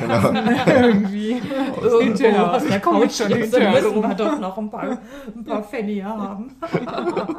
genau. 0.00 0.32
irgendwie 0.68 1.30
irgendwo 1.32 2.00
Hinterher. 2.00 2.52
aus 2.52 2.66
der 2.66 2.80
Kommt 2.80 3.02
Couch 3.02 3.12
schon 3.12 3.28
müssen 3.30 4.02
wir 4.02 4.14
doch 4.14 4.38
noch 4.38 4.58
ein 4.58 4.70
paar, 4.70 4.98
ein 5.34 5.44
paar 5.44 5.62
Pfennige 5.62 6.04
haben. 6.04 6.54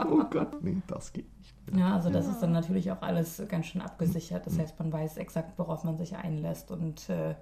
Oh 0.10 0.23
Gott, 0.32 0.63
nee, 0.63 0.78
das 0.88 1.13
geht 1.13 1.28
nicht. 1.38 1.54
Ja, 1.80 1.93
also 1.93 2.10
das 2.10 2.28
ist 2.28 2.39
dann 2.39 2.54
natürlich 2.54 2.91
auch 2.91 3.02
alles 3.02 3.43
ganz 3.47 3.67
schön 3.67 3.82
abgesichert. 3.82 4.47
Das 4.47 4.58
heißt, 4.58 4.80
man 4.80 4.91
weiß 4.91 5.17
exakt, 5.17 5.60
worauf 5.60 5.84
man 5.84 5.97
sich 5.97 6.15
einlässt 6.15 6.71
und 6.71 7.10
äh, 7.10 7.36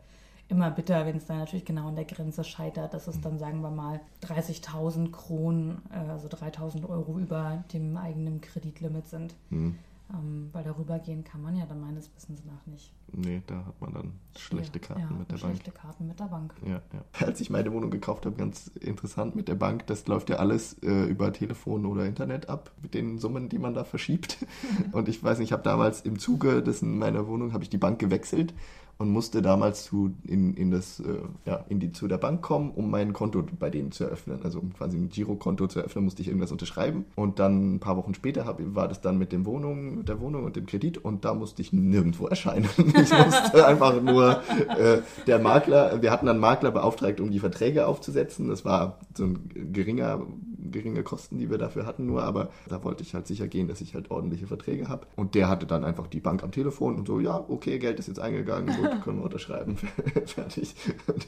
immer 0.48 0.72
bitter, 0.72 1.06
wenn 1.06 1.18
es 1.18 1.26
dann 1.26 1.40
natürlich 1.40 1.66
genau 1.66 1.88
an 1.88 1.96
der 1.96 2.06
Grenze 2.06 2.44
scheitert, 2.44 2.94
dass 2.94 3.08
es 3.08 3.20
dann, 3.22 3.40
sagen 3.40 3.62
wir 3.62 3.72
mal, 3.72 4.00
30.000 4.24 5.12
Kronen, 5.12 5.82
äh, 5.92 6.10
also 6.10 6.28
3.000 6.28 6.88
Euro 6.88 7.18
über 7.18 7.64
dem 7.74 7.98
eigenen 7.98 8.42
Kreditlimit 8.42 9.08
sind. 9.08 9.36
Hm. 9.50 9.76
Ähm, 10.14 10.50
weil 10.54 10.64
darüber 10.64 11.00
gehen 11.00 11.24
kann 11.24 11.42
man 11.42 11.56
ja 11.56 11.66
dann 11.66 11.82
meines 11.82 12.16
Wissens 12.16 12.46
nach 12.46 12.64
nicht. 12.68 12.94
Nee, 13.12 13.42
da 13.48 13.66
hat 13.66 13.82
man 13.82 13.92
dann 13.92 14.14
schlechte 14.38 14.80
Karten 14.80 15.02
ja, 15.02 15.10
mit 15.10 15.32
der 15.32 15.38
Bank. 15.38 15.56
Schlechte 15.56 15.72
Karten 15.72 16.08
mit 16.08 16.20
der 16.20 16.26
Bank. 16.26 16.54
Ja, 16.64 16.82
ja. 16.94 17.26
Als 17.26 17.42
ich 17.42 17.50
meine 17.50 17.74
Wohnung 17.74 17.90
gekauft 17.90 18.28
habe, 18.28 18.36
ganz 18.36 18.68
interessant 18.80 19.36
mit 19.36 19.48
der 19.48 19.56
Bank, 19.56 19.88
das 19.88 20.06
läuft 20.06 20.30
ja 20.30 20.36
alles 20.36 20.74
äh, 20.84 21.06
über 21.06 21.34
Telefon 21.34 21.88
oder 21.88 22.06
Internet 22.06 22.50
ab, 22.50 22.72
mit 22.84 22.94
den 22.94 23.18
Summen, 23.18 23.50
die 23.50 23.58
man 23.58 23.74
da 23.74 23.84
verschiebt. 23.84 24.46
Und 24.92 25.10
ich 25.10 25.24
weiß 25.24 25.40
nicht, 25.40 25.48
ich 25.48 25.54
habe 25.54 25.64
damals 25.64 26.02
im 26.02 26.20
Zuge 26.20 26.62
dessen 26.62 27.00
meiner 27.00 27.26
Wohnung, 27.28 27.54
habe 27.54 27.64
ich 27.64 27.72
die 27.72 27.80
Bank 27.80 27.98
gewechselt 27.98 28.54
und 28.98 29.10
musste 29.10 29.42
damals 29.42 29.84
zu, 29.84 30.16
in, 30.26 30.54
in, 30.56 30.72
das, 30.72 31.02
äh, 31.02 31.20
ja, 31.46 31.66
in 31.68 31.80
die, 31.80 31.92
zu 31.92 32.08
der 32.08 32.18
Bank 32.18 32.42
kommen, 32.42 32.72
um 32.72 32.90
mein 32.90 33.12
Konto 33.12 33.44
bei 33.60 33.70
denen 33.70 33.92
zu 33.92 34.06
eröffnen. 34.06 34.40
Also 34.44 34.60
um 34.60 34.74
quasi 34.74 34.98
ein 34.98 35.10
Girokonto 35.10 35.68
zu 35.68 35.80
eröffnen, 35.80 36.06
musste 36.06 36.22
ich 36.22 36.30
irgendwas 36.30 36.52
unterschreiben. 36.52 37.06
Und 37.16 37.40
dann 37.40 37.76
ein 37.76 37.80
paar 37.80 37.98
Wochen 37.98 38.14
später 38.14 38.46
hab, 38.46 38.60
war 38.74 38.88
das 38.88 39.02
dann 39.02 39.18
mit, 39.18 39.34
dem 39.34 39.46
Wohnung, 39.46 40.06
der 40.06 40.22
Wohnung 40.22 40.46
und 40.46 40.56
dem 40.56 40.66
Kredit 40.66 40.98
und 40.98 41.26
da 41.26 41.34
musste 41.34 41.62
ich 41.62 41.74
nirgendwo 41.74 42.28
erscheinen. 42.28 42.70
Ich 43.06 43.12
musste 43.12 43.66
einfach 43.66 44.02
nur 44.02 44.42
äh, 44.78 45.02
der 45.28 45.40
Makler, 45.40 46.02
wir 46.02 46.12
hatten 46.12 46.30
einen 46.30 46.40
Makler 46.40 46.72
beauftragt, 46.72 47.20
um 47.20 47.30
die 47.30 47.40
Verträge 47.40 47.88
aufzusetzen. 47.88 48.48
Das 48.48 48.64
war 48.64 49.00
so 49.14 49.26
ein 49.26 49.74
geringer, 49.74 50.26
geringe 50.72 51.04
Kosten, 51.04 51.38
die 51.38 51.50
wir 51.50 51.58
dafür 51.58 51.86
hatten 51.86 52.06
nur, 52.06 52.24
aber 52.24 52.50
da 52.68 52.84
wollte 52.84 53.04
ich 53.04 53.14
halt 53.14 53.28
sicher 53.28 53.48
gehen, 53.48 53.68
dass 53.68 53.82
ich 53.82 53.94
halt 53.94 54.12
ordentliche 54.12 54.48
Verträge 54.48 54.88
habe. 54.88 55.08
Und 55.16 55.36
der 55.36 55.50
hatte 55.50 55.66
dann 55.66 55.84
einfach 55.84 56.08
die 56.08 56.20
Bank 56.20 56.44
am 56.44 56.52
Telefon 56.52 56.96
und 56.96 57.08
so, 57.08 57.20
ja, 57.20 57.44
okay, 57.48 57.80
Geld 57.80 58.00
ist 58.00 58.08
jetzt 58.08 58.20
eingegangen, 58.20 58.76
gut, 58.76 59.02
können 59.04 59.20
wir 59.20 59.26
unterschreiben, 59.26 59.78
fertig. 60.26 60.76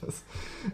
Das, 0.02 0.24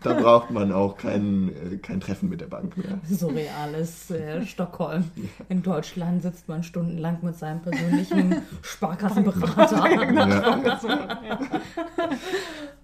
da 0.01 0.13
braucht 0.13 0.51
man 0.51 0.71
auch 0.71 0.97
kein, 0.97 1.49
äh, 1.49 1.77
kein 1.77 1.99
Treffen 1.99 2.29
mit 2.29 2.41
der 2.41 2.47
Bank 2.47 2.77
mehr. 2.77 2.99
Surreales 3.09 4.11
äh, 4.11 4.45
Stockholm. 4.45 5.05
In 5.49 5.61
Deutschland 5.61 6.23
sitzt 6.23 6.47
man 6.47 6.63
stundenlang 6.63 7.19
mit 7.21 7.37
seinem 7.37 7.61
persönlichen 7.61 8.41
Sparkassenberater. 8.61 9.89
Ja. 10.83 11.49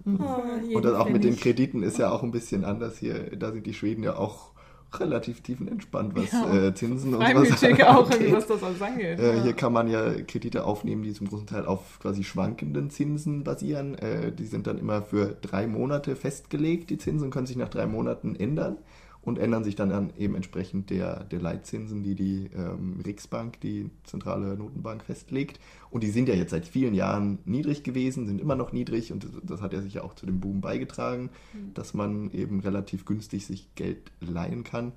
Oh, 0.06 0.76
Und 0.76 0.84
dann 0.84 0.96
auch 0.96 1.08
mit 1.08 1.24
den. 1.24 1.36
Krediten 1.36 1.82
ist 1.82 1.98
ja 1.98 2.10
auch 2.10 2.22
ein 2.22 2.30
bisschen 2.30 2.64
anders 2.64 2.98
hier. 2.98 3.36
Da 3.36 3.52
sind 3.52 3.66
die 3.66 3.74
Schweden 3.74 4.02
ja 4.02 4.16
auch 4.16 4.52
relativ 4.98 5.40
tiefenentspannt, 5.42 6.14
was 6.16 6.32
Ja. 6.32 6.52
äh, 6.68 6.74
Zinsen 6.74 7.14
und 7.14 7.20
was 7.20 7.62
auch, 7.84 8.10
angeht. 8.10 8.32
was 8.32 8.46
das 8.46 8.62
alles 8.62 8.82
angeht. 8.82 9.18
Äh, 9.18 9.36
ja. 9.36 9.42
Hier 9.42 9.52
kann 9.52 9.72
man 9.72 9.88
ja 9.88 10.12
Kredite 10.26 10.64
aufnehmen, 10.64 11.02
die 11.02 11.12
zum 11.12 11.28
großen 11.28 11.46
Teil 11.46 11.66
auf 11.66 11.98
quasi 12.00 12.24
schwankenden 12.24 12.90
Zinsen 12.90 13.44
basieren. 13.44 13.94
Äh, 13.96 14.32
die 14.32 14.46
sind 14.46 14.66
dann 14.66 14.78
immer 14.78 15.02
für 15.02 15.36
drei 15.40 15.66
Monate 15.66 16.16
festgelegt. 16.16 16.90
Die 16.90 16.98
Zinsen 16.98 17.30
können 17.30 17.46
sich 17.46 17.56
nach 17.56 17.68
drei 17.68 17.86
Monaten 17.86 18.34
ändern 18.34 18.78
und 19.22 19.38
ändern 19.38 19.64
sich 19.64 19.76
dann 19.76 19.92
an 19.92 20.12
eben 20.16 20.34
entsprechend 20.34 20.90
der, 20.90 21.24
der 21.24 21.40
Leitzinsen, 21.40 22.02
die 22.02 22.14
die 22.14 22.50
ähm, 22.56 23.00
Riksbank, 23.04 23.60
die 23.60 23.90
zentrale 24.04 24.56
Notenbank, 24.56 25.04
festlegt. 25.04 25.60
Und 25.90 26.02
die 26.02 26.10
sind 26.10 26.28
ja 26.28 26.34
jetzt 26.34 26.50
seit 26.50 26.66
vielen 26.66 26.94
Jahren 26.94 27.38
niedrig 27.44 27.82
gewesen, 27.82 28.26
sind 28.26 28.40
immer 28.40 28.56
noch 28.56 28.72
niedrig 28.72 29.12
und 29.12 29.24
das, 29.24 29.30
das 29.42 29.60
hat 29.60 29.72
ja 29.72 29.82
sicher 29.82 30.04
auch 30.04 30.14
zu 30.14 30.24
dem 30.24 30.40
Boom 30.40 30.60
beigetragen, 30.60 31.30
dass 31.74 31.94
man 31.94 32.30
eben 32.30 32.60
relativ 32.60 33.04
günstig 33.04 33.46
sich 33.46 33.74
Geld 33.74 34.10
leihen 34.20 34.64
kann. 34.64 34.92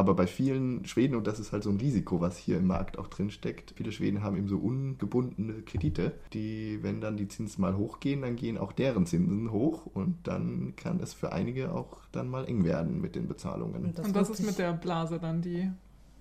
Aber 0.00 0.14
bei 0.14 0.26
vielen 0.26 0.86
Schweden, 0.86 1.14
und 1.14 1.26
das 1.26 1.38
ist 1.38 1.52
halt 1.52 1.62
so 1.62 1.68
ein 1.68 1.76
Risiko, 1.76 2.22
was 2.22 2.38
hier 2.38 2.56
im 2.56 2.66
Markt 2.66 2.98
auch 2.98 3.08
drin 3.08 3.30
steckt, 3.30 3.74
viele 3.76 3.92
Schweden 3.92 4.22
haben 4.22 4.34
eben 4.38 4.48
so 4.48 4.56
ungebundene 4.56 5.60
Kredite, 5.60 6.12
die, 6.32 6.78
wenn 6.80 7.02
dann 7.02 7.18
die 7.18 7.28
Zinsen 7.28 7.60
mal 7.60 7.76
hochgehen, 7.76 8.22
dann 8.22 8.34
gehen 8.34 8.56
auch 8.56 8.72
deren 8.72 9.04
Zinsen 9.04 9.50
hoch 9.52 9.84
und 9.92 10.16
dann 10.22 10.72
kann 10.74 11.00
es 11.00 11.12
für 11.12 11.32
einige 11.32 11.74
auch 11.74 11.98
dann 12.12 12.30
mal 12.30 12.46
eng 12.48 12.64
werden 12.64 13.02
mit 13.02 13.14
den 13.14 13.28
Bezahlungen. 13.28 13.84
Und 13.84 13.98
das, 13.98 14.06
Und 14.06 14.16
das 14.16 14.30
ist 14.30 14.42
mit 14.42 14.56
der 14.58 14.72
Blase 14.72 15.18
dann, 15.18 15.42
die 15.42 15.70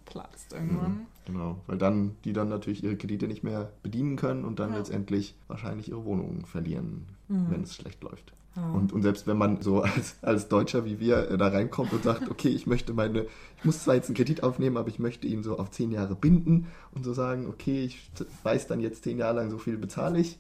platzt 0.03 0.51
irgendwann. 0.51 1.05
Genau, 1.25 1.61
weil 1.67 1.77
dann 1.77 2.17
die 2.25 2.33
dann 2.33 2.49
natürlich 2.49 2.83
ihre 2.83 2.97
Kredite 2.97 3.29
nicht 3.29 3.43
mehr 3.45 3.71
bedienen 3.81 4.17
können 4.17 4.43
und 4.43 4.59
dann 4.59 4.71
Ja. 4.71 4.79
letztendlich 4.79 5.35
wahrscheinlich 5.47 5.87
ihre 5.87 6.03
Wohnungen 6.03 6.43
verlieren, 6.43 7.05
Mhm. 7.29 7.45
wenn 7.49 7.61
es 7.63 7.75
schlecht 7.75 8.03
läuft. 8.03 8.33
Und, 8.73 8.93
und 8.93 9.01
selbst 9.01 9.27
wenn 9.27 9.37
man 9.37 9.61
so 9.61 9.81
als, 9.83 10.17
als 10.21 10.47
Deutscher 10.47 10.85
wie 10.85 10.99
wir 10.99 11.29
äh, 11.31 11.37
da 11.37 11.47
reinkommt 11.47 11.93
und 11.93 12.03
sagt, 12.03 12.29
okay, 12.29 12.49
ich 12.49 12.67
möchte 12.67 12.93
meine, 12.93 13.25
ich 13.57 13.65
muss 13.65 13.83
zwar 13.83 13.95
jetzt 13.95 14.07
einen 14.07 14.15
Kredit 14.15 14.43
aufnehmen, 14.43 14.77
aber 14.77 14.89
ich 14.89 14.99
möchte 14.99 15.27
ihn 15.27 15.43
so 15.43 15.57
auf 15.57 15.71
zehn 15.71 15.91
Jahre 15.91 16.15
binden 16.15 16.67
und 16.93 17.03
so 17.03 17.13
sagen, 17.13 17.47
okay, 17.47 17.83
ich 17.85 18.09
weiß 18.43 18.67
dann 18.67 18.79
jetzt 18.79 19.03
zehn 19.03 19.17
Jahre 19.17 19.37
lang, 19.37 19.49
so 19.49 19.57
viel 19.57 19.77
bezahle 19.77 20.19
ich. 20.19 20.37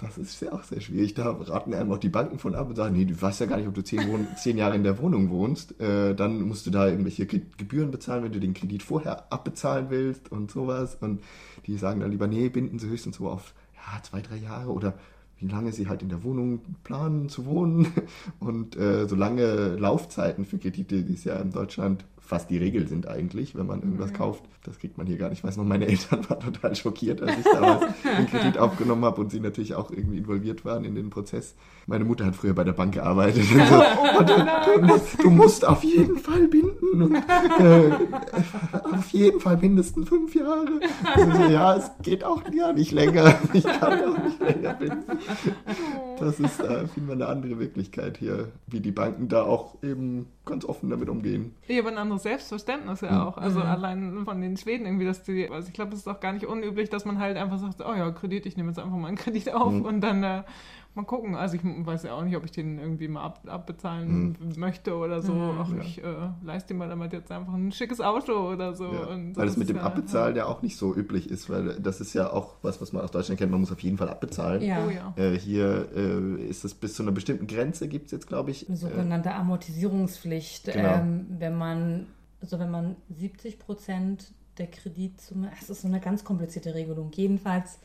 Das 0.00 0.16
ist 0.16 0.40
ja 0.40 0.52
auch 0.52 0.62
sehr 0.62 0.80
schwierig. 0.80 1.14
Da 1.14 1.28
raten 1.28 1.74
einem 1.74 1.90
auch 1.90 1.98
die 1.98 2.08
Banken 2.08 2.38
von 2.38 2.54
ab 2.54 2.68
und 2.68 2.76
sagen, 2.76 2.94
nee, 2.96 3.04
du 3.04 3.20
weißt 3.20 3.40
ja 3.40 3.46
gar 3.46 3.56
nicht, 3.56 3.66
ob 3.66 3.74
du 3.74 3.82
zehn, 3.82 4.28
zehn 4.36 4.56
Jahre 4.56 4.76
in 4.76 4.84
der 4.84 4.98
Wohnung 5.00 5.28
wohnst. 5.30 5.80
Äh, 5.80 6.14
dann 6.14 6.40
musst 6.42 6.66
du 6.66 6.70
da 6.70 6.86
irgendwelche 6.86 7.26
Ge- 7.26 7.42
Gebühren 7.56 7.90
bezahlen, 7.90 8.22
wenn 8.22 8.30
du 8.30 8.38
den 8.38 8.54
Kredit 8.54 8.84
vorher 8.84 9.32
abbezahlen 9.32 9.86
willst 9.90 10.30
und 10.30 10.52
sowas. 10.52 10.96
Und 11.00 11.20
die 11.66 11.76
sagen 11.78 11.98
dann 11.98 12.12
lieber, 12.12 12.28
nee, 12.28 12.48
binden 12.48 12.78
sie 12.78 12.88
höchstens 12.88 13.16
so 13.16 13.28
auf 13.28 13.54
ja, 13.74 14.00
zwei, 14.04 14.20
drei 14.20 14.36
Jahre 14.36 14.70
oder 14.70 14.94
wie 15.40 15.48
lange 15.48 15.72
sie 15.72 15.88
halt 15.88 16.02
in 16.02 16.08
der 16.08 16.24
Wohnung 16.24 16.60
planen 16.84 17.28
zu 17.28 17.46
wohnen. 17.46 17.92
Und 18.40 18.76
äh, 18.76 19.06
so 19.06 19.16
lange 19.16 19.76
Laufzeiten 19.76 20.44
für 20.44 20.58
Kredite, 20.58 21.02
die 21.02 21.14
es 21.14 21.24
ja 21.24 21.36
in 21.36 21.52
Deutschland 21.52 22.04
fast 22.28 22.50
die 22.50 22.58
Regel 22.58 22.86
sind 22.88 23.08
eigentlich, 23.08 23.54
wenn 23.56 23.66
man 23.66 23.80
irgendwas 23.80 24.10
Mhm. 24.10 24.16
kauft. 24.16 24.44
Das 24.64 24.78
kriegt 24.78 24.98
man 24.98 25.06
hier 25.06 25.16
gar 25.16 25.30
nicht. 25.30 25.38
Ich 25.38 25.44
weiß 25.44 25.56
noch, 25.56 25.64
meine 25.64 25.86
Eltern 25.88 26.28
waren 26.28 26.40
total 26.40 26.76
schockiert, 26.76 27.22
als 27.22 27.38
ich 27.38 27.44
damals 27.44 27.86
den 28.04 28.26
Kredit 28.26 28.58
aufgenommen 28.58 29.02
habe 29.06 29.22
und 29.22 29.30
sie 29.30 29.40
natürlich 29.40 29.74
auch 29.74 29.90
irgendwie 29.90 30.18
involviert 30.18 30.62
waren 30.66 30.84
in 30.84 30.94
den 30.94 31.08
Prozess. 31.08 31.54
Meine 31.86 32.04
Mutter 32.04 32.26
hat 32.26 32.36
früher 32.36 32.52
bei 32.52 32.64
der 32.64 32.72
Bank 32.74 32.92
gearbeitet. 32.94 33.44
So, 33.68 33.82
Oh, 34.18 34.22
du, 34.22 34.34
du, 34.80 34.86
musst, 34.86 35.22
du 35.24 35.30
musst 35.30 35.66
auf 35.66 35.82
jeden 35.84 36.18
Fall 36.18 36.46
binden. 36.48 37.02
Und, 37.02 37.14
äh, 37.14 37.90
auf 38.92 39.08
jeden 39.10 39.40
Fall 39.40 39.56
mindestens 39.56 40.08
fünf 40.08 40.34
Jahre. 40.34 40.80
Und 41.16 41.34
so, 41.36 41.42
ja, 41.44 41.76
es 41.76 41.90
geht 42.02 42.24
auch 42.24 42.42
ja 42.52 42.72
nicht 42.72 42.92
länger. 42.92 43.38
Ich 43.54 43.64
kann 43.64 44.00
auch 44.04 44.22
nicht 44.24 44.40
länger 44.40 44.74
binden. 44.74 45.04
Das 46.18 46.38
ist 46.40 46.60
äh, 46.60 46.86
vielmehr 46.88 47.14
eine 47.14 47.26
andere 47.26 47.58
Wirklichkeit 47.58 48.18
hier, 48.18 48.48
wie 48.66 48.80
die 48.80 48.90
Banken 48.92 49.28
da 49.28 49.44
auch 49.44 49.76
eben 49.82 50.26
ganz 50.48 50.64
offen 50.64 50.90
damit 50.90 51.08
umgehen. 51.08 51.54
Ja, 51.68 51.80
aber 51.80 51.90
ein 51.90 51.98
anderes 51.98 52.24
Selbstverständnis 52.24 53.00
ja 53.02 53.12
Mhm. 53.12 53.20
auch. 53.20 53.38
Also 53.38 53.60
Mhm. 53.60 53.66
allein 53.66 54.24
von 54.24 54.40
den 54.40 54.56
Schweden 54.56 54.86
irgendwie, 54.86 55.04
dass 55.04 55.22
die, 55.22 55.48
also 55.48 55.68
ich 55.68 55.74
glaube, 55.74 55.92
es 55.92 56.00
ist 56.00 56.08
auch 56.08 56.20
gar 56.20 56.32
nicht 56.32 56.46
unüblich, 56.46 56.90
dass 56.90 57.04
man 57.04 57.18
halt 57.18 57.36
einfach 57.36 57.58
sagt, 57.58 57.80
oh 57.80 57.94
ja, 57.94 58.10
Kredit, 58.10 58.46
ich 58.46 58.56
nehme 58.56 58.70
jetzt 58.70 58.78
einfach 58.78 58.96
mal 58.96 59.08
einen 59.08 59.16
Kredit 59.16 59.52
auf 59.54 59.72
Mhm. 59.72 59.82
und 59.84 60.00
dann 60.00 60.22
äh, 60.24 60.42
Mal 60.98 61.04
gucken. 61.04 61.36
Also 61.36 61.54
ich 61.54 61.62
weiß 61.64 62.02
ja 62.02 62.14
auch 62.14 62.24
nicht, 62.24 62.36
ob 62.36 62.44
ich 62.44 62.50
den 62.50 62.78
irgendwie 62.80 63.06
mal 63.06 63.22
ab, 63.22 63.40
abbezahlen 63.46 64.36
Mhm. 64.40 64.52
möchte 64.56 64.96
oder 64.96 65.22
so. 65.22 65.32
Mhm. 65.32 65.58
Ach, 65.60 65.70
Ja. 65.72 65.80
ich 65.80 66.02
äh, 66.02 66.04
leiste 66.42 66.74
mir 66.74 66.88
damit 66.88 67.12
jetzt 67.12 67.30
einfach 67.30 67.54
ein 67.54 67.70
schickes 67.70 68.00
Auto 68.00 68.32
oder 68.52 68.74
so. 68.74 68.92
Ja. 68.92 69.04
Und 69.06 69.36
Weil 69.36 69.46
es 69.46 69.56
mit 69.56 69.68
dem 69.68 69.76
ja- 69.76 69.82
Abbezahlen 69.82 70.34
ja 70.34 70.46
auch 70.46 70.60
nicht 70.62 70.76
so 70.76 70.92
üblich 70.94 71.30
ist, 71.30 71.48
weil 71.48 71.78
das 71.80 72.00
ist 72.00 72.14
ja 72.14 72.32
auch 72.32 72.56
was, 72.62 72.80
was 72.80 72.92
man 72.92 73.02
aus 73.04 73.12
Deutschland 73.12 73.38
kennt. 73.38 73.52
Man 73.52 73.60
muss 73.60 73.70
auf 73.70 73.78
jeden 73.80 73.96
Fall 73.96 74.08
abbezahlen. 74.08 74.60
Ja. 74.60 74.84
Oh 74.84 74.90
ja. 74.90 75.14
Äh, 75.16 75.38
hier 75.38 75.88
äh, 75.94 76.42
ist 76.48 76.64
es 76.64 76.74
bis 76.74 76.94
zu 76.94 77.04
einer 77.04 77.12
bestimmten 77.12 77.46
Grenze, 77.46 77.86
gibt 77.86 78.06
es 78.06 78.10
jetzt, 78.12 78.26
glaube 78.26 78.50
ich. 78.50 78.66
Eine 78.68 78.74
Äh, 78.76 78.80
sogenannte 78.80 79.32
Amortisierungspflicht. 79.34 80.64
Genau. 80.72 80.94
Ähm, 80.94 81.26
wenn 81.38 81.56
man, 81.56 82.06
also 82.40 82.58
wenn 82.58 82.70
man 82.70 82.96
70 83.16 83.58
Prozent 83.58 84.32
der 84.58 84.66
Kreditsumme, 84.66 85.50
es 85.62 85.70
ist 85.70 85.82
so 85.82 85.88
eine 85.88 86.00
ganz 86.00 86.24
komplizierte 86.24 86.74
Regelung. 86.74 87.10
Jedenfalls 87.14 87.78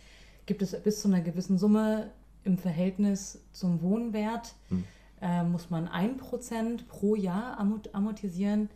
gibt 0.45 0.61
es 0.61 0.75
bis 0.81 1.01
zu 1.01 1.07
einer 1.07 1.21
gewissen 1.21 1.57
Summe 1.57 2.09
im 2.43 2.57
Verhältnis 2.57 3.43
zum 3.51 3.81
Wohnwert, 3.81 4.55
Hm. 4.69 4.83
äh, 5.21 5.43
muss 5.43 5.69
man 5.69 5.87
1% 5.87 6.87
pro 6.87 7.15
Jahr 7.15 7.57
amort- 7.59 7.93
amortisieren. 7.93 8.69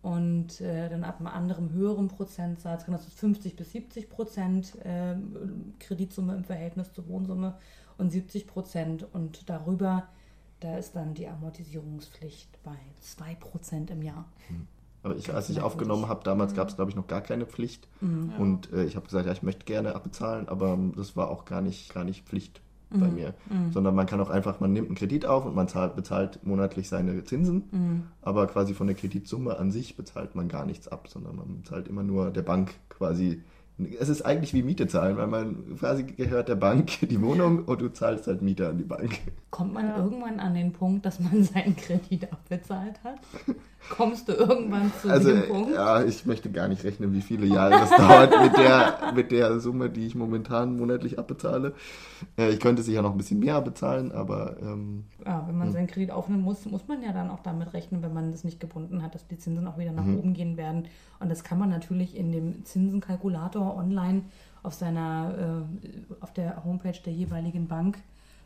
Und 0.00 0.60
äh, 0.60 0.88
dann 0.88 1.02
ab 1.02 1.18
einem 1.18 1.26
anderen 1.26 1.72
höheren 1.72 2.06
Prozentsatz 2.08 2.84
kann 2.84 2.92
das 2.94 3.04
50 3.06 3.56
bis 3.56 3.72
70 3.72 4.08
Prozent 4.08 4.76
äh, 4.84 5.16
Kreditsumme 5.80 6.34
im 6.36 6.44
Verhältnis 6.44 6.92
zur 6.92 7.08
Wohnsumme 7.08 7.56
und 7.98 8.10
70 8.10 8.46
Prozent 8.46 9.06
und 9.12 9.48
darüber, 9.50 10.04
da 10.60 10.76
ist 10.76 10.94
dann 10.94 11.14
die 11.14 11.26
Amortisierungspflicht 11.26 12.62
bei 12.62 12.76
2 13.00 13.34
Prozent 13.36 13.90
im 13.90 14.02
Jahr. 14.02 14.24
aber 15.02 15.16
ich, 15.16 15.32
als 15.34 15.50
ich 15.50 15.60
aufgenommen 15.60 16.06
habe, 16.08 16.22
damals 16.22 16.54
gab 16.54 16.68
es, 16.68 16.76
glaube 16.76 16.90
ich, 16.92 16.96
noch 16.96 17.08
gar 17.08 17.20
keine 17.22 17.46
Pflicht. 17.46 17.88
Und 18.00 18.72
äh, 18.72 18.84
ich 18.84 18.94
habe 18.94 19.06
gesagt, 19.06 19.26
ja, 19.26 19.32
ich 19.32 19.42
möchte 19.42 19.64
gerne 19.64 19.96
abbezahlen, 19.96 20.48
aber 20.48 20.78
das 20.96 21.16
war 21.16 21.28
auch 21.28 21.44
gar 21.44 21.60
nicht, 21.60 21.92
gar 21.92 22.04
nicht 22.04 22.24
Pflicht 22.24 22.60
bei 22.98 23.08
mir. 23.08 23.34
Sondern 23.72 23.94
man 23.94 24.06
kann 24.06 24.20
auch 24.20 24.30
einfach, 24.30 24.60
man 24.60 24.72
nimmt 24.72 24.88
einen 24.88 24.96
Kredit 24.96 25.26
auf 25.26 25.44
und 25.46 25.54
man 25.54 25.68
zahlt, 25.68 25.96
bezahlt 25.96 26.44
monatlich 26.44 26.88
seine 26.88 27.24
Zinsen, 27.24 28.04
aber 28.22 28.46
quasi 28.46 28.74
von 28.74 28.86
der 28.86 28.96
Kreditsumme 28.96 29.58
an 29.58 29.70
sich 29.70 29.96
bezahlt 29.96 30.34
man 30.34 30.48
gar 30.48 30.64
nichts 30.66 30.88
ab, 30.88 31.08
sondern 31.08 31.36
man 31.36 31.64
zahlt 31.64 31.88
immer 31.88 32.02
nur 32.02 32.30
der 32.30 32.42
Bank 32.42 32.74
quasi. 32.88 33.42
Es 33.98 34.08
ist 34.10 34.22
eigentlich 34.22 34.52
wie 34.54 34.62
Miete 34.62 34.86
zahlen, 34.86 35.16
weil 35.16 35.26
man 35.26 35.76
quasi 35.78 36.04
gehört 36.04 36.48
der 36.48 36.54
Bank 36.56 36.90
die 37.08 37.20
Wohnung 37.22 37.64
und 37.64 37.80
du 37.80 37.88
zahlst 37.88 38.26
halt 38.26 38.42
Miete 38.42 38.68
an 38.68 38.76
die 38.78 38.84
Bank. 38.84 39.18
Kommt 39.50 39.72
man 39.72 39.86
Ja. 39.86 39.96
irgendwann 39.96 40.38
an 40.40 40.54
den 40.54 40.72
Punkt, 40.72 41.06
dass 41.06 41.18
man 41.18 41.42
seinen 41.42 41.74
Kredit 41.74 42.30
abbezahlt 42.32 43.02
hat? 43.02 43.16
Kommst 43.90 44.28
du 44.28 44.32
irgendwann 44.32 44.90
zu 45.02 45.10
Also, 45.10 45.30
dem 45.32 45.42
Punkt? 45.48 45.74
ja, 45.74 46.02
ich 46.02 46.24
möchte 46.24 46.50
gar 46.50 46.68
nicht 46.68 46.82
rechnen, 46.84 47.12
wie 47.12 47.20
viele 47.20 47.46
Jahre 47.46 47.72
das 47.72 47.90
dauert 47.96 48.40
mit 48.42 48.56
der, 48.56 49.12
mit 49.14 49.30
der 49.32 49.60
Summe, 49.60 49.90
die 49.90 50.06
ich 50.06 50.14
momentan 50.14 50.76
monatlich 50.78 51.18
abbezahle. 51.18 51.74
Äh, 52.38 52.50
ich 52.50 52.60
könnte 52.60 52.82
sicher 52.82 53.02
noch 53.02 53.12
ein 53.12 53.18
bisschen 53.18 53.40
mehr 53.40 53.60
bezahlen, 53.60 54.10
aber 54.12 54.56
ähm, 54.62 55.04
Ja, 55.26 55.44
wenn 55.46 55.58
man 55.58 55.66
Hm. 55.68 55.72
seinen 55.74 55.86
Kredit 55.88 56.10
aufnehmen 56.10 56.42
muss, 56.42 56.64
muss 56.66 56.88
man 56.88 57.02
ja 57.02 57.12
dann 57.12 57.30
auch 57.30 57.40
damit 57.40 57.74
rechnen, 57.74 58.02
wenn 58.02 58.14
man 58.14 58.30
das 58.32 58.44
nicht 58.44 58.60
gebunden 58.60 59.02
hat, 59.02 59.14
dass 59.14 59.26
die 59.26 59.36
Zinsen 59.38 59.66
auch 59.66 59.78
wieder 59.78 59.92
nach 59.92 60.04
Mhm. 60.04 60.18
oben 60.18 60.32
gehen 60.34 60.56
werden. 60.56 60.86
Und 61.20 61.28
das 61.30 61.44
kann 61.44 61.58
man 61.58 61.68
natürlich 61.68 62.16
in 62.16 62.32
dem 62.32 62.64
Zinsenkalkulator 62.64 63.76
online 63.76 64.22
auf 64.62 64.74
seiner, 64.74 65.64
äh, 65.68 66.22
auf 66.22 66.32
der 66.32 66.64
Homepage 66.64 66.98
der 67.04 67.12
jeweiligen 67.12 67.66
Bank 67.68 67.98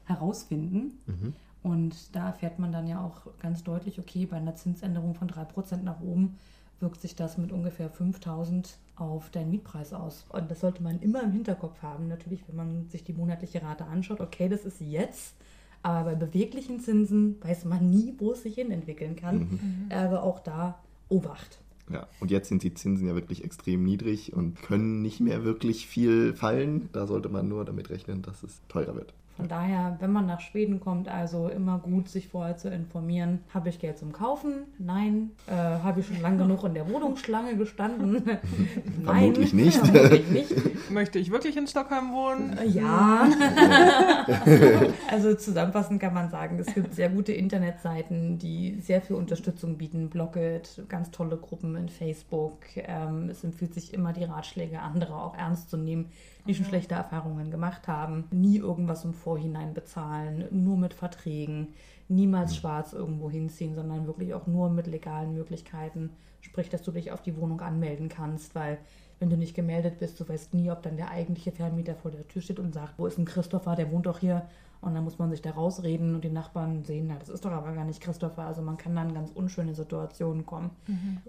herausfinden. 0.07 0.99
Mhm. 1.07 1.35
Und 1.67 2.15
da 2.15 2.29
erfährt 2.29 2.61
man 2.61 2.71
dann 2.71 2.87
ja 2.87 3.01
auch 3.01 3.27
ganz 3.41 3.65
deutlich, 3.65 3.99
okay, 3.99 4.25
bei 4.25 4.37
einer 4.37 4.55
Zinsänderung 4.55 5.17
von 5.17 5.29
3% 5.29 5.83
nach 5.83 6.01
oben 6.01 6.37
wirkt 6.79 7.01
sich 7.01 7.17
das 7.17 7.39
mit 7.39 7.51
ungefähr 7.51 7.91
5000 7.91 8.77
auf 8.95 9.31
deinen 9.31 9.51
Mietpreis 9.51 9.93
aus. 9.93 10.27
Und 10.29 10.49
das 10.49 10.61
sollte 10.61 10.85
man 10.85 11.01
immer 11.01 11.25
im 11.25 11.33
Hinterkopf 11.33 11.83
haben, 11.83 12.07
natürlich, 12.07 12.47
wenn 12.47 12.55
man 12.55 12.89
sich 12.89 13.03
die 13.03 13.15
monatliche 13.15 13.63
Rate 13.63 13.85
anschaut. 13.87 14.21
Okay, 14.21 14.49
das 14.49 14.65
ist 14.65 14.81
jetzt, 14.81 15.35
aber 15.83 16.11
bei 16.11 16.15
beweglichen 16.15 16.79
Zinsen 16.79 17.43
weiß 17.43 17.65
man 17.65 17.91
nie, 17.91 18.15
wo 18.19 18.31
es 18.31 18.45
sich 18.45 18.55
hin 18.55 18.71
entwickeln 18.71 19.17
kann. 19.17 19.39
Mhm. 19.39 19.87
Aber 19.91 20.23
auch 20.23 20.39
da 20.39 20.79
Obacht. 21.09 21.59
ja. 21.91 22.07
Und 22.21 22.31
jetzt 22.31 22.49
sind 22.49 22.63
die 22.63 22.75
Zinsen 22.75 23.09
ja 23.09 23.17
wirklich 23.17 23.43
extrem 23.43 23.83
niedrig 23.83 24.33
und 24.33 24.63
können 24.63 25.03
nicht 25.03 25.19
mehr 25.19 25.43
wirklich 25.43 25.89
viel 25.89 26.33
fallen. 26.33 26.91
Da 26.93 27.09
sollte 27.09 27.29
man 27.29 27.49
nur 27.49 27.65
damit 27.65 27.91
rechnen, 27.91 28.23
dass 28.23 28.45
es 28.45 28.61
teurer 28.69 28.95
wird. 28.95 29.15
Von 29.37 29.49
daher, 29.49 29.97
wenn 30.01 30.13
man 30.13 30.25
nach 30.27 30.41
Schweden 30.41 30.81
kommt, 30.81 31.09
also 31.09 31.49
immer 31.49 31.79
gut, 31.79 32.09
sich 32.09 32.29
vorher 32.29 32.57
zu 32.57 32.71
informieren. 32.71 33.41
Habe 33.53 33.69
ich 33.69 33.79
Geld 33.79 33.99
zum 33.99 34.13
Kaufen? 34.13 34.63
Nein. 34.79 35.33
Äh, 35.47 35.53
Habe 35.53 36.01
ich 36.01 36.07
schon 36.07 36.23
lang 36.23 36.39
genug 36.39 36.65
in 36.65 36.73
der 36.73 36.89
Wohnungsschlange 36.89 37.55
gestanden? 37.57 38.23
Nein. 39.03 39.35
Vermutlich 39.35 39.53
nicht. 39.55 39.77
Vermutlich 39.87 40.29
nicht. 40.31 40.91
Möchte 40.91 41.19
ich 41.19 41.31
wirklich 41.31 41.57
in 41.57 41.67
Stockholm 41.67 42.13
wohnen? 42.13 42.57
Äh, 42.57 42.67
Ja. 42.69 43.29
also 45.11 45.35
zusammenfassend 45.35 46.01
kann 46.01 46.15
man 46.15 46.31
sagen, 46.31 46.59
es 46.59 46.73
gibt 46.73 46.95
sehr 46.95 47.11
gute 47.11 47.33
Internetseiten, 47.33 48.39
die 48.39 48.79
sehr 48.81 49.03
viel 49.03 49.17
Unterstützung 49.17 49.77
bieten. 49.77 50.09
Blogget, 50.09 50.83
ganz 50.89 51.11
tolle 51.11 51.37
Gruppen 51.37 51.77
in 51.77 51.89
Facebook. 51.91 52.61
Ähm, 52.77 53.29
es 53.29 53.45
empfiehlt 53.45 53.75
sich 53.75 53.93
immer, 53.93 54.13
die 54.15 54.25
Ratschläge 54.25 54.81
anderer 54.81 55.23
auch 55.23 55.37
ernst 55.37 55.69
zu 55.69 55.77
nehmen, 55.77 56.07
die 56.47 56.55
schon 56.55 56.67
schlechte 56.67 56.95
Erfahrungen 56.95 57.51
gemacht 57.51 57.89
haben. 57.89 58.25
Nie 58.31 58.59
irgendwas 58.59 59.05
im 59.05 59.15
Vorhinein 59.15 59.75
bezahlen, 59.75 60.47
nur 60.51 60.77
mit 60.77 60.95
Verträgen. 60.95 61.69
Niemals 62.09 62.57
schwarz 62.57 62.93
irgendwo 62.93 63.31
hinziehen, 63.31 63.75
sondern 63.75 64.07
wirklich 64.07 64.35
auch 64.35 64.47
nur 64.47 64.71
mit 64.71 64.87
legalen 64.87 65.35
Möglichkeiten. 65.35 66.11
Sprich, 66.41 66.69
dass 66.69 66.83
du 66.83 66.93
dich 66.93 67.11
auf 67.11 67.23
die 67.23 67.37
Wohnung 67.37 67.61
anmelden 67.61 68.09
kannst, 68.09 68.55
weil 68.55 68.79
wenn 69.19 69.31
du 69.31 69.37
nicht 69.37 69.55
gemeldet 69.55 69.99
bist, 69.99 70.21
du 70.21 70.29
weißt 70.29 70.55
nie, 70.55 70.71
ob 70.71 70.83
dann 70.83 70.97
der 70.97 71.11
eigentliche 71.11 71.51
Vermieter 71.51 71.95
vor 71.95 72.11
der 72.11 72.29
Tür 72.29 72.43
steht 72.43 72.61
und 72.61 72.75
sagt, 72.75 72.99
wo 72.99 73.07
ist 73.07 73.19
ein 73.19 73.25
Christopher, 73.25 73.75
der 73.75 73.91
wohnt 73.91 74.07
doch 74.07 74.19
hier. 74.19 74.47
Und 74.87 74.95
dann 74.95 75.03
muss 75.03 75.19
man 75.19 75.31
sich 75.31 75.43
da 75.43 75.51
rausreden 75.51 76.15
und 76.15 76.23
die 76.23 76.31
Nachbarn 76.31 76.85
sehen, 76.85 77.07
na, 77.09 77.17
das 77.19 77.29
ist 77.29 77.45
doch 77.45 77.51
aber 77.51 77.73
gar 77.73 77.85
nicht 77.85 78.01
Christopher. 78.01 78.45
Also 78.45 78.63
man 78.63 78.77
kann 78.77 78.95
dann 78.95 79.13
ganz 79.15 79.33
unschöne 79.35 79.75
Situationen 79.75 80.47
kommen. 80.47 80.71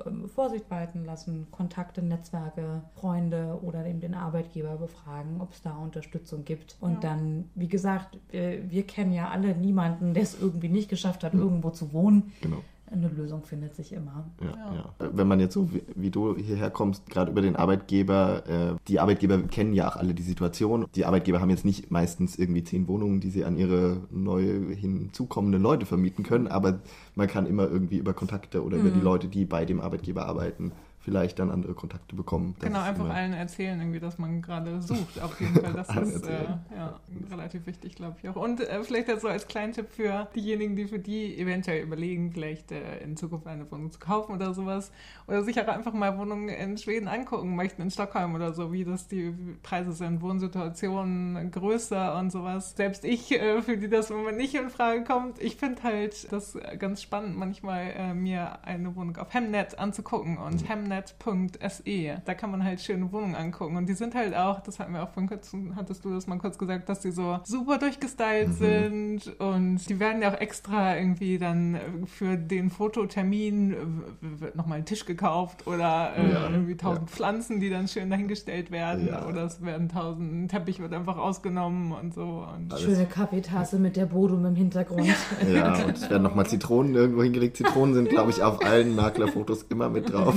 Ähm, 0.05 0.30
Vorsicht 0.30 0.70
walten 0.70 1.05
lassen, 1.05 1.47
Kontakte, 1.49 2.03
Netzwerke, 2.03 2.84
Freunde 2.93 3.58
oder 3.64 3.84
eben 3.88 3.99
den 3.99 4.14
Arbeitgeber 4.14 4.76
befragen, 4.78 5.41
ob 5.41 5.53
es 5.53 5.62
da 5.64 5.76
Unterstützung 5.76 6.45
gibt. 6.45 6.78
Und 6.82 6.93
Ja. 6.93 6.99
dann, 6.99 7.49
wie 7.55 7.68
gesagt, 7.68 8.20
wir, 8.30 8.70
wir 8.70 8.84
kennen 8.84 9.12
ja 9.12 9.30
alle 9.30 9.55
niemanden, 9.55 10.14
der 10.14 10.22
es 10.22 10.39
irgendwie 10.39 10.70
nicht 10.70 10.88
geschafft 10.88 11.24
hat, 11.24 11.34
irgendwo 11.34 11.72
zu 11.72 11.91
wohnen. 11.93 12.32
Genau. 12.41 12.58
Eine 12.90 13.10
Lösung 13.10 13.44
findet 13.44 13.76
sich 13.76 13.92
immer. 13.92 14.30
Ja, 14.42 14.48
Ja. 14.48 14.74
ja. 15.00 15.10
Wenn 15.14 15.28
man 15.28 15.40
jetzt 15.40 15.54
so 15.54 15.74
wie, 15.74 15.84
wie 15.96 16.10
du 16.10 16.38
hierher 16.38 16.70
kommst, 16.70 17.10
gerade 17.10 17.32
über 17.32 17.42
den 17.42 17.56
Arbeitgeber, 17.56 18.44
äh, 18.48 18.76
die 18.88 19.00
Arbeitgeber 19.00 19.40
kennen 19.44 19.74
ja 19.74 19.90
auch 19.90 19.98
alle 19.98 20.14
die 20.14 20.24
Situation. 20.24 20.86
Die 20.96 21.06
Arbeitgeber 21.06 21.42
haben 21.42 21.50
jetzt 21.50 21.66
nicht 21.66 21.92
meistens 21.92 22.38
irgendwie 22.38 22.64
zehn 22.64 22.88
Wohnungen, 22.88 23.20
die 23.20 23.30
sie 23.30 23.44
an 23.44 23.58
ihre 23.58 23.98
neu 24.10 24.74
hinzukommenden 24.74 25.62
Leute 25.62 25.86
vermieten 25.86 26.24
können, 26.24 26.48
aber 26.48 26.80
man 27.16 27.28
kann 27.28 27.46
immer 27.46 27.70
irgendwie 27.70 27.98
über 27.98 28.14
Kontakte 28.14 28.64
oder 28.64 28.78
über 28.78 28.90
die 28.90 29.02
Leute, 29.02 29.28
die 29.28 29.46
bei 29.46 29.66
dem 29.66 29.82
Arbeitgeber 29.82 30.26
arbeiten, 30.26 30.72
vielleicht 31.08 31.39
dann 31.39 31.49
andere 31.51 31.74
Kontakte 31.74 32.18
bekommen. 32.18 32.53
Genau, 32.60 32.82
einfach 32.82 33.10
allen 33.10 33.32
erzählen, 33.32 33.80
irgendwie, 33.80 34.01
dass 34.01 34.18
man 34.18 34.41
gerade 34.41 34.82
sucht. 34.82 35.22
Auf 35.22 35.39
jeden 35.39 35.53
Fall, 35.53 35.72
das 35.72 35.88
ist 35.95 36.28
äh, 36.28 36.43
ja, 36.76 36.99
relativ 37.32 37.66
wichtig, 37.66 37.95
glaube 37.95 38.18
ich 38.22 38.28
auch. 38.28 38.36
Und 38.36 38.60
äh, 38.60 38.84
vielleicht 38.84 39.08
so 39.22 39.30
als 39.30 39.47
Kleintipp 39.47 39.89
für 39.89 40.28
diejenigen, 40.36 40.76
die 40.76 40.86
für 40.86 40.99
die 40.99 41.39
eventuell 41.39 41.82
überlegen, 41.82 42.34
vielleicht 42.34 42.74
äh, 42.74 42.97
in 43.01 43.16
Zukunft 43.16 43.47
eine 43.47 43.72
Wohnung 43.72 43.89
zu 43.89 43.99
kaufen 43.99 44.36
oder 44.36 44.53
sowas. 44.53 44.91
Oder 45.30 45.43
sich 45.43 45.62
auch 45.62 45.68
einfach 45.70 45.93
mal 45.93 46.18
Wohnungen 46.18 46.49
in 46.49 46.78
Schweden 46.78 47.08
angucken 47.08 47.55
möchten, 47.55 47.84
in 47.84 47.89
Stockholm 47.89 48.36
oder 48.36 48.53
so, 48.53 48.74
wie 48.74 48.84
das 48.84 49.08
die 49.08 49.34
Preise 49.64 49.93
sind, 49.93 50.22
Wohnsituationen 50.22 51.51
größer 51.51 52.20
und 52.20 52.34
sowas. 52.34 52.76
Selbst 52.76 53.05
ich, 53.05 53.32
äh, 53.32 53.62
für 53.62 53.78
die 53.78 53.88
das 53.88 54.10
im 54.10 54.18
Moment 54.18 54.39
nicht 54.39 54.55
in 54.55 54.70
Frage 54.70 55.05
kommt, 55.05 55.41
ich 55.41 55.55
finde 55.55 55.84
halt 55.84 56.30
das 56.34 56.58
ganz 56.78 57.01
spannend, 57.01 57.38
manchmal 57.38 57.93
äh, 57.95 58.14
mir 58.14 58.66
eine 58.66 58.93
Wohnung 58.97 59.16
auf 59.16 59.34
Hemnet 59.34 59.80
anzugucken 59.80 60.38
und 60.38 60.68
hemnet.se. 60.98 62.22
Da 62.26 62.34
kann 62.34 62.52
man 62.52 62.64
halt 62.64 62.82
schöne 62.82 63.12
Wohnungen 63.12 63.36
angucken 63.36 63.78
und 63.78 63.88
die 63.88 63.93
sind 63.93 64.16
halt 64.16 64.36
auch, 64.36 64.60
das 64.62 64.80
hatten 64.80 64.93
wir 64.93 65.04
auch 65.04 65.10
von 65.10 65.28
kurz, 65.28 65.52
hattest 65.76 66.04
du 66.06 66.14
das 66.14 66.28
mal 66.28 66.38
kurz 66.38 66.58
gesagt, 66.58 66.89
dass 66.89 67.00
die 67.02 67.12
so 67.12 67.39
super 67.45 67.78
durchgestylt 67.78 68.54
sind 68.54 69.39
und 69.39 69.88
die 69.89 70.00
werden 70.00 70.22
ja 70.22 70.34
auch 70.34 70.39
extra 70.39 70.98
irgendwie 70.98 71.38
dann 71.38 71.80
für 72.06 72.38
den 72.38 72.70
Fototermin 72.70 73.76
wird 74.22 74.56
nochmal 74.56 74.80
ein 74.80 74.86
Tisch 74.86 75.06
gekauft 75.06 75.68
oder 75.68 76.14
äh, 76.18 76.32
Ja, 76.32 76.50
irgendwie 76.50 76.76
tausend 76.76 77.10
ja. 77.10 77.16
Pflanzen, 77.16 77.60
die 77.60 77.70
dann 77.70 77.88
schön 77.88 78.10
dahingestellt 78.10 78.72
werden 78.72 79.08
Ja. 79.08 79.26
oder 79.28 79.43
es 79.45 79.64
werden 79.64 79.89
tausend, 79.89 80.34
ein 80.34 80.48
Teppich 80.48 80.80
wird 80.80 80.93
einfach 80.93 81.18
ausgenommen 81.18 81.91
und 81.91 82.14
so. 82.14 82.45
Und 82.56 82.72
Alles. 82.74 82.84
Schöne 82.84 83.06
Kaffeetasse 83.06 83.80
mit 83.80 83.95
der 83.95 84.06
Bodum 84.06 84.45
im 84.45 84.56
Hintergrund. 84.56 85.08
Ja, 85.54 85.74
und 85.86 85.95
es 85.98 86.10
werden 86.10 86.24
nochmal 86.24 86.45
Zitronen 86.48 86.95
irgendwo 86.95 87.24
hingelegt. 87.24 87.58
Zitronen 87.58 87.93
sind, 87.93 88.10
glaube 88.10 88.32
ich, 88.32 88.41
auf 88.43 88.64
allen 88.66 88.95
Maklerfotos 88.95 89.64
immer 89.64 89.89
mit 89.89 90.12
drauf. 90.12 90.34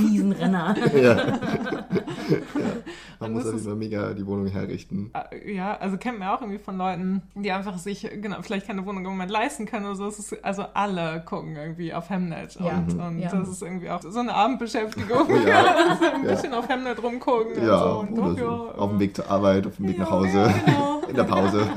Riesenrenner. 0.51 0.75
Ja. 1.01 1.17
ja. 1.17 2.37
Man 3.19 3.31
Und 3.31 3.37
muss 3.37 3.45
jeden 3.45 3.59
ist- 3.59 3.65
Fall 3.67 3.75
mega 3.77 4.15
die 4.15 4.27
Wohnung 4.27 4.47
herrichten. 4.47 5.11
Äh, 5.33 5.55
Ja, 5.55 5.77
also 5.77 5.97
kennt 5.99 6.19
man 6.19 6.29
auch 6.29 6.41
irgendwie 6.41 6.59
von 6.59 6.77
Leuten, 6.79 7.23
die 7.35 7.51
einfach 7.53 7.77
sich, 7.79 8.09
genau, 8.23 8.37
vielleicht 8.43 8.67
keine 8.67 8.85
Wohnung 8.87 9.05
im 9.05 9.11
Moment 9.11 9.31
leisten 9.31 9.67
können 9.67 9.87
oder 9.87 9.97
so. 9.97 10.07
Es 10.07 10.19
ist, 10.19 10.45
also 10.45 10.65
alle 10.75 11.23
gucken 11.27 11.57
irgendwie 11.57 11.93
auf 11.93 12.09
Hemnet. 12.09 12.55
Ja, 12.61 12.79
Und, 12.79 12.95
mhm. 12.95 13.01
und 13.01 13.19
ja. 13.19 13.31
das 13.31 13.49
ist 13.49 13.63
irgendwie 13.63 13.91
auch 13.91 14.01
so 14.03 14.19
eine 14.21 14.35
Abendbeschäftigung. 14.35 15.29
Ja. 15.47 15.65
ein 16.15 16.23
bisschen 16.23 16.55
auf 16.55 16.69
Hemnet 16.69 17.03
rumgucken 17.03 17.67
Ja, 17.67 17.83
und 17.85 18.17
so. 18.17 18.23
Und 18.23 18.39
so. 18.39 18.45
ja, 18.45 18.51
auf 18.79 18.91
dem 18.91 19.01
Weg 19.01 19.15
zur 19.17 19.31
Arbeit, 19.31 19.67
auf 19.67 19.77
dem 19.77 19.89
Weg 19.89 19.99
Ja, 19.99 20.05
nach 20.05 20.11
Hause, 20.11 20.29
ja, 20.39 20.55
genau. 20.65 21.01
in 21.09 21.17
der 21.17 21.25
Pause. 21.25 21.67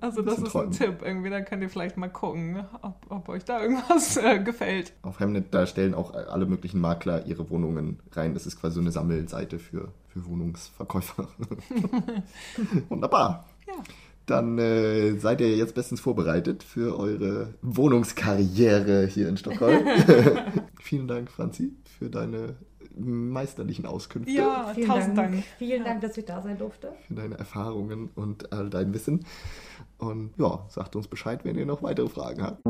Also 0.00 0.20
ein 0.20 0.26
das 0.26 0.38
ist 0.38 0.44
ein 0.44 0.50
träumen. 0.50 0.70
Tipp. 0.72 1.02
Irgendwie, 1.02 1.30
da 1.30 1.40
könnt 1.40 1.62
ihr 1.62 1.68
vielleicht 1.68 1.96
mal 1.96 2.08
gucken, 2.08 2.64
ob, 2.82 2.96
ob 3.08 3.28
euch 3.28 3.44
da 3.44 3.60
irgendwas 3.62 4.16
äh, 4.16 4.38
gefällt. 4.38 4.92
Auf 5.02 5.20
Hemnet, 5.20 5.52
da 5.52 5.66
stellen 5.66 5.94
auch 5.94 6.14
alle 6.14 6.46
möglichen 6.46 6.80
Makler 6.80 7.26
ihre 7.26 7.48
Wohnungen 7.50 8.00
rein. 8.12 8.34
Das 8.34 8.46
ist 8.46 8.60
quasi 8.60 8.76
so 8.76 8.80
eine 8.80 8.92
Sammelseite 8.92 9.58
für, 9.58 9.92
für 10.08 10.26
Wohnungsverkäufer. 10.26 11.28
Wunderbar. 12.88 13.46
Ja. 13.66 13.74
Dann 14.26 14.58
äh, 14.58 15.12
seid 15.18 15.40
ihr 15.40 15.56
jetzt 15.56 15.76
bestens 15.76 16.00
vorbereitet 16.00 16.64
für 16.64 16.98
eure 16.98 17.54
Wohnungskarriere 17.62 19.06
hier 19.06 19.28
in 19.28 19.36
Stockholm. 19.36 19.86
Vielen 20.80 21.06
Dank, 21.06 21.30
Franzi, 21.30 21.72
für 21.98 22.10
deine 22.10 22.56
meisterlichen 22.96 23.86
Auskünfte, 23.86 24.32
Ja, 24.32 24.72
Vielen 24.74 24.88
tausend 24.88 25.18
Dank. 25.18 25.32
Dank. 25.32 25.44
Vielen 25.58 25.84
Dank, 25.84 26.00
dass 26.00 26.16
ich 26.16 26.24
da 26.24 26.40
sein 26.42 26.58
durfte. 26.58 26.92
für 27.06 27.14
deine 27.14 27.38
Erfahrungen 27.38 28.10
und 28.14 28.52
all 28.52 28.70
dein 28.70 28.92
Wissen. 28.94 29.24
Und 29.98 30.32
ja, 30.38 30.64
sagt 30.68 30.96
uns 30.96 31.08
Bescheid, 31.08 31.44
wenn 31.44 31.56
ihr 31.56 31.66
noch 31.66 31.82
weitere 31.82 32.08
Fragen 32.08 32.42
habt. 32.42 32.62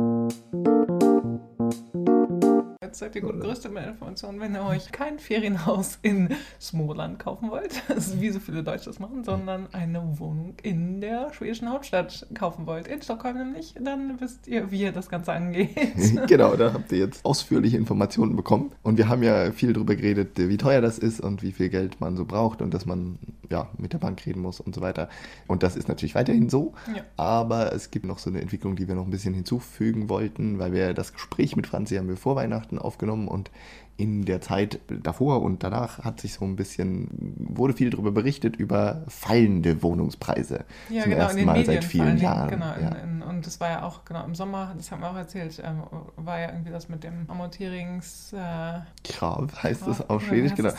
Jetzt 2.86 3.00
seid 3.00 3.16
ihr 3.16 3.22
gut 3.22 3.40
gerüstet 3.40 3.72
mit 3.72 3.84
Informationen, 3.84 4.38
wenn 4.38 4.54
ihr 4.54 4.64
euch 4.64 4.92
kein 4.92 5.18
Ferienhaus 5.18 5.98
in 6.02 6.28
Småland 6.60 7.18
kaufen 7.18 7.50
wollt, 7.50 7.82
wie 8.20 8.30
so 8.30 8.38
viele 8.38 8.62
Deutsche 8.62 8.84
das 8.84 9.00
machen, 9.00 9.24
sondern 9.24 9.66
eine 9.72 10.20
Wohnung 10.20 10.54
in 10.62 11.00
der 11.00 11.32
schwedischen 11.32 11.68
Hauptstadt 11.68 12.28
kaufen 12.34 12.64
wollt, 12.64 12.86
in 12.86 13.02
Stockholm 13.02 13.38
nämlich, 13.38 13.74
dann 13.82 14.20
wisst 14.20 14.46
ihr, 14.46 14.70
wie 14.70 14.82
ihr 14.82 14.92
das 14.92 15.08
Ganze 15.08 15.32
angeht. 15.32 15.76
genau, 16.28 16.54
da 16.54 16.72
habt 16.72 16.92
ihr 16.92 16.98
jetzt 16.98 17.24
ausführliche 17.24 17.76
Informationen 17.76 18.36
bekommen. 18.36 18.70
Und 18.84 18.98
wir 18.98 19.08
haben 19.08 19.24
ja 19.24 19.50
viel 19.50 19.72
darüber 19.72 19.96
geredet, 19.96 20.30
wie 20.36 20.56
teuer 20.56 20.80
das 20.80 20.96
ist 20.96 21.20
und 21.20 21.42
wie 21.42 21.50
viel 21.50 21.70
Geld 21.70 22.00
man 22.00 22.16
so 22.16 22.24
braucht 22.24 22.62
und 22.62 22.72
dass 22.72 22.86
man 22.86 23.18
ja 23.50 23.68
mit 23.78 23.92
der 23.92 23.98
Bank 23.98 24.24
reden 24.26 24.40
muss 24.40 24.60
und 24.60 24.76
so 24.76 24.80
weiter. 24.80 25.08
Und 25.48 25.62
das 25.64 25.76
ist 25.76 25.88
natürlich 25.88 26.14
weiterhin 26.14 26.48
so. 26.48 26.74
Ja. 26.94 27.02
Aber 27.16 27.72
es 27.72 27.90
gibt 27.90 28.06
noch 28.06 28.18
so 28.18 28.30
eine 28.30 28.40
Entwicklung, 28.40 28.76
die 28.76 28.86
wir 28.86 28.94
noch 28.94 29.04
ein 29.04 29.10
bisschen 29.10 29.34
hinzufügen 29.34 30.08
wollten, 30.08 30.58
weil 30.58 30.72
wir 30.72 30.94
das 30.94 31.12
Gespräch 31.12 31.56
mit 31.56 31.66
Franzi 31.66 31.96
haben 31.96 32.08
wir 32.08 32.16
vor 32.16 32.36
Weihnachten 32.36 32.75
aufgenommen 32.78 33.28
und 33.28 33.50
in 33.98 34.26
der 34.26 34.40
Zeit 34.42 34.80
davor 34.88 35.42
und 35.42 35.62
danach 35.62 36.04
hat 36.04 36.20
sich 36.20 36.34
so 36.34 36.44
ein 36.44 36.54
bisschen, 36.54 37.08
wurde 37.38 37.72
viel 37.72 37.90
darüber 37.90 38.12
berichtet, 38.12 38.56
über 38.56 39.04
fallende 39.08 39.82
Wohnungspreise. 39.82 40.64
Ja, 40.90 41.02
Zum 41.02 41.10
genau, 41.12 41.22
ersten 41.22 41.38
in 41.38 41.42
den 41.42 41.46
Mal 41.46 41.58
Medien 41.58 41.74
seit 41.74 41.84
vielen 41.84 42.18
Jahren. 42.18 42.50
Genau, 42.50 42.66
ja. 42.66 42.88
in, 42.88 43.16
in, 43.16 43.22
und 43.22 43.46
das 43.46 43.58
war 43.58 43.70
ja 43.70 43.82
auch, 43.84 44.04
genau, 44.04 44.24
im 44.24 44.34
Sommer, 44.34 44.74
das 44.76 44.90
haben 44.90 45.00
wir 45.00 45.10
auch 45.10 45.16
erzählt, 45.16 45.62
ähm, 45.64 45.82
war 46.16 46.38
ja 46.38 46.50
irgendwie 46.50 46.72
das 46.72 46.88
mit 46.90 47.04
dem 47.04 47.28
Amortierungs... 47.28 48.34
Äh, 48.34 48.80
Krav 49.04 49.62
heißt 49.62 49.86
das 49.86 50.00
wie 50.00 50.08
auf 50.08 50.22
Schwedisch, 50.22 50.54
genau. 50.54 50.70
das? 50.70 50.78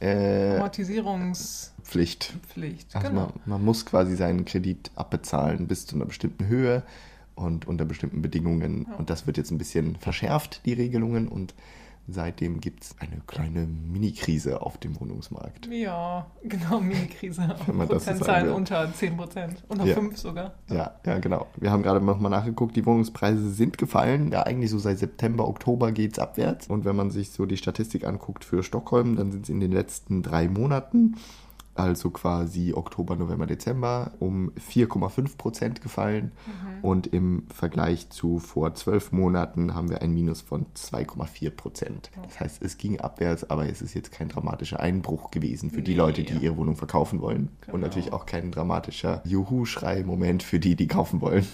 Äh, 0.00 0.56
Amortisierungspflicht, 0.56 2.34
Pflicht. 2.48 2.96
Also 2.96 3.08
genau. 3.08 3.20
man, 3.20 3.32
man 3.44 3.64
muss 3.64 3.86
quasi 3.86 4.16
seinen 4.16 4.44
Kredit 4.44 4.90
abbezahlen 4.96 5.68
bis 5.68 5.86
zu 5.86 5.94
einer 5.94 6.06
bestimmten 6.06 6.46
Höhe 6.48 6.82
und 7.36 7.68
unter 7.68 7.84
bestimmten 7.84 8.22
Bedingungen. 8.22 8.86
Und 8.98 9.10
das 9.10 9.26
wird 9.26 9.36
jetzt 9.36 9.52
ein 9.52 9.58
bisschen 9.58 9.96
verschärft, 9.96 10.62
die 10.64 10.72
Regelungen. 10.72 11.28
Und 11.28 11.54
seitdem 12.08 12.60
gibt 12.60 12.84
es 12.84 12.96
eine 12.98 13.20
kleine 13.26 13.66
Mini-Krise 13.66 14.62
auf 14.62 14.78
dem 14.78 14.98
Wohnungsmarkt. 14.98 15.66
Ja, 15.70 16.26
genau, 16.42 16.80
Mini-Krise. 16.80 17.56
Prozentzahlen 17.66 18.52
unter 18.52 18.92
10 18.92 19.16
Prozent, 19.16 19.64
unter 19.68 19.84
Ja. 19.84 19.94
5 19.94 20.16
sogar. 20.16 20.54
Ja, 20.70 20.94
ja, 21.04 21.18
genau. 21.18 21.46
Wir 21.56 21.70
haben 21.70 21.82
gerade 21.82 22.00
nochmal 22.04 22.30
nachgeguckt, 22.30 22.74
die 22.74 22.86
Wohnungspreise 22.86 23.50
sind 23.50 23.76
gefallen. 23.76 24.32
Ja, 24.32 24.44
eigentlich 24.44 24.70
so 24.70 24.78
seit 24.78 24.98
September, 24.98 25.46
Oktober 25.46 25.92
geht 25.92 26.12
es 26.14 26.18
abwärts. 26.18 26.68
Und 26.68 26.84
wenn 26.84 26.96
man 26.96 27.10
sich 27.10 27.30
so 27.30 27.44
die 27.44 27.56
Statistik 27.56 28.06
anguckt 28.06 28.44
für 28.44 28.62
Stockholm, 28.62 29.16
dann 29.16 29.30
sind 29.30 29.44
es 29.44 29.50
in 29.50 29.60
den 29.60 29.72
letzten 29.72 30.22
drei 30.22 30.48
Monaten, 30.48 31.16
also 31.78 32.10
quasi 32.10 32.72
Oktober, 32.74 33.16
November, 33.16 33.46
Dezember, 33.46 34.12
um 34.18 34.50
4,5 34.52 35.36
Prozent 35.36 35.80
gefallen. 35.82 36.32
Und 36.82 37.06
im 37.08 37.44
Vergleich 37.52 38.10
zu 38.10 38.38
vor 38.38 38.74
zwölf 38.74 39.12
Monaten 39.12 39.74
haben 39.74 39.88
wir 39.90 40.02
ein 40.02 40.12
Minus 40.12 40.40
von 40.40 40.66
2,4 40.74 41.50
Prozent. 41.50 42.10
Das 42.22 42.40
heißt, 42.40 42.62
es 42.62 42.78
ging 42.78 43.00
abwärts, 43.00 43.48
aber 43.50 43.68
es 43.68 43.82
ist 43.82 43.94
jetzt 43.94 44.12
kein 44.12 44.28
dramatischer 44.28 44.80
Einbruch 44.80 45.30
gewesen 45.30 45.70
für 45.70 45.82
die 45.82 45.92
Nee. 45.92 45.96
Leute, 45.98 46.22
die 46.22 46.34
ihre 46.34 46.56
Wohnung 46.56 46.76
verkaufen 46.76 47.20
wollen. 47.20 47.48
Und 47.66 47.66
Genau. 47.66 47.78
natürlich 47.78 48.12
auch 48.12 48.26
kein 48.26 48.50
dramatischer 48.52 49.22
Juhu-Schrei-Moment 49.24 50.42
für 50.42 50.58
die, 50.60 50.76
die 50.76 50.86
kaufen 50.86 51.20
wollen. 51.20 51.46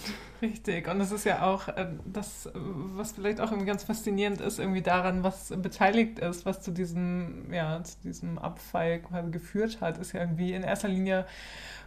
Richtig, 0.43 0.89
und 0.89 1.01
es 1.01 1.13
ist 1.13 1.23
ja 1.25 1.43
auch 1.45 1.69
äh, 1.69 1.87
das, 2.05 2.51
was 2.55 3.13
vielleicht 3.13 3.41
auch 3.41 3.53
irgendwie 3.53 3.67
ganz 3.67 3.85
faszinierend 3.85 4.41
ist, 4.41 4.59
irgendwie 4.59 4.83
daran, 4.83 5.23
was 5.23 5.51
beteiligt 5.57 6.19
ist, 6.19 6.45
was 6.45 6.61
zu 6.61 6.73
diesem, 6.73 7.53
ja, 7.53 7.81
zu 7.85 7.97
diesem 8.03 8.39
Abfall 8.39 8.99
quasi 9.03 9.31
geführt 9.31 9.81
hat, 9.81 9.99
ist 9.99 10.13
ja 10.15 10.21
irgendwie 10.21 10.53
in 10.53 10.65
erster 10.65 10.89
Linie 10.89 11.27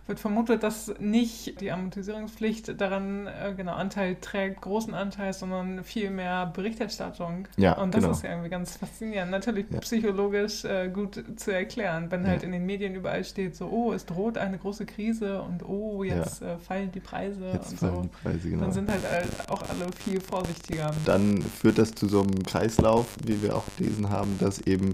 wird 0.07 0.19
vermutet, 0.19 0.61
dass 0.63 0.93
nicht 0.99 1.59
die 1.61 1.71
Amortisierungspflicht 1.71 2.79
daran 2.79 3.27
äh, 3.27 3.53
genau 3.57 3.73
Anteil 3.73 4.15
trägt, 4.21 4.61
großen 4.61 4.93
Anteil, 4.93 5.33
sondern 5.33 5.83
viel 5.83 6.11
mehr 6.11 6.45
Berichterstattung. 6.45 7.47
Ja, 7.57 7.77
und 7.81 7.93
das 7.93 8.01
genau. 8.01 8.13
ist 8.13 8.23
ja 8.23 8.29
irgendwie 8.29 8.49
ganz 8.49 8.77
faszinierend. 8.77 9.31
Natürlich 9.31 9.65
Ja. 9.71 9.79
psychologisch 9.79 10.63
äh, 10.65 10.89
gut 10.89 11.23
zu 11.37 11.51
erklären, 11.51 12.11
wenn 12.11 12.23
Ja. 12.23 12.29
halt 12.29 12.43
in 12.43 12.51
den 12.51 12.65
Medien 12.65 12.93
überall 12.95 13.23
steht, 13.23 13.55
so, 13.55 13.67
oh, 13.67 13.93
es 13.93 14.05
droht 14.05 14.37
eine 14.37 14.57
große 14.57 14.85
Krise 14.85 15.41
und 15.41 15.67
oh, 15.67 16.03
jetzt 16.03 16.41
äh, 16.41 16.57
fallen 16.59 16.91
die 16.91 16.99
Preise 16.99 17.49
Jetzt 17.53 17.71
und 17.71 17.79
fallen 17.79 17.95
so. 17.95 18.01
die 18.03 18.07
Preise, 18.09 18.49
genau. 18.49 18.61
Dann 18.61 18.71
sind 18.71 18.89
halt 18.91 19.01
auch 19.49 19.61
alle 19.69 19.91
viel 20.03 20.19
vorsichtiger. 20.21 20.91
Dann 21.05 21.41
führt 21.41 21.77
das 21.79 21.95
zu 21.95 22.07
so 22.07 22.21
einem 22.21 22.43
Kreislauf, 22.43 23.07
wie 23.25 23.41
wir 23.41 23.55
auch 23.55 23.63
gelesen 23.77 24.09
haben, 24.09 24.37
dass 24.39 24.59
eben 24.61 24.93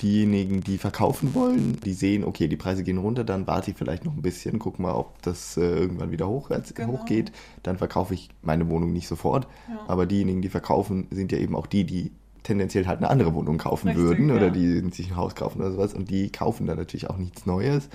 diejenigen, 0.00 0.62
die 0.62 0.78
verkaufen 0.78 1.34
wollen, 1.34 1.78
die 1.84 1.92
sehen, 1.92 2.24
okay, 2.24 2.48
die 2.48 2.56
Preise 2.56 2.82
gehen 2.82 2.98
runter, 2.98 3.24
dann 3.24 3.46
warte 3.46 3.70
ich 3.70 3.76
vielleicht 3.76 4.04
noch 4.04 4.14
ein 4.14 4.22
bisschen, 4.22 4.41
guck 4.58 4.78
mal, 4.78 4.92
ob 4.92 5.20
das 5.22 5.56
äh, 5.56 5.60
irgendwann 5.60 6.10
wieder 6.10 6.28
hoch, 6.28 6.50
Genau. 6.74 6.92
hochgeht. 6.92 7.32
Dann 7.62 7.78
verkaufe 7.78 8.14
ich 8.14 8.28
meine 8.42 8.68
Wohnung 8.68 8.92
nicht 8.92 9.08
sofort. 9.08 9.46
Ja. 9.68 9.80
Aber 9.88 10.06
diejenigen, 10.06 10.42
die 10.42 10.48
verkaufen, 10.48 11.06
sind 11.10 11.32
ja 11.32 11.38
eben 11.38 11.54
auch 11.54 11.66
die, 11.66 11.84
die 11.84 12.10
tendenziell 12.42 12.86
halt 12.86 12.98
eine 12.98 13.10
andere 13.10 13.34
Wohnung 13.34 13.58
kaufen 13.58 13.88
Richtig, 13.88 14.04
würden 14.04 14.30
oder 14.30 14.46
ja. 14.46 14.50
die 14.50 14.80
sich 14.90 15.10
ein 15.10 15.16
Haus 15.16 15.34
kaufen 15.34 15.60
oder 15.60 15.72
sowas. 15.72 15.94
Und 15.94 16.10
die 16.10 16.30
kaufen 16.30 16.66
dann 16.66 16.76
natürlich 16.76 17.08
auch 17.08 17.18
nichts 17.18 17.46
Neues. 17.46 17.88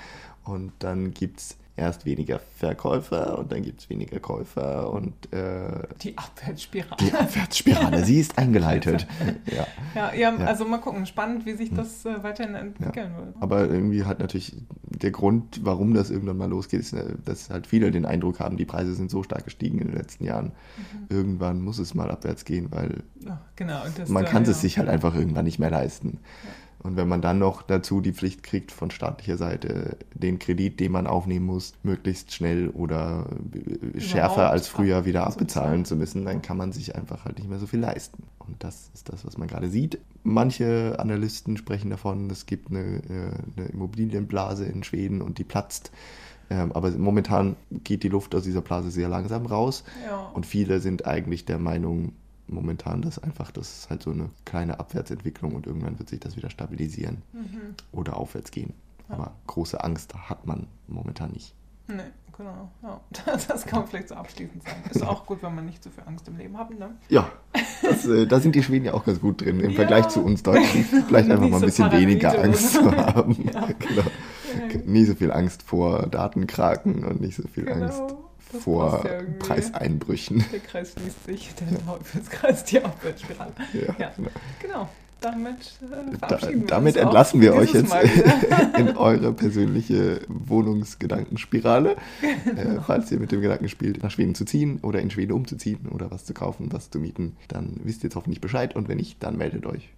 Und 0.44 0.72
dann 0.80 1.12
gibt 1.12 1.40
es 1.40 1.58
erst 1.78 2.06
weniger 2.06 2.40
Verkäufer 2.58 3.38
und 3.38 3.52
dann 3.52 3.62
gibt 3.62 3.82
es 3.82 3.90
weniger 3.90 4.20
Käufer 4.20 4.92
und 4.92 5.14
äh, 5.32 5.84
Die 6.02 6.18
Abwärtsspirale. 6.18 6.98
die 7.00 7.14
Abwärtsspirale, 7.14 8.04
sie 8.04 8.20
ist 8.20 8.38
eingeleitet. 8.38 9.08
ja. 9.46 9.68
Ja, 9.96 10.14
ja, 10.14 10.36
Ja. 10.36 10.46
also 10.46 10.66
mal 10.66 10.80
gucken, 10.80 11.06
spannend, 11.06 11.46
wie 11.46 11.54
sich 11.54 11.72
das 11.74 12.04
äh, 12.06 12.22
weiterhin 12.24 12.56
entwickeln 12.56 13.16
wird. 13.16 13.36
Aber 13.40 13.70
irgendwie 13.70 14.04
halt 14.04 14.20
natürlich 14.20 14.56
der 14.84 15.12
Grund, 15.12 15.62
warum 15.64 15.94
das 15.94 16.10
irgendwann 16.10 16.38
mal 16.38 16.50
losgeht, 16.50 16.80
ist, 16.82 16.94
äh, 16.94 17.14
dass 17.24 17.50
halt 17.52 17.68
viele 17.68 17.92
den 17.92 18.06
Eindruck 18.06 18.40
haben, 18.40 18.58
die 18.58 18.66
Preise 18.66 18.96
sind 18.96 19.12
so 19.12 19.22
stark 19.24 19.46
gestiegen 19.46 19.78
in 19.80 19.88
den 19.88 19.96
letzten 19.98 20.24
Jahren. 20.26 20.52
Irgendwann 21.10 21.62
muss 21.62 21.78
es 21.80 21.94
mal 21.94 22.10
abwärts 22.10 22.44
gehen, 22.44 22.68
weil 22.72 23.04
Ja, 23.24 23.40
genau. 23.56 23.84
man 24.08 24.26
kann 24.26 24.44
ja. 24.46 24.52
es 24.52 24.62
sich 24.62 24.78
halt 24.80 24.90
einfach 24.90 25.14
irgendwann 25.16 25.46
nicht 25.46 25.60
mehr 25.60 25.70
leisten. 25.70 26.20
Und 26.88 26.96
wenn 26.96 27.10
man 27.10 27.22
dann 27.22 27.38
noch 27.38 27.64
dazu 27.64 28.00
die 28.00 28.14
Pflicht 28.14 28.44
kriegt 28.44 28.72
von 28.72 28.92
staatlicher 28.92 29.36
Seite, 29.36 29.98
den 30.14 30.40
Kredit, 30.40 30.80
den 30.80 30.94
man 30.94 31.06
aufnehmen 31.06 31.46
muss, 31.46 31.74
möglichst 31.84 32.34
schnell 32.34 32.70
oder 32.70 33.28
äh, 33.94 34.00
schärfer 34.00 34.52
als 34.52 34.70
früher 34.70 35.04
wieder 35.04 35.28
abbezahlen 35.28 35.84
zu 35.84 35.98
müssen, 35.98 36.24
dann 36.24 36.42
kann 36.42 36.56
man 36.56 36.72
sich 36.72 36.96
einfach 36.96 37.26
halt 37.26 37.40
nicht 37.40 37.50
mehr 37.50 37.60
so 37.60 37.68
viel 37.68 37.82
leisten. 37.82 38.24
Und 38.40 38.64
das 38.64 38.90
ist 38.94 39.10
das, 39.10 39.26
was 39.26 39.38
man 39.38 39.50
gerade 39.50 39.68
sieht. 39.68 40.00
Manche 40.24 40.96
Analysten 40.98 41.58
sprechen 41.58 41.90
davon, 41.90 42.30
es 42.30 42.46
gibt 42.46 42.70
eine, 42.70 42.80
äh, 42.80 43.32
eine 43.58 43.68
Immobilienblase 43.68 44.64
in 44.64 44.82
Schweden 44.86 45.22
und 45.22 45.40
die 45.40 45.44
platzt. 45.44 45.92
Ähm, 46.50 46.72
Aber 46.72 46.92
momentan 46.92 47.58
geht 47.84 48.04
die 48.04 48.10
Luft 48.10 48.34
aus 48.34 48.44
dieser 48.44 48.62
Blase 48.62 48.92
sehr 48.92 49.10
langsam 49.10 49.46
raus. 49.46 49.84
Ja. 50.06 50.32
Und 50.34 50.46
viele 50.46 50.80
sind 50.80 51.06
eigentlich 51.06 51.44
der 51.44 51.60
Meinung, 51.60 52.14
momentan, 52.48 53.02
dass 53.02 53.20
einfach 53.20 53.52
das 53.52 53.80
ist 53.80 53.90
halt 53.90 54.04
so 54.04 54.12
eine 54.12 54.30
kleine 54.46 54.80
Abwärtsentwicklung 54.80 55.54
und 55.54 55.68
irgendwann 55.68 56.00
wird 56.00 56.10
sich 56.10 56.20
das 56.20 56.36
wieder 56.38 56.50
stabilisieren 56.50 57.22
Mhm. 57.34 57.76
oder 57.92 58.18
aufwärts 58.18 58.52
gehen. 58.52 58.74
Ja. 59.10 59.16
Aber 59.16 59.32
große 59.48 59.84
Angst 59.84 60.14
hat 60.30 60.46
man 60.46 60.68
momentan 60.88 61.32
nicht. 61.32 61.54
Nee, 61.88 62.02
genau. 62.38 62.70
Ja. 62.84 63.00
Das 63.48 63.66
kann 63.66 63.80
man 63.80 63.88
vielleicht 63.88 64.10
so 64.10 64.16
abschließend 64.16 64.62
sagen. 64.64 64.84
Ist 64.90 65.04
auch 65.04 65.26
gut, 65.26 65.42
wenn 65.42 65.56
man 65.56 65.66
nicht 65.66 65.82
so 65.84 65.90
viel 65.90 66.04
Angst 66.06 66.28
im 66.28 66.38
Leben 66.38 66.58
hat, 66.58 66.70
ne? 66.78 66.90
Ja, 67.10 67.30
das, 67.82 68.06
äh, 68.06 68.26
da 68.28 68.40
sind 68.42 68.56
die 68.56 68.64
Schweden 68.64 68.86
ja 68.86 68.94
auch 68.94 69.06
ganz 69.06 69.22
gut 69.22 69.42
drin 69.42 69.60
im 69.62 69.70
Ja. 69.72 69.76
Vergleich 69.78 70.08
zu 70.10 70.22
uns 70.24 70.44
Deutschen. 70.44 70.84
Vielleicht 71.08 71.30
einfach 71.30 71.48
mal 71.48 71.56
ein 71.58 71.60
so 71.62 71.66
bisschen 71.68 71.86
paranoid 71.90 72.10
weniger 72.10 72.42
Angst 72.44 72.74
so. 72.74 72.82
zu 72.82 72.92
haben. 72.98 73.36
Genau. 73.36 74.84
Nie 74.86 75.06
so 75.06 75.16
viel 75.16 75.32
Angst 75.32 75.64
vor 75.64 76.08
Datenkraken 76.08 77.06
und 77.06 77.22
nicht 77.22 77.36
so 77.36 77.48
viel 77.48 77.66
Genau. 77.66 77.86
Angst 77.86 78.02
Das 78.52 78.64
vor 78.64 79.04
ja. 79.06 79.22
Preiseinbrüchen. 79.40 80.44
Der 80.52 80.60
Kreis 80.60 80.94
schließt 80.94 81.26
sich, 81.26 81.54
der 81.56 81.86
Teufelskreis, 81.86 82.64
die 82.66 82.82
Abwärtsspirale. 82.84 83.52
Ja, 83.74 83.96
Ja. 83.98 84.12
genau. 84.16 84.30
Genau. 84.62 84.90
Damit 85.20 85.56
äh, 85.82 86.18
Da, 86.28 86.40
wir 86.42 86.66
damit 86.68 86.96
uns 86.96 87.02
auch 87.04 87.08
entlassen 87.08 87.42
wir 87.42 87.56
euch 87.56 87.74
jetzt 87.74 87.92
in 88.78 88.96
eure 88.98 89.34
persönliche 89.34 90.22
Wohnungsgedankenspirale. 90.28 91.96
Äh, 92.56 92.80
falls 92.86 93.12
ihr 93.12 93.20
mit 93.20 93.32
dem 93.32 93.42
Gedanken 93.42 93.68
spielt, 93.68 94.02
nach 94.02 94.12
Schweden 94.12 94.34
zu 94.34 94.46
ziehen 94.46 94.80
oder 94.82 95.02
in 95.02 95.10
Schweden 95.10 95.34
umzuziehen 95.34 95.88
oder 95.92 96.12
was 96.12 96.24
zu 96.26 96.34
kaufen, 96.34 96.72
was 96.72 96.90
zu 96.90 97.00
mieten, 97.00 97.36
dann 97.48 97.80
wisst 97.84 98.04
ihr 98.04 98.08
jetzt 98.08 98.16
hoffentlich 98.16 98.42
Bescheid 98.42 98.76
und 98.76 98.88
wenn 98.88 98.98
nicht, 98.98 99.22
dann 99.22 99.38
meldet 99.38 99.66
euch 99.66 99.90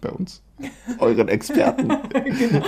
bei 0.00 0.10
uns, 0.10 0.42
euren 0.98 1.28
Experten. 1.28 1.88
genau. 1.88 2.64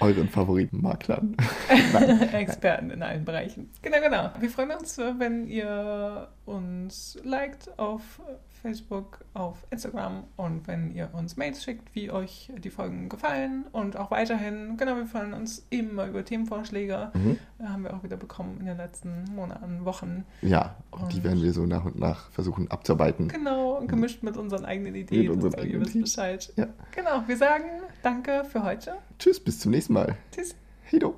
Euren 0.00 0.28
Favoritenmaklern. 0.28 1.36
Experten 2.32 2.90
in 2.90 3.02
allen 3.02 3.24
Bereichen. 3.24 3.70
Genau, 3.82 4.00
genau. 4.00 4.30
Wir 4.40 4.50
freuen 4.50 4.70
uns, 4.72 4.98
wenn 4.98 5.46
ihr 5.46 6.28
uns 6.46 7.18
liked 7.22 7.78
auf 7.78 8.20
Facebook, 8.60 9.24
auf 9.34 9.66
Instagram 9.70 10.24
und 10.36 10.66
wenn 10.66 10.94
ihr 10.94 11.10
uns 11.12 11.36
Mails 11.36 11.62
schickt, 11.62 11.94
wie 11.94 12.10
euch 12.10 12.50
die 12.58 12.70
Folgen 12.70 13.08
gefallen 13.08 13.64
und 13.72 13.96
auch 13.96 14.10
weiterhin, 14.10 14.76
genau, 14.76 14.96
wir 14.96 15.06
freuen 15.06 15.32
uns 15.32 15.66
immer 15.70 16.06
über 16.06 16.24
Themenvorschläge. 16.24 17.10
Mhm. 17.14 17.38
Haben 17.62 17.84
wir 17.84 17.94
auch 17.94 18.02
wieder 18.02 18.16
bekommen 18.16 18.58
in 18.60 18.66
den 18.66 18.76
letzten 18.76 19.24
Monaten, 19.34 19.84
Wochen. 19.84 20.24
Ja, 20.42 20.76
und 20.90 21.12
die 21.12 21.22
werden 21.24 21.42
wir 21.42 21.52
so 21.52 21.66
nach 21.66 21.84
und 21.84 21.98
nach 21.98 22.30
versuchen 22.30 22.70
abzuarbeiten. 22.70 23.28
Genau, 23.28 23.82
gemischt 23.86 24.22
mit 24.22 24.36
unseren 24.36 24.64
eigenen 24.64 24.94
Ideen. 24.94 25.30
unseren 25.30 25.52
so, 25.52 25.58
ihr 25.58 25.64
eigenen 25.64 25.86
wisst. 25.86 26.00
Bescheid. 26.00 26.52
Ja. 26.56 26.66
Genau, 26.94 27.22
wir 27.26 27.36
sagen 27.36 27.64
danke 28.02 28.44
für 28.44 28.62
heute. 28.62 28.94
Tschüss, 29.18 29.40
bis 29.40 29.58
zum 29.58 29.72
nächsten 29.72 29.94
Mal. 29.94 30.16
Tschüss. 30.32 30.54
Hedo. 30.84 31.16